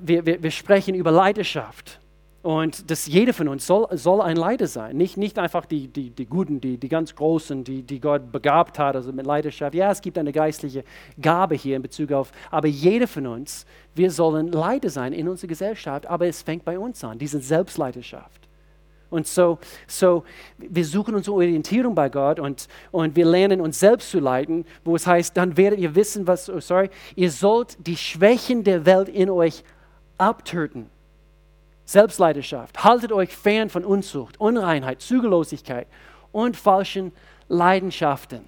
wir, 0.00 0.24
wir, 0.24 0.42
wir 0.42 0.50
sprechen 0.50 0.94
über 0.94 1.10
Leidenschaft. 1.10 2.00
Und 2.44 2.90
dass 2.90 3.06
jeder 3.06 3.32
von 3.32 3.48
uns 3.48 3.66
soll, 3.66 3.88
soll 3.96 4.20
ein 4.20 4.36
Leiter 4.36 4.66
sein. 4.66 4.98
Nicht, 4.98 5.16
nicht 5.16 5.38
einfach 5.38 5.64
die, 5.64 5.88
die, 5.88 6.10
die 6.10 6.26
Guten, 6.26 6.60
die, 6.60 6.76
die 6.76 6.90
ganz 6.90 7.14
Großen, 7.14 7.64
die, 7.64 7.82
die 7.82 7.98
Gott 7.98 8.30
begabt 8.30 8.78
hat, 8.78 8.96
also 8.96 9.14
mit 9.14 9.24
Leidenschaft. 9.24 9.74
Ja, 9.74 9.90
es 9.90 10.02
gibt 10.02 10.18
eine 10.18 10.30
geistliche 10.30 10.84
Gabe 11.18 11.54
hier 11.54 11.76
in 11.76 11.80
Bezug 11.80 12.12
auf, 12.12 12.32
aber 12.50 12.68
jeder 12.68 13.08
von 13.08 13.26
uns, 13.26 13.64
wir 13.94 14.10
sollen 14.10 14.52
Leiter 14.52 14.90
sein 14.90 15.14
in 15.14 15.26
unserer 15.26 15.48
Gesellschaft, 15.48 16.04
aber 16.04 16.26
es 16.26 16.42
fängt 16.42 16.66
bei 16.66 16.78
uns 16.78 17.02
an, 17.02 17.18
diese 17.18 17.40
Selbstleidenschaft. 17.40 18.42
Und 19.08 19.26
so, 19.26 19.58
so, 19.86 20.24
wir 20.58 20.84
suchen 20.84 21.14
unsere 21.14 21.36
Orientierung 21.36 21.94
bei 21.94 22.10
Gott 22.10 22.38
und, 22.38 22.68
und 22.90 23.16
wir 23.16 23.24
lernen 23.24 23.62
uns 23.62 23.80
selbst 23.80 24.10
zu 24.10 24.20
leiten, 24.20 24.66
wo 24.84 24.96
es 24.96 25.06
heißt, 25.06 25.34
dann 25.34 25.56
werdet 25.56 25.78
ihr 25.78 25.94
wissen, 25.94 26.26
was, 26.26 26.50
oh 26.50 26.60
sorry, 26.60 26.90
ihr 27.16 27.30
sollt 27.30 27.78
die 27.86 27.96
Schwächen 27.96 28.64
der 28.64 28.84
Welt 28.84 29.08
in 29.08 29.30
euch 29.30 29.64
abtöten. 30.18 30.90
Selbstleidenschaft. 31.84 32.82
Haltet 32.82 33.12
euch 33.12 33.36
fern 33.36 33.70
von 33.70 33.84
Unzucht, 33.84 34.40
Unreinheit, 34.40 35.00
Zügellosigkeit 35.00 35.86
und 36.32 36.56
falschen 36.56 37.12
Leidenschaften. 37.48 38.42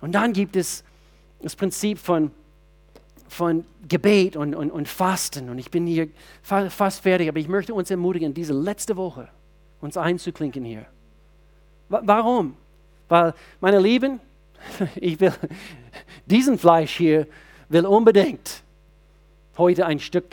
Und 0.00 0.12
dann 0.12 0.32
gibt 0.32 0.56
es 0.56 0.84
das 1.40 1.56
Prinzip 1.56 1.98
von 1.98 2.30
von 3.30 3.64
Gebet 3.88 4.36
und, 4.36 4.54
und, 4.54 4.72
und 4.72 4.88
Fasten. 4.88 5.48
Und 5.50 5.58
ich 5.58 5.70
bin 5.70 5.86
hier 5.86 6.08
fast 6.42 7.00
fertig, 7.00 7.28
aber 7.28 7.38
ich 7.38 7.48
möchte 7.48 7.72
uns 7.72 7.90
ermutigen, 7.90 8.34
diese 8.34 8.52
letzte 8.52 8.96
Woche 8.96 9.28
uns 9.80 9.96
einzuklinken 9.96 10.64
hier. 10.64 10.84
Warum? 11.88 12.56
Weil, 13.08 13.34
meine 13.60 13.78
Lieben, 13.78 14.20
ich 14.96 15.20
will, 15.20 15.32
diesen 16.26 16.58
Fleisch 16.58 16.96
hier 16.96 17.26
will 17.68 17.86
unbedingt 17.86 18.62
heute 19.60 19.86
ein 19.86 20.00
Stück, 20.00 20.24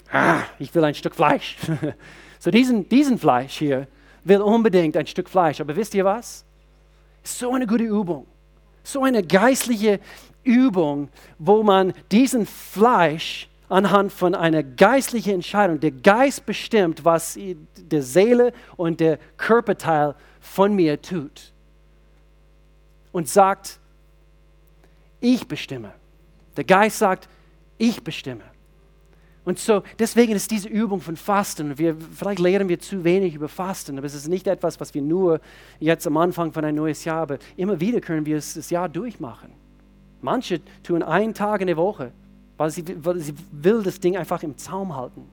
ich 0.57 0.73
will 0.73 0.83
ein 0.83 0.95
Stück 0.95 1.13
Fleisch. 1.13 1.57
so 2.39 2.49
diesen, 2.49 2.89
diesen 2.89 3.19
Fleisch 3.19 3.57
hier 3.57 3.87
will 4.23 4.41
unbedingt 4.41 4.97
ein 4.97 5.05
Stück 5.05 5.29
Fleisch. 5.29 5.61
Aber 5.61 5.75
wisst 5.75 5.93
ihr 5.93 6.03
was? 6.03 6.43
So 7.23 7.53
eine 7.53 7.67
gute 7.67 7.83
Übung. 7.83 8.25
So 8.83 9.03
eine 9.03 9.21
geistliche 9.21 9.99
Übung, 10.43 11.09
wo 11.37 11.61
man 11.61 11.93
diesen 12.11 12.45
Fleisch 12.45 13.47
anhand 13.69 14.13
von 14.13 14.33
einer 14.33 14.63
geistlichen 14.63 15.35
Entscheidung, 15.35 15.79
der 15.79 15.91
Geist 15.91 16.45
bestimmt, 16.45 17.03
was 17.03 17.37
der 17.75 18.01
Seele 18.01 18.53
und 18.77 18.99
der 18.99 19.19
Körperteil 19.35 20.15
von 20.39 20.73
mir 20.73 21.01
tut. 21.01 21.51
Und 23.11 23.27
sagt, 23.27 23.79
ich 25.19 25.47
bestimme. 25.47 25.93
Der 26.55 26.63
Geist 26.63 26.99
sagt, 26.99 27.27
ich 27.77 28.03
bestimme. 28.03 28.43
Und 29.47 29.59
so, 29.59 29.81
deswegen 29.97 30.33
ist 30.33 30.51
diese 30.51 30.67
Übung 30.67 30.99
von 30.99 31.15
Fasten, 31.15 31.77
wir, 31.77 31.95
vielleicht 31.95 32.39
lehren 32.39 32.67
wir 32.67 32.81
zu 32.81 33.05
wenig 33.05 33.33
über 33.33 33.47
Fasten, 33.47 33.97
aber 33.97 34.05
es 34.05 34.13
ist 34.13 34.27
nicht 34.27 34.45
etwas, 34.45 34.77
was 34.81 34.93
wir 34.93 35.01
nur 35.01 35.39
jetzt 35.79 36.05
am 36.05 36.17
Anfang 36.17 36.51
von 36.51 36.65
ein 36.65 36.75
neues 36.75 37.05
Jahr, 37.05 37.21
aber 37.21 37.37
immer 37.55 37.79
wieder 37.79 38.01
können 38.01 38.25
wir 38.25 38.35
es 38.35 38.55
das 38.55 38.69
Jahr 38.71 38.89
durchmachen. 38.89 39.51
Manche 40.19 40.59
tun 40.83 41.01
einen 41.01 41.33
Tag 41.33 41.61
in 41.61 41.67
der 41.67 41.77
Woche, 41.77 42.11
weil 42.57 42.71
sie, 42.71 42.83
weil 43.05 43.19
sie 43.19 43.33
will 43.53 43.83
das 43.83 44.01
Ding 44.01 44.17
einfach 44.17 44.43
im 44.43 44.57
Zaum 44.57 44.93
halten. 44.93 45.23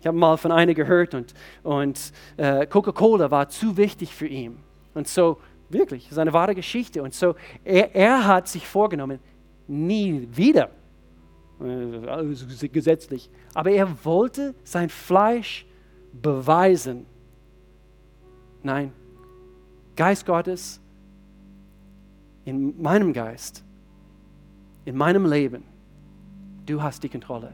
Ich 0.00 0.08
habe 0.08 0.18
mal 0.18 0.36
von 0.38 0.50
einer 0.50 0.74
gehört 0.74 1.14
und, 1.14 1.34
und 1.62 2.12
äh, 2.36 2.66
Coca-Cola 2.66 3.30
war 3.30 3.48
zu 3.48 3.76
wichtig 3.76 4.12
für 4.12 4.26
ihn. 4.26 4.56
Und 4.92 5.06
so, 5.06 5.38
wirklich, 5.68 6.02
das 6.06 6.14
ist 6.14 6.18
eine 6.18 6.32
wahre 6.32 6.56
Geschichte. 6.56 7.00
Und 7.04 7.14
so, 7.14 7.36
er, 7.62 7.94
er 7.94 8.26
hat 8.26 8.48
sich 8.48 8.66
vorgenommen, 8.66 9.20
nie 9.68 10.26
wieder, 10.32 10.70
gesetzlich, 11.58 13.30
aber 13.54 13.70
er 13.70 14.04
wollte 14.04 14.54
sein 14.64 14.90
Fleisch 14.90 15.66
beweisen. 16.12 17.06
Nein, 18.62 18.92
Geist 19.96 20.26
Gottes 20.26 20.80
in 22.44 22.80
meinem 22.80 23.12
Geist, 23.12 23.64
in 24.84 24.96
meinem 24.96 25.26
Leben, 25.26 25.64
du 26.66 26.82
hast 26.82 27.02
die 27.02 27.08
Kontrolle. 27.08 27.52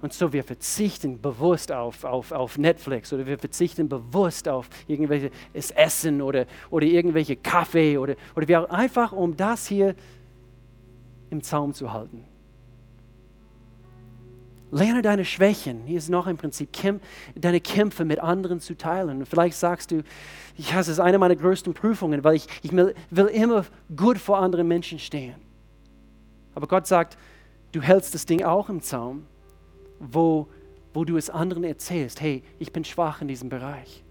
Und 0.00 0.12
so 0.12 0.32
wir 0.34 0.44
verzichten 0.44 1.20
bewusst 1.20 1.72
auf, 1.72 2.04
auf, 2.04 2.30
auf 2.30 2.58
Netflix 2.58 3.12
oder 3.12 3.24
wir 3.26 3.38
verzichten 3.38 3.88
bewusst 3.88 4.48
auf 4.48 4.68
irgendwelches 4.86 5.70
Essen 5.70 6.20
oder, 6.20 6.46
oder 6.68 6.84
irgendwelche 6.84 7.36
Kaffee 7.36 7.96
oder, 7.96 8.14
oder 8.36 8.46
wir 8.46 8.70
einfach, 8.70 9.12
um 9.12 9.34
das 9.34 9.66
hier 9.66 9.94
im 11.30 11.42
Zaum 11.42 11.72
zu 11.72 11.92
halten. 11.92 12.24
Lerne 14.74 15.02
deine 15.02 15.24
Schwächen. 15.24 15.84
Hier 15.86 15.98
ist 15.98 16.08
noch 16.08 16.26
ein 16.26 16.36
Prinzip, 16.36 16.68
deine 17.36 17.60
Kämpfe 17.60 18.04
mit 18.04 18.18
anderen 18.18 18.58
zu 18.58 18.76
teilen. 18.76 19.20
Und 19.20 19.26
vielleicht 19.26 19.56
sagst 19.56 19.92
du, 19.92 20.02
ja, 20.56 20.80
es 20.80 20.88
ist 20.88 20.98
eine 20.98 21.16
meiner 21.16 21.36
größten 21.36 21.74
Prüfungen, 21.74 22.24
weil 22.24 22.34
ich, 22.34 22.48
ich 22.62 22.72
will, 22.72 22.92
will 23.08 23.26
immer 23.26 23.64
gut 23.94 24.18
vor 24.18 24.38
anderen 24.38 24.66
Menschen 24.66 24.98
stehen. 24.98 25.36
Aber 26.56 26.66
Gott 26.66 26.88
sagt, 26.88 27.16
du 27.70 27.82
hältst 27.82 28.14
das 28.14 28.26
Ding 28.26 28.42
auch 28.42 28.68
im 28.68 28.80
Zaum, 28.80 29.26
wo, 30.00 30.48
wo 30.92 31.04
du 31.04 31.16
es 31.16 31.30
anderen 31.30 31.62
erzählst, 31.62 32.20
hey, 32.20 32.42
ich 32.58 32.72
bin 32.72 32.84
schwach 32.84 33.22
in 33.22 33.28
diesem 33.28 33.50
Bereich. 33.50 34.02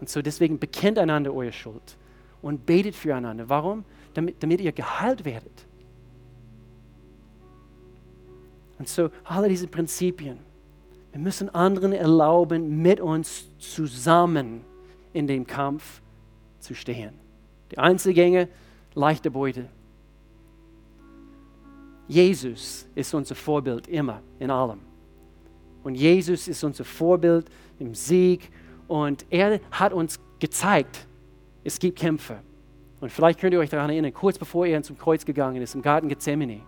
Und 0.00 0.08
so 0.08 0.20
deswegen 0.20 0.58
bekennt 0.58 0.98
einander 0.98 1.32
eure 1.32 1.52
Schuld 1.52 1.96
und 2.42 2.66
betet 2.66 2.96
füreinander. 2.96 3.48
Warum? 3.48 3.84
Damit, 4.14 4.42
damit 4.42 4.60
ihr 4.60 4.72
geheilt 4.72 5.24
werdet. 5.24 5.67
Und 8.78 8.88
so 8.88 9.10
alle 9.24 9.48
diese 9.48 9.66
Prinzipien. 9.66 10.38
Wir 11.12 11.20
müssen 11.20 11.48
anderen 11.54 11.92
erlauben, 11.92 12.82
mit 12.82 13.00
uns 13.00 13.48
zusammen 13.58 14.62
in 15.12 15.26
dem 15.26 15.46
Kampf 15.46 16.00
zu 16.60 16.74
stehen. 16.74 17.14
Die 17.72 17.78
Einzelgänge, 17.78 18.48
leichte 18.94 19.30
Beute. 19.30 19.68
Jesus 22.06 22.86
ist 22.94 23.12
unser 23.14 23.34
Vorbild 23.34 23.86
immer 23.88 24.22
in 24.38 24.50
allem. 24.50 24.80
Und 25.82 25.94
Jesus 25.94 26.48
ist 26.48 26.64
unser 26.64 26.84
Vorbild 26.84 27.46
im 27.78 27.94
Sieg. 27.94 28.50
Und 28.86 29.26
er 29.30 29.60
hat 29.70 29.92
uns 29.92 30.18
gezeigt, 30.38 31.06
es 31.64 31.78
gibt 31.78 31.98
Kämpfe. 31.98 32.38
Und 33.00 33.12
vielleicht 33.12 33.38
könnt 33.38 33.52
ihr 33.52 33.60
euch 33.60 33.70
daran 33.70 33.90
erinnern, 33.90 34.12
kurz 34.12 34.38
bevor 34.38 34.66
er 34.66 34.82
zum 34.82 34.98
Kreuz 34.98 35.24
gegangen 35.24 35.62
ist, 35.62 35.74
im 35.74 35.82
Garten 35.82 36.08
Gethsemane. 36.08 36.62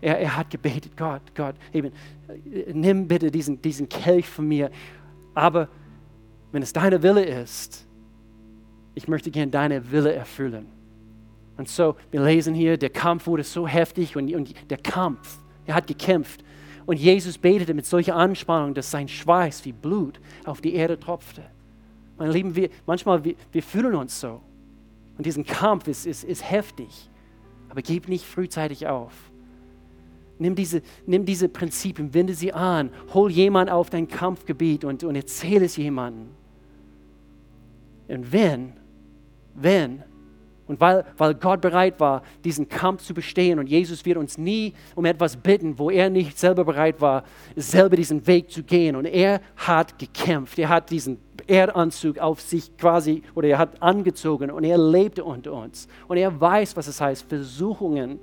Er, 0.00 0.18
er 0.18 0.36
hat 0.36 0.50
gebetet, 0.50 0.96
Gott, 0.96 1.22
Gott, 1.34 1.54
eben, 1.72 1.92
nimm 2.72 3.08
bitte 3.08 3.30
diesen, 3.30 3.60
diesen 3.62 3.88
Kelch 3.88 4.28
von 4.28 4.46
mir. 4.46 4.70
Aber 5.34 5.68
wenn 6.52 6.62
es 6.62 6.72
deine 6.72 7.02
Wille 7.02 7.24
ist, 7.24 7.86
ich 8.94 9.08
möchte 9.08 9.30
gern 9.30 9.50
deine 9.50 9.90
Wille 9.90 10.12
erfüllen. 10.14 10.66
Und 11.56 11.68
so, 11.68 11.96
wir 12.10 12.22
lesen 12.22 12.54
hier, 12.54 12.76
der 12.76 12.90
Kampf 12.90 13.26
wurde 13.26 13.44
so 13.44 13.66
heftig 13.66 14.16
und, 14.16 14.34
und 14.34 14.54
der 14.70 14.78
Kampf, 14.78 15.38
er 15.64 15.74
hat 15.74 15.86
gekämpft. 15.86 16.44
Und 16.84 16.98
Jesus 16.98 17.36
betete 17.36 17.74
mit 17.74 17.84
solcher 17.84 18.14
Anspannung, 18.14 18.74
dass 18.74 18.90
sein 18.90 19.08
Schweiß 19.08 19.64
wie 19.64 19.72
Blut 19.72 20.20
auf 20.44 20.60
die 20.60 20.74
Erde 20.74 20.98
tropfte. 20.98 21.42
Meine 22.16 22.32
Lieben, 22.32 22.54
wir, 22.54 22.70
manchmal, 22.86 23.24
wir, 23.24 23.34
wir 23.52 23.62
fühlen 23.62 23.94
uns 23.94 24.20
so. 24.20 24.40
Und 25.18 25.26
diesen 25.26 25.44
Kampf 25.44 25.88
ist, 25.88 26.06
ist, 26.06 26.24
ist 26.24 26.48
heftig. 26.48 27.10
Aber 27.68 27.82
gib 27.82 28.08
nicht 28.08 28.24
frühzeitig 28.24 28.86
auf. 28.86 29.12
Nimm 30.38 30.54
diese, 30.54 30.82
nimm 31.06 31.24
diese 31.24 31.48
Prinzipien, 31.48 32.12
wende 32.12 32.34
sie 32.34 32.52
an. 32.52 32.90
Hol 33.14 33.30
jemanden 33.30 33.72
auf 33.72 33.90
dein 33.90 34.06
Kampfgebiet 34.06 34.84
und, 34.84 35.02
und 35.04 35.16
erzähle 35.16 35.64
es 35.64 35.76
jemandem. 35.76 36.28
Und 38.08 38.32
wenn, 38.32 38.72
wenn 39.54 40.02
und 40.68 40.80
weil, 40.80 41.04
weil 41.16 41.34
Gott 41.34 41.60
bereit 41.60 42.00
war, 42.00 42.22
diesen 42.44 42.68
Kampf 42.68 43.02
zu 43.02 43.14
bestehen 43.14 43.58
und 43.58 43.68
Jesus 43.68 44.04
wird 44.04 44.16
uns 44.16 44.36
nie 44.36 44.74
um 44.96 45.04
etwas 45.04 45.36
bitten, 45.36 45.78
wo 45.78 45.90
er 45.90 46.10
nicht 46.10 46.38
selber 46.38 46.64
bereit 46.64 47.00
war, 47.00 47.22
selber 47.54 47.94
diesen 47.96 48.26
Weg 48.26 48.50
zu 48.50 48.64
gehen. 48.64 48.96
Und 48.96 49.04
er 49.04 49.40
hat 49.56 49.96
gekämpft. 49.98 50.58
Er 50.58 50.68
hat 50.68 50.90
diesen 50.90 51.18
Erdanzug 51.46 52.18
auf 52.18 52.40
sich 52.40 52.76
quasi, 52.76 53.22
oder 53.36 53.48
er 53.48 53.58
hat 53.58 53.80
angezogen 53.80 54.50
und 54.50 54.64
er 54.64 54.78
lebte 54.78 55.22
unter 55.22 55.52
uns. 55.52 55.86
Und 56.08 56.16
er 56.16 56.40
weiß, 56.40 56.76
was 56.76 56.88
es 56.88 57.00
heißt, 57.00 57.28
Versuchungen 57.28 58.18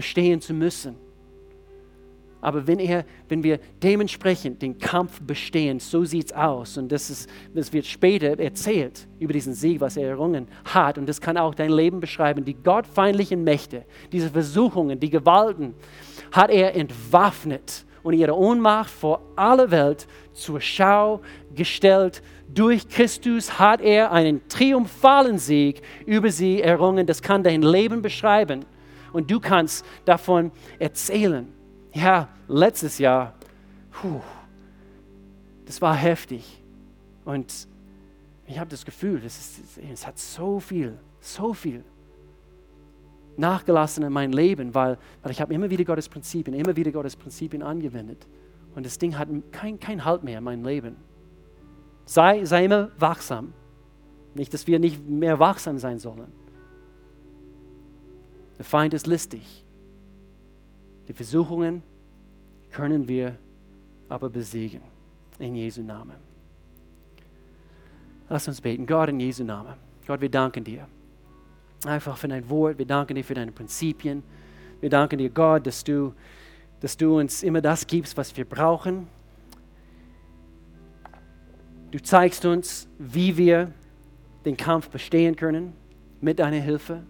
bestehen 0.00 0.40
zu 0.40 0.54
müssen. 0.54 0.96
Aber 2.40 2.66
wenn, 2.66 2.78
er, 2.78 3.04
wenn 3.28 3.42
wir 3.42 3.60
dementsprechend 3.82 4.62
den 4.62 4.78
Kampf 4.78 5.20
bestehen, 5.20 5.78
so 5.78 6.06
sieht 6.06 6.28
es 6.28 6.32
aus. 6.32 6.78
Und 6.78 6.90
das, 6.90 7.10
ist, 7.10 7.28
das 7.54 7.70
wird 7.70 7.84
später 7.84 8.38
erzählt 8.38 9.06
über 9.18 9.34
diesen 9.34 9.52
Sieg, 9.52 9.78
was 9.82 9.98
er 9.98 10.08
errungen 10.08 10.48
hat. 10.64 10.96
Und 10.96 11.06
das 11.06 11.20
kann 11.20 11.36
auch 11.36 11.54
dein 11.54 11.70
Leben 11.70 12.00
beschreiben. 12.00 12.42
Die 12.42 12.54
gottfeindlichen 12.54 13.44
Mächte, 13.44 13.84
diese 14.10 14.30
Versuchungen, 14.30 14.98
die 14.98 15.10
Gewalten, 15.10 15.74
hat 16.32 16.48
er 16.48 16.74
entwaffnet 16.74 17.84
und 18.02 18.14
ihre 18.14 18.34
Ohnmacht 18.34 18.88
vor 18.88 19.20
aller 19.36 19.70
Welt 19.70 20.06
zur 20.32 20.62
Schau 20.62 21.20
gestellt. 21.54 22.22
Durch 22.48 22.88
Christus 22.88 23.58
hat 23.58 23.82
er 23.82 24.12
einen 24.12 24.48
triumphalen 24.48 25.36
Sieg 25.36 25.82
über 26.06 26.30
sie 26.30 26.62
errungen. 26.62 27.06
Das 27.06 27.20
kann 27.20 27.42
dein 27.42 27.60
Leben 27.60 28.00
beschreiben. 28.00 28.64
Und 29.12 29.30
du 29.30 29.40
kannst 29.40 29.84
davon 30.04 30.52
erzählen. 30.78 31.48
Ja, 31.92 32.28
letztes 32.48 32.98
Jahr, 32.98 33.34
puh, 33.90 34.20
das 35.66 35.80
war 35.80 35.94
heftig. 35.94 36.62
Und 37.24 37.68
ich 38.46 38.58
habe 38.58 38.70
das 38.70 38.84
Gefühl, 38.84 39.22
es 39.24 40.06
hat 40.06 40.18
so 40.18 40.60
viel, 40.60 40.98
so 41.20 41.52
viel 41.52 41.84
nachgelassen 43.36 44.04
in 44.04 44.12
meinem 44.12 44.32
Leben, 44.32 44.74
weil, 44.74 44.98
weil 45.22 45.32
ich 45.32 45.40
habe 45.40 45.54
immer 45.54 45.70
wieder 45.70 45.84
Gottes 45.84 46.08
Prinzipien, 46.08 46.54
immer 46.54 46.76
wieder 46.76 46.92
Gottes 46.92 47.16
Prinzipien 47.16 47.62
angewendet. 47.62 48.26
Und 48.74 48.86
das 48.86 48.98
Ding 48.98 49.18
hat 49.18 49.28
keinen 49.50 49.80
kein 49.80 50.04
Halt 50.04 50.22
mehr 50.22 50.38
in 50.38 50.44
meinem 50.44 50.64
Leben. 50.64 50.96
Sei, 52.04 52.44
sei 52.44 52.64
immer 52.64 52.90
wachsam. 52.98 53.52
Nicht, 54.34 54.54
dass 54.54 54.66
wir 54.66 54.78
nicht 54.78 55.08
mehr 55.08 55.38
wachsam 55.38 55.78
sein 55.78 55.98
sollen. 55.98 56.32
Der 58.60 58.66
Feind 58.66 58.92
ist 58.92 59.06
listig. 59.06 59.64
Die 61.08 61.14
Versuchungen 61.14 61.82
können 62.70 63.08
wir 63.08 63.38
aber 64.10 64.28
besiegen. 64.28 64.82
In 65.38 65.54
Jesu 65.54 65.80
Namen. 65.80 66.16
Lass 68.28 68.46
uns 68.48 68.60
beten. 68.60 68.84
Gott, 68.86 69.08
in 69.08 69.18
Jesu 69.18 69.44
Namen. 69.44 69.72
Gott, 70.06 70.20
wir 70.20 70.28
danken 70.28 70.62
dir. 70.62 70.86
Einfach 71.86 72.18
für 72.18 72.28
dein 72.28 72.50
Wort. 72.50 72.76
Wir 72.76 72.84
danken 72.84 73.14
dir 73.14 73.24
für 73.24 73.32
deine 73.32 73.50
Prinzipien. 73.50 74.22
Wir 74.82 74.90
danken 74.90 75.16
dir, 75.16 75.30
Gott, 75.30 75.66
dass 75.66 75.82
du, 75.82 76.12
dass 76.80 76.98
du 76.98 77.18
uns 77.18 77.42
immer 77.42 77.62
das 77.62 77.86
gibst, 77.86 78.14
was 78.18 78.36
wir 78.36 78.44
brauchen. 78.44 79.08
Du 81.92 82.02
zeigst 82.02 82.44
uns, 82.44 82.90
wie 82.98 83.38
wir 83.38 83.72
den 84.44 84.58
Kampf 84.58 84.90
bestehen 84.90 85.34
können 85.34 85.72
mit 86.20 86.40
deiner 86.40 86.60
Hilfe. 86.60 87.04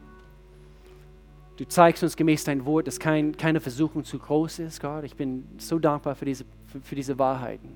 Du 1.61 1.69
zeigst 1.69 2.03
uns 2.03 2.17
gemäß 2.17 2.45
dein 2.45 2.65
Wort, 2.65 2.87
dass 2.87 2.99
kein, 2.99 3.37
keine 3.37 3.61
Versuchung 3.61 4.03
zu 4.03 4.19
groß 4.19 4.61
ist, 4.61 4.81
Gott. 4.81 5.05
Ich 5.05 5.15
bin 5.15 5.47
so 5.59 5.79
dankbar 5.79 6.15
für 6.15 6.25
diese, 6.25 6.47
für, 6.65 6.81
für 6.81 6.95
diese 6.95 7.19
Wahrheiten. 7.19 7.69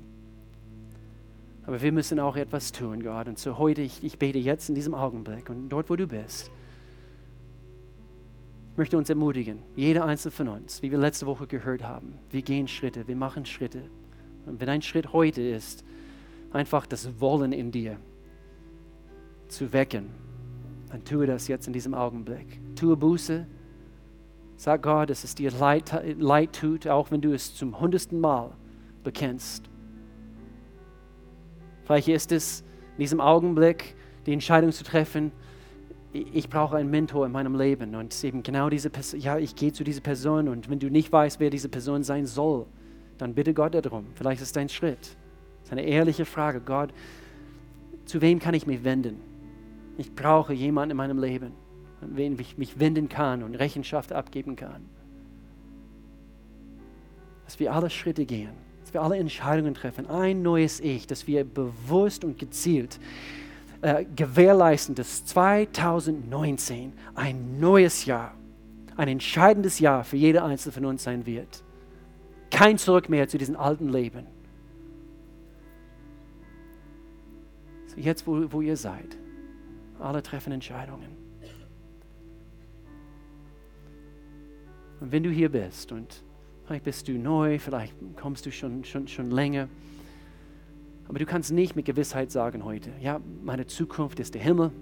Aber 1.66 1.82
wir 1.82 1.92
müssen 1.92 2.18
auch 2.18 2.36
etwas 2.36 2.72
tun, 2.72 3.02
Gott. 3.02 3.28
Und 3.28 3.38
so 3.38 3.58
heute, 3.58 3.82
ich, 3.82 4.02
ich 4.02 4.18
bete 4.18 4.38
jetzt 4.38 4.70
in 4.70 4.74
diesem 4.74 4.94
Augenblick 4.94 5.50
und 5.50 5.68
dort, 5.68 5.90
wo 5.90 5.96
du 5.96 6.06
bist, 6.06 6.50
möchte 8.76 8.96
uns 8.96 9.10
ermutigen, 9.10 9.58
jeder 9.76 10.06
einzelne 10.06 10.32
von 10.32 10.48
uns, 10.48 10.80
wie 10.80 10.90
wir 10.90 10.96
letzte 10.96 11.26
Woche 11.26 11.46
gehört 11.46 11.82
haben. 11.82 12.14
Wir 12.30 12.40
gehen 12.40 12.66
Schritte, 12.66 13.06
wir 13.06 13.16
machen 13.16 13.44
Schritte. 13.44 13.82
Und 14.46 14.62
wenn 14.62 14.68
ein 14.70 14.80
Schritt 14.80 15.12
heute 15.12 15.42
ist, 15.42 15.84
einfach 16.54 16.86
das 16.86 17.20
Wollen 17.20 17.52
in 17.52 17.70
dir 17.70 17.98
zu 19.48 19.74
wecken, 19.74 20.06
dann 20.88 21.04
tue 21.04 21.26
das 21.26 21.48
jetzt 21.48 21.66
in 21.66 21.74
diesem 21.74 21.92
Augenblick. 21.92 22.60
Tue 22.76 22.96
Buße, 22.96 23.46
Sag 24.56 24.82
Gott, 24.82 25.10
dass 25.10 25.24
es 25.24 25.34
dir 25.34 25.50
leid, 25.50 25.92
leid 26.18 26.52
tut, 26.52 26.86
auch 26.86 27.10
wenn 27.10 27.20
du 27.20 27.32
es 27.32 27.54
zum 27.54 27.80
hundertsten 27.80 28.20
Mal 28.20 28.52
bekennst. 29.02 29.68
Vielleicht 31.84 32.08
ist 32.08 32.32
es 32.32 32.60
in 32.96 33.00
diesem 33.00 33.20
Augenblick 33.20 33.96
die 34.26 34.32
Entscheidung 34.32 34.72
zu 34.72 34.84
treffen, 34.84 35.32
ich 36.12 36.48
brauche 36.48 36.76
einen 36.76 36.90
Mentor 36.90 37.26
in 37.26 37.32
meinem 37.32 37.56
Leben 37.56 37.96
und 37.96 38.22
eben 38.22 38.44
genau 38.44 38.70
diese 38.70 38.88
Person, 38.88 39.18
ja, 39.18 39.36
ich 39.36 39.56
gehe 39.56 39.72
zu 39.72 39.82
dieser 39.82 40.00
Person 40.00 40.48
und 40.48 40.70
wenn 40.70 40.78
du 40.78 40.88
nicht 40.88 41.10
weißt, 41.10 41.40
wer 41.40 41.50
diese 41.50 41.68
Person 41.68 42.04
sein 42.04 42.24
soll, 42.24 42.66
dann 43.18 43.34
bitte 43.34 43.52
Gott 43.52 43.74
darum. 43.74 44.06
Vielleicht 44.14 44.40
ist 44.40 44.48
es 44.48 44.52
dein 44.52 44.68
Schritt. 44.68 45.00
Das 45.00 45.66
ist 45.66 45.72
eine 45.72 45.82
ehrliche 45.82 46.24
Frage. 46.24 46.60
Gott, 46.60 46.90
zu 48.04 48.20
wem 48.20 48.38
kann 48.38 48.54
ich 48.54 48.66
mich 48.66 48.84
wenden? 48.84 49.20
Ich 49.98 50.14
brauche 50.14 50.52
jemanden 50.52 50.92
in 50.92 50.96
meinem 50.96 51.18
Leben 51.18 51.52
an 52.04 52.16
wen 52.16 52.38
ich 52.38 52.58
mich 52.58 52.78
wenden 52.78 53.08
kann 53.08 53.42
und 53.42 53.54
Rechenschaft 53.54 54.12
abgeben 54.12 54.56
kann. 54.56 54.84
Dass 57.44 57.58
wir 57.58 57.72
alle 57.72 57.90
Schritte 57.90 58.24
gehen, 58.24 58.50
dass 58.82 58.94
wir 58.94 59.02
alle 59.02 59.16
Entscheidungen 59.16 59.74
treffen, 59.74 60.08
ein 60.08 60.42
neues 60.42 60.80
Ich, 60.80 61.06
dass 61.06 61.26
wir 61.26 61.44
bewusst 61.44 62.24
und 62.24 62.38
gezielt 62.38 62.98
äh, 63.82 64.04
gewährleisten, 64.16 64.94
dass 64.94 65.24
2019 65.26 66.92
ein 67.14 67.60
neues 67.60 68.04
Jahr, 68.04 68.34
ein 68.96 69.08
entscheidendes 69.08 69.78
Jahr 69.78 70.04
für 70.04 70.16
jede 70.16 70.42
einzelne 70.42 70.72
von 70.72 70.84
uns 70.86 71.02
sein 71.02 71.26
wird. 71.26 71.62
Kein 72.50 72.78
Zurück 72.78 73.08
mehr 73.08 73.28
zu 73.28 73.36
diesem 73.36 73.56
alten 73.56 73.88
Leben. 73.88 74.26
So 77.88 78.00
jetzt, 78.00 78.26
wo, 78.26 78.52
wo 78.52 78.60
ihr 78.60 78.76
seid, 78.76 79.16
alle 79.98 80.22
treffen 80.22 80.52
Entscheidungen. 80.52 81.23
Und 85.04 85.12
wenn 85.12 85.22
du 85.22 85.28
hier 85.28 85.50
bist 85.50 85.92
und 85.92 86.22
vielleicht 86.64 86.84
bist 86.84 87.08
du 87.08 87.12
neu, 87.12 87.58
vielleicht 87.58 87.94
kommst 88.16 88.46
du 88.46 88.50
schon, 88.50 88.84
schon, 88.84 89.06
schon 89.06 89.30
länger, 89.30 89.68
aber 91.08 91.18
du 91.18 91.26
kannst 91.26 91.52
nicht 91.52 91.76
mit 91.76 91.84
Gewissheit 91.84 92.30
sagen 92.30 92.64
heute, 92.64 92.88
ja, 93.02 93.20
meine 93.42 93.66
Zukunft 93.66 94.18
ist 94.18 94.32
der 94.32 94.40
Himmel 94.40 94.72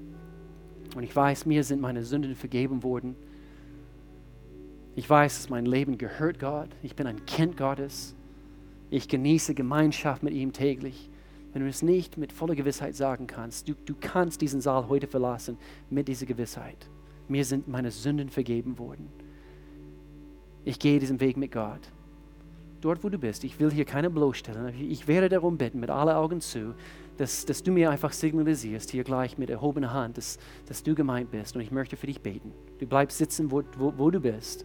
und 0.94 1.02
ich 1.02 1.16
weiß, 1.16 1.44
mir 1.46 1.64
sind 1.64 1.80
meine 1.80 2.04
Sünden 2.04 2.36
vergeben 2.36 2.84
worden. 2.84 3.16
Ich 4.94 5.10
weiß, 5.10 5.38
dass 5.38 5.50
mein 5.50 5.66
Leben 5.66 5.98
gehört 5.98 6.38
Gott. 6.38 6.68
Ich 6.84 6.94
bin 6.94 7.08
ein 7.08 7.26
Kind 7.26 7.56
Gottes. 7.56 8.14
Ich 8.90 9.08
genieße 9.08 9.54
Gemeinschaft 9.54 10.22
mit 10.22 10.34
ihm 10.34 10.52
täglich. 10.52 11.10
Wenn 11.52 11.62
du 11.62 11.68
es 11.68 11.82
nicht 11.82 12.16
mit 12.16 12.32
voller 12.32 12.54
Gewissheit 12.54 12.94
sagen 12.94 13.26
kannst, 13.26 13.68
du, 13.68 13.74
du 13.74 13.96
kannst 14.00 14.40
diesen 14.40 14.60
Saal 14.60 14.86
heute 14.88 15.08
verlassen 15.08 15.58
mit 15.90 16.06
dieser 16.06 16.26
Gewissheit. 16.26 16.88
Mir 17.26 17.44
sind 17.44 17.66
meine 17.66 17.90
Sünden 17.90 18.28
vergeben 18.28 18.78
worden. 18.78 19.08
Ich 20.64 20.78
gehe 20.78 20.98
diesen 21.00 21.20
Weg 21.20 21.36
mit 21.36 21.52
Gott. 21.52 21.80
dort 22.80 23.04
wo 23.04 23.08
du 23.08 23.18
bist, 23.18 23.44
ich 23.44 23.60
will 23.60 23.70
hier 23.70 23.84
keine 23.84 24.10
bloßstellen, 24.10 24.74
ich 24.90 25.06
werde 25.06 25.28
darum 25.28 25.56
bitten, 25.56 25.78
mit 25.78 25.88
allen 25.88 26.16
Augen 26.16 26.40
zu, 26.40 26.74
dass, 27.16 27.44
dass 27.46 27.62
du 27.62 27.70
mir 27.70 27.90
einfach 27.90 28.12
signalisierst, 28.12 28.90
hier 28.90 29.04
gleich 29.04 29.38
mit 29.38 29.50
erhobener 29.50 29.92
Hand, 29.92 30.18
dass, 30.18 30.38
dass 30.66 30.82
du 30.82 30.94
gemeint 30.94 31.30
bist 31.30 31.54
und 31.54 31.62
ich 31.62 31.70
möchte 31.70 31.96
für 31.96 32.08
dich 32.08 32.20
beten. 32.20 32.52
Du 32.80 32.86
bleibst 32.86 33.18
sitzen, 33.18 33.50
wo, 33.52 33.62
wo, 33.76 33.92
wo 33.96 34.10
du 34.10 34.20
bist. 34.20 34.64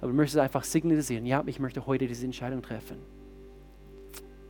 Aber 0.00 0.10
du 0.10 0.16
möchtest 0.16 0.38
einfach 0.38 0.64
signalisieren, 0.64 1.26
ja, 1.26 1.42
ich 1.46 1.60
möchte 1.60 1.86
heute 1.86 2.06
diese 2.06 2.24
Entscheidung 2.24 2.62
treffen. 2.62 2.98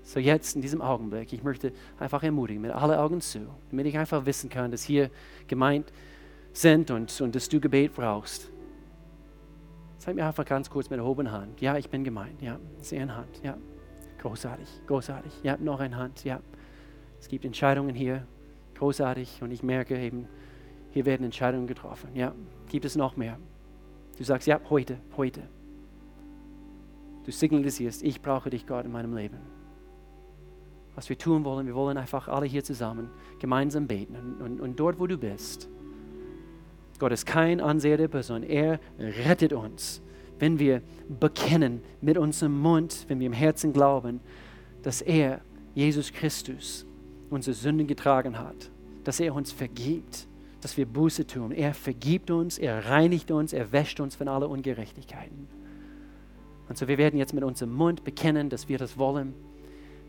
So 0.03 0.21
jetzt, 0.21 0.57
in 0.57 0.63
diesem 0.63 0.81
Augenblick, 0.81 1.33
ich 1.33 1.43
möchte 1.43 1.73
einfach 1.99 2.23
ermutigen, 2.23 2.63
mit 2.63 2.71
allen 2.71 2.99
Augen 2.99 3.21
zu, 3.21 3.41
damit 3.71 3.87
ich 3.87 3.99
einfach 3.99 4.25
wissen 4.25 4.49
kann, 4.49 4.71
dass 4.71 4.83
hier 4.83 5.11
gemeint 5.47 5.93
sind 6.53 6.91
und, 6.91 7.21
und 7.21 7.35
dass 7.35 7.49
du 7.49 7.61
Gebet 7.61 7.95
brauchst. 7.95 8.51
Zeig 9.99 10.15
mir 10.15 10.27
einfach 10.27 10.45
ganz 10.45 10.71
kurz 10.71 10.91
mit 10.91 10.99
erhobener 10.99 11.33
Hand. 11.33 11.61
Ja, 11.61 11.77
ich 11.77 11.89
bin 11.89 12.05
gemeint. 12.05 12.43
Ja, 12.43 12.59
sehe 12.81 13.01
eine 13.01 13.17
Hand. 13.17 13.41
Ja, 13.43 13.57
großartig, 14.19 14.69
großartig. 14.87 15.33
Ja, 15.43 15.57
noch 15.57 15.81
eine 15.81 15.97
Hand. 15.97 16.25
Ja, 16.25 16.41
es 17.19 17.29
gibt 17.29 17.45
Entscheidungen 17.45 17.95
hier. 17.95 18.27
Großartig. 18.75 19.43
Und 19.43 19.51
ich 19.51 19.63
merke 19.63 19.99
eben, 19.99 20.29
hier 20.91 21.07
werden 21.07 21.25
Entscheidungen 21.25 21.67
getroffen. 21.67 22.11
Ja, 22.15 22.35
gibt 22.69 22.85
es 22.85 22.97
noch 22.97 23.17
mehr? 23.17 23.39
Du 24.19 24.25
sagst, 24.25 24.47
ja, 24.47 24.61
heute, 24.71 24.99
heute. 25.17 25.43
Du 27.25 27.33
signalisierst, 27.33 28.03
ich 28.03 28.23
brauche 28.23 28.51
dich, 28.51 28.67
Gott, 28.67 28.85
in 28.85 28.93
meinem 28.93 29.15
Leben. 29.15 29.39
Was 30.95 31.09
wir 31.09 31.19
tun 31.19 31.45
wollen, 31.45 31.67
wir 31.67 31.75
wollen 31.75 31.99
einfach 31.99 32.29
alle 32.29 32.47
hier 32.47 32.65
zusammen 32.65 33.11
gemeinsam 33.39 33.87
beten. 33.87 34.17
Und, 34.17 34.41
und, 34.41 34.61
und 34.61 34.81
dort, 34.81 34.99
wo 34.99 35.07
du 35.07 35.19
bist, 35.19 35.69
Gott 36.99 37.13
ist 37.13 37.27
kein 37.27 37.61
Anseher 37.61 37.97
der 37.97 38.09
Person. 38.09 38.43
Er 38.43 38.81
rettet 38.99 39.53
uns, 39.53 40.03
wenn 40.39 40.59
wir 40.59 40.83
bekennen 41.09 41.83
mit 42.01 42.19
unserem 42.19 42.59
Mund, 42.59 43.05
wenn 43.09 43.21
wir 43.21 43.27
im 43.27 43.33
Herzen 43.33 43.73
glauben, 43.73 44.21
dass 44.83 45.01
er, 45.03 45.41
Jesus 45.75 46.13
Christus, 46.13 46.87
unsere 47.31 47.55
Sünden 47.55 47.87
getragen 47.87 48.39
hat, 48.39 48.71
dass 49.05 49.21
er 49.21 49.35
uns 49.35 49.53
vergibt, 49.53 50.27
dass 50.61 50.77
wir 50.77 50.87
Buße 50.87 51.27
tun. 51.27 51.53
Er 51.53 51.75
vergibt 51.75 52.31
uns, 52.31 52.59
er 52.59 52.89
reinigt 52.89 53.31
uns, 53.31 53.53
er 53.53 53.73
wäscht 53.73 54.01
uns 54.01 54.17
von 54.17 54.29
aller 54.29 54.49
Ungerechtigkeiten. 54.49 55.49
Und 56.69 56.79
so 56.79 56.89
wir 56.89 56.99
werden 56.99 57.19
jetzt 57.19 57.35
mit 57.35 57.45
unserem 57.45 57.73
Mund 57.73 58.05
bekennen, 58.05 58.49
dass 58.49 58.69
wir 58.69 58.79
das 58.79 58.99
wollen. 58.99 59.35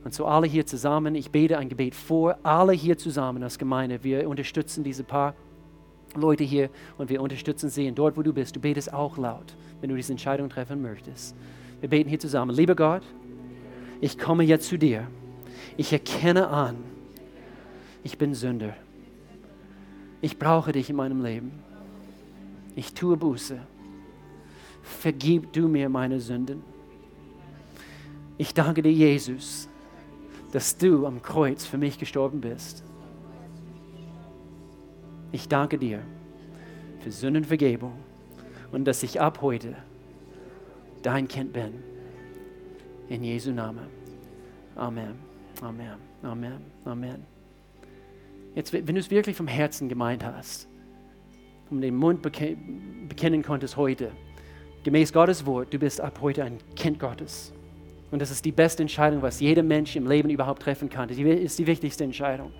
Und 0.03 0.13
so 0.13 0.25
alle 0.25 0.47
hier 0.47 0.65
zusammen, 0.65 1.15
ich 1.15 1.31
bete 1.31 1.57
ein 1.57 1.69
Gebet 1.69 1.93
vor, 1.93 2.37
alle 2.43 2.73
hier 2.73 2.97
zusammen 2.97 3.43
als 3.43 3.59
Gemeinde, 3.59 4.03
wir 4.03 4.27
unterstützen 4.29 4.83
diese 4.83 5.03
paar 5.03 5.35
Leute 6.15 6.43
hier 6.43 6.69
und 6.97 7.09
wir 7.09 7.21
unterstützen 7.21 7.69
sie. 7.69 7.87
Und 7.87 7.97
dort, 7.97 8.17
wo 8.17 8.21
du 8.21 8.33
bist, 8.33 8.55
du 8.55 8.59
betest 8.59 8.93
auch 8.93 9.17
laut, 9.17 9.55
wenn 9.81 9.89
du 9.89 9.95
diese 9.95 10.13
Entscheidung 10.13 10.49
treffen 10.49 10.81
möchtest. 10.81 11.35
Wir 11.79 11.89
beten 11.89 12.09
hier 12.09 12.19
zusammen. 12.19 12.55
Lieber 12.55 12.75
Gott, 12.75 13.03
ich 14.01 14.17
komme 14.17 14.43
jetzt 14.43 14.67
zu 14.67 14.77
dir. 14.77 15.07
Ich 15.75 15.93
erkenne 15.93 16.47
an, 16.47 16.77
ich 18.03 18.17
bin 18.17 18.33
Sünder. 18.33 18.75
Ich 20.21 20.39
brauche 20.39 20.71
dich 20.71 20.89
in 20.89 20.95
meinem 20.95 21.23
Leben. 21.23 21.51
Ich 22.75 22.93
tue 22.93 23.17
Buße. 23.17 23.59
Vergib 24.81 25.53
du 25.53 25.67
mir 25.67 25.89
meine 25.89 26.19
Sünden. 26.19 26.63
Ich 28.37 28.53
danke 28.53 28.81
dir, 28.81 28.91
Jesus, 28.91 29.67
dass 30.51 30.77
du 30.77 31.05
am 31.05 31.21
Kreuz 31.21 31.65
für 31.65 31.77
mich 31.77 31.97
gestorben 31.97 32.39
bist. 32.39 32.83
Ich 35.31 35.47
danke 35.49 35.77
dir 35.77 36.01
für 36.99 37.11
Sündenvergebung 37.11 37.93
und 38.71 38.85
dass 38.85 39.03
ich 39.03 39.19
ab 39.19 39.41
heute 39.41 39.75
dein 41.01 41.27
Kind 41.27 41.53
bin. 41.53 41.73
In 43.09 43.23
Jesu 43.23 43.51
Namen. 43.51 43.87
Amen. 44.75 45.15
Amen. 45.61 45.95
Amen. 46.23 46.57
Amen. 46.85 47.25
Jetzt, 48.55 48.73
wenn 48.73 48.85
du 48.85 48.99
es 48.99 49.09
wirklich 49.09 49.35
vom 49.35 49.47
Herzen 49.47 49.87
gemeint 49.87 50.25
hast 50.25 50.67
und 51.69 51.81
den 51.81 51.95
Mund 51.95 52.21
bekennen 52.21 53.43
konntest 53.43 53.77
heute, 53.77 54.11
gemäß 54.83 55.13
Gottes 55.13 55.45
Wort, 55.45 55.73
du 55.73 55.79
bist 55.79 56.01
ab 56.01 56.19
heute 56.21 56.43
ein 56.43 56.57
Kind 56.75 56.99
Gottes. 56.99 57.53
Und 58.11 58.21
das 58.21 58.31
ist 58.31 58.45
die 58.45 58.51
beste 58.51 58.81
Entscheidung, 58.81 59.21
was 59.21 59.39
jeder 59.39 59.63
Mensch 59.63 59.95
im 59.95 60.07
Leben 60.07 60.29
überhaupt 60.29 60.61
treffen 60.61 60.89
kann. 60.89 61.09
Das 61.09 61.17
ist 61.17 61.59
die 61.59 61.67
wichtigste 61.67 62.03
Entscheidung. 62.03 62.51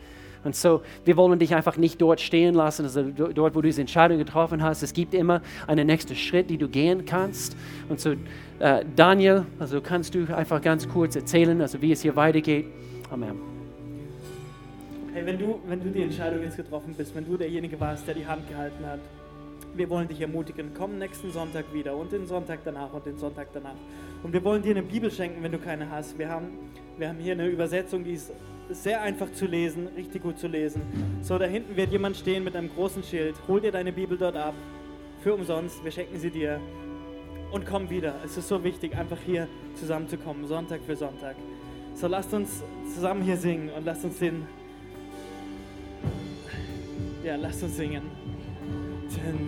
Und 0.44 0.56
so, 0.56 0.82
wir 1.06 1.18
wollen 1.18 1.40
dich 1.40 1.56
einfach 1.56 1.78
nicht 1.78 2.02
dort 2.02 2.22
stehen 2.22 2.54
lassen, 2.54 2.84
also 2.84 3.04
dort, 3.04 3.56
wo 3.56 3.62
du 3.62 3.68
diese 3.68 3.82
Entscheidung 3.82 4.18
getroffen 4.18 4.64
hast. 4.64 4.84
Es 4.84 4.94
gibt 4.94 5.14
immer 5.14 5.42
einen 5.68 5.88
nächsten 5.88 6.16
Schritt, 6.16 6.50
den 6.50 6.60
du 6.60 6.68
gehen 6.68 7.06
kannst. 7.06 7.56
Und 7.90 8.00
so, 8.00 8.12
äh, 8.60 8.86
Daniel, 8.96 9.46
also 9.60 9.82
kannst 9.82 10.16
du 10.16 10.26
einfach 10.34 10.62
ganz 10.62 10.88
kurz 10.88 11.16
erzählen, 11.16 11.62
also 11.62 11.82
wie 11.82 11.92
es 11.92 12.02
hier 12.02 12.16
weitergeht. 12.16 12.66
Amen. 13.12 13.58
Hey, 15.14 15.26
wenn 15.26 15.40
du, 15.40 15.60
wenn 15.68 15.82
du 15.82 15.90
die 15.90 16.04
Entscheidung 16.04 16.44
jetzt 16.44 16.58
getroffen 16.58 16.94
bist, 16.96 17.16
wenn 17.16 17.26
du 17.26 17.38
derjenige 17.38 17.80
warst, 17.80 18.08
der 18.08 18.14
die 18.14 18.28
Hand 18.28 18.48
gehalten 18.48 18.86
hat, 18.86 19.00
wir 19.78 19.90
wollen 19.90 20.08
dich 20.08 20.22
ermutigen, 20.22 20.72
komm 20.76 20.98
nächsten 20.98 21.32
Sonntag 21.32 21.66
wieder 21.74 21.96
und 21.96 22.12
den 22.12 22.26
Sonntag 22.26 22.60
danach 22.66 22.94
und 22.94 23.06
den 23.06 23.18
Sonntag 23.18 23.48
danach. 23.54 23.76
Und 24.24 24.34
wir 24.34 24.44
wollen 24.44 24.62
dir 24.62 24.72
eine 24.72 24.82
Bibel 24.82 25.12
schenken, 25.12 25.44
wenn 25.44 25.52
du 25.52 25.60
keine 25.60 25.90
hast. 25.90 26.18
Wir 26.18 26.30
haben, 26.30 26.48
wir 26.98 27.10
haben 27.10 27.20
hier 27.20 27.34
eine 27.34 27.48
Übersetzung, 27.48 28.04
die 28.04 28.14
ist 28.14 28.32
sehr 28.70 29.02
einfach 29.02 29.32
zu 29.32 29.46
lesen, 29.46 29.88
richtig 29.96 30.24
gut 30.24 30.38
zu 30.38 30.48
lesen. 30.48 30.82
So, 31.22 31.38
da 31.38 31.46
hinten 31.46 31.76
wird 31.76 31.92
jemand 31.92 32.18
stehen 32.18 32.44
mit 32.44 32.56
einem 32.56 32.70
großen 32.70 33.04
Schild. 33.04 33.36
Hol 33.48 33.62
dir 33.62 33.72
deine 33.72 33.92
Bibel 33.92 34.18
dort 34.18 34.36
ab. 34.36 34.54
Für 35.22 35.34
umsonst. 35.34 35.84
Wir 35.84 35.92
schenken 35.92 36.20
sie 36.20 36.30
dir. 36.30 36.60
Und 37.52 37.66
komm 37.66 37.90
wieder. 37.90 38.16
Es 38.26 38.38
ist 38.38 38.48
so 38.48 38.64
wichtig, 38.64 38.96
einfach 38.96 39.18
hier 39.26 39.48
zusammenzukommen, 39.76 40.46
Sonntag 40.48 40.82
für 40.86 40.96
Sonntag. 40.96 41.36
So, 41.94 42.08
lasst 42.08 42.34
uns 42.34 42.64
zusammen 42.94 43.22
hier 43.22 43.38
singen 43.38 43.70
und 43.70 43.86
lasst 43.86 44.04
uns 44.04 44.20
den. 44.20 44.46
Ja, 47.24 47.36
lasst 47.36 47.64
uns 47.64 47.78
singen. 47.78 48.04
Denn 49.16 49.46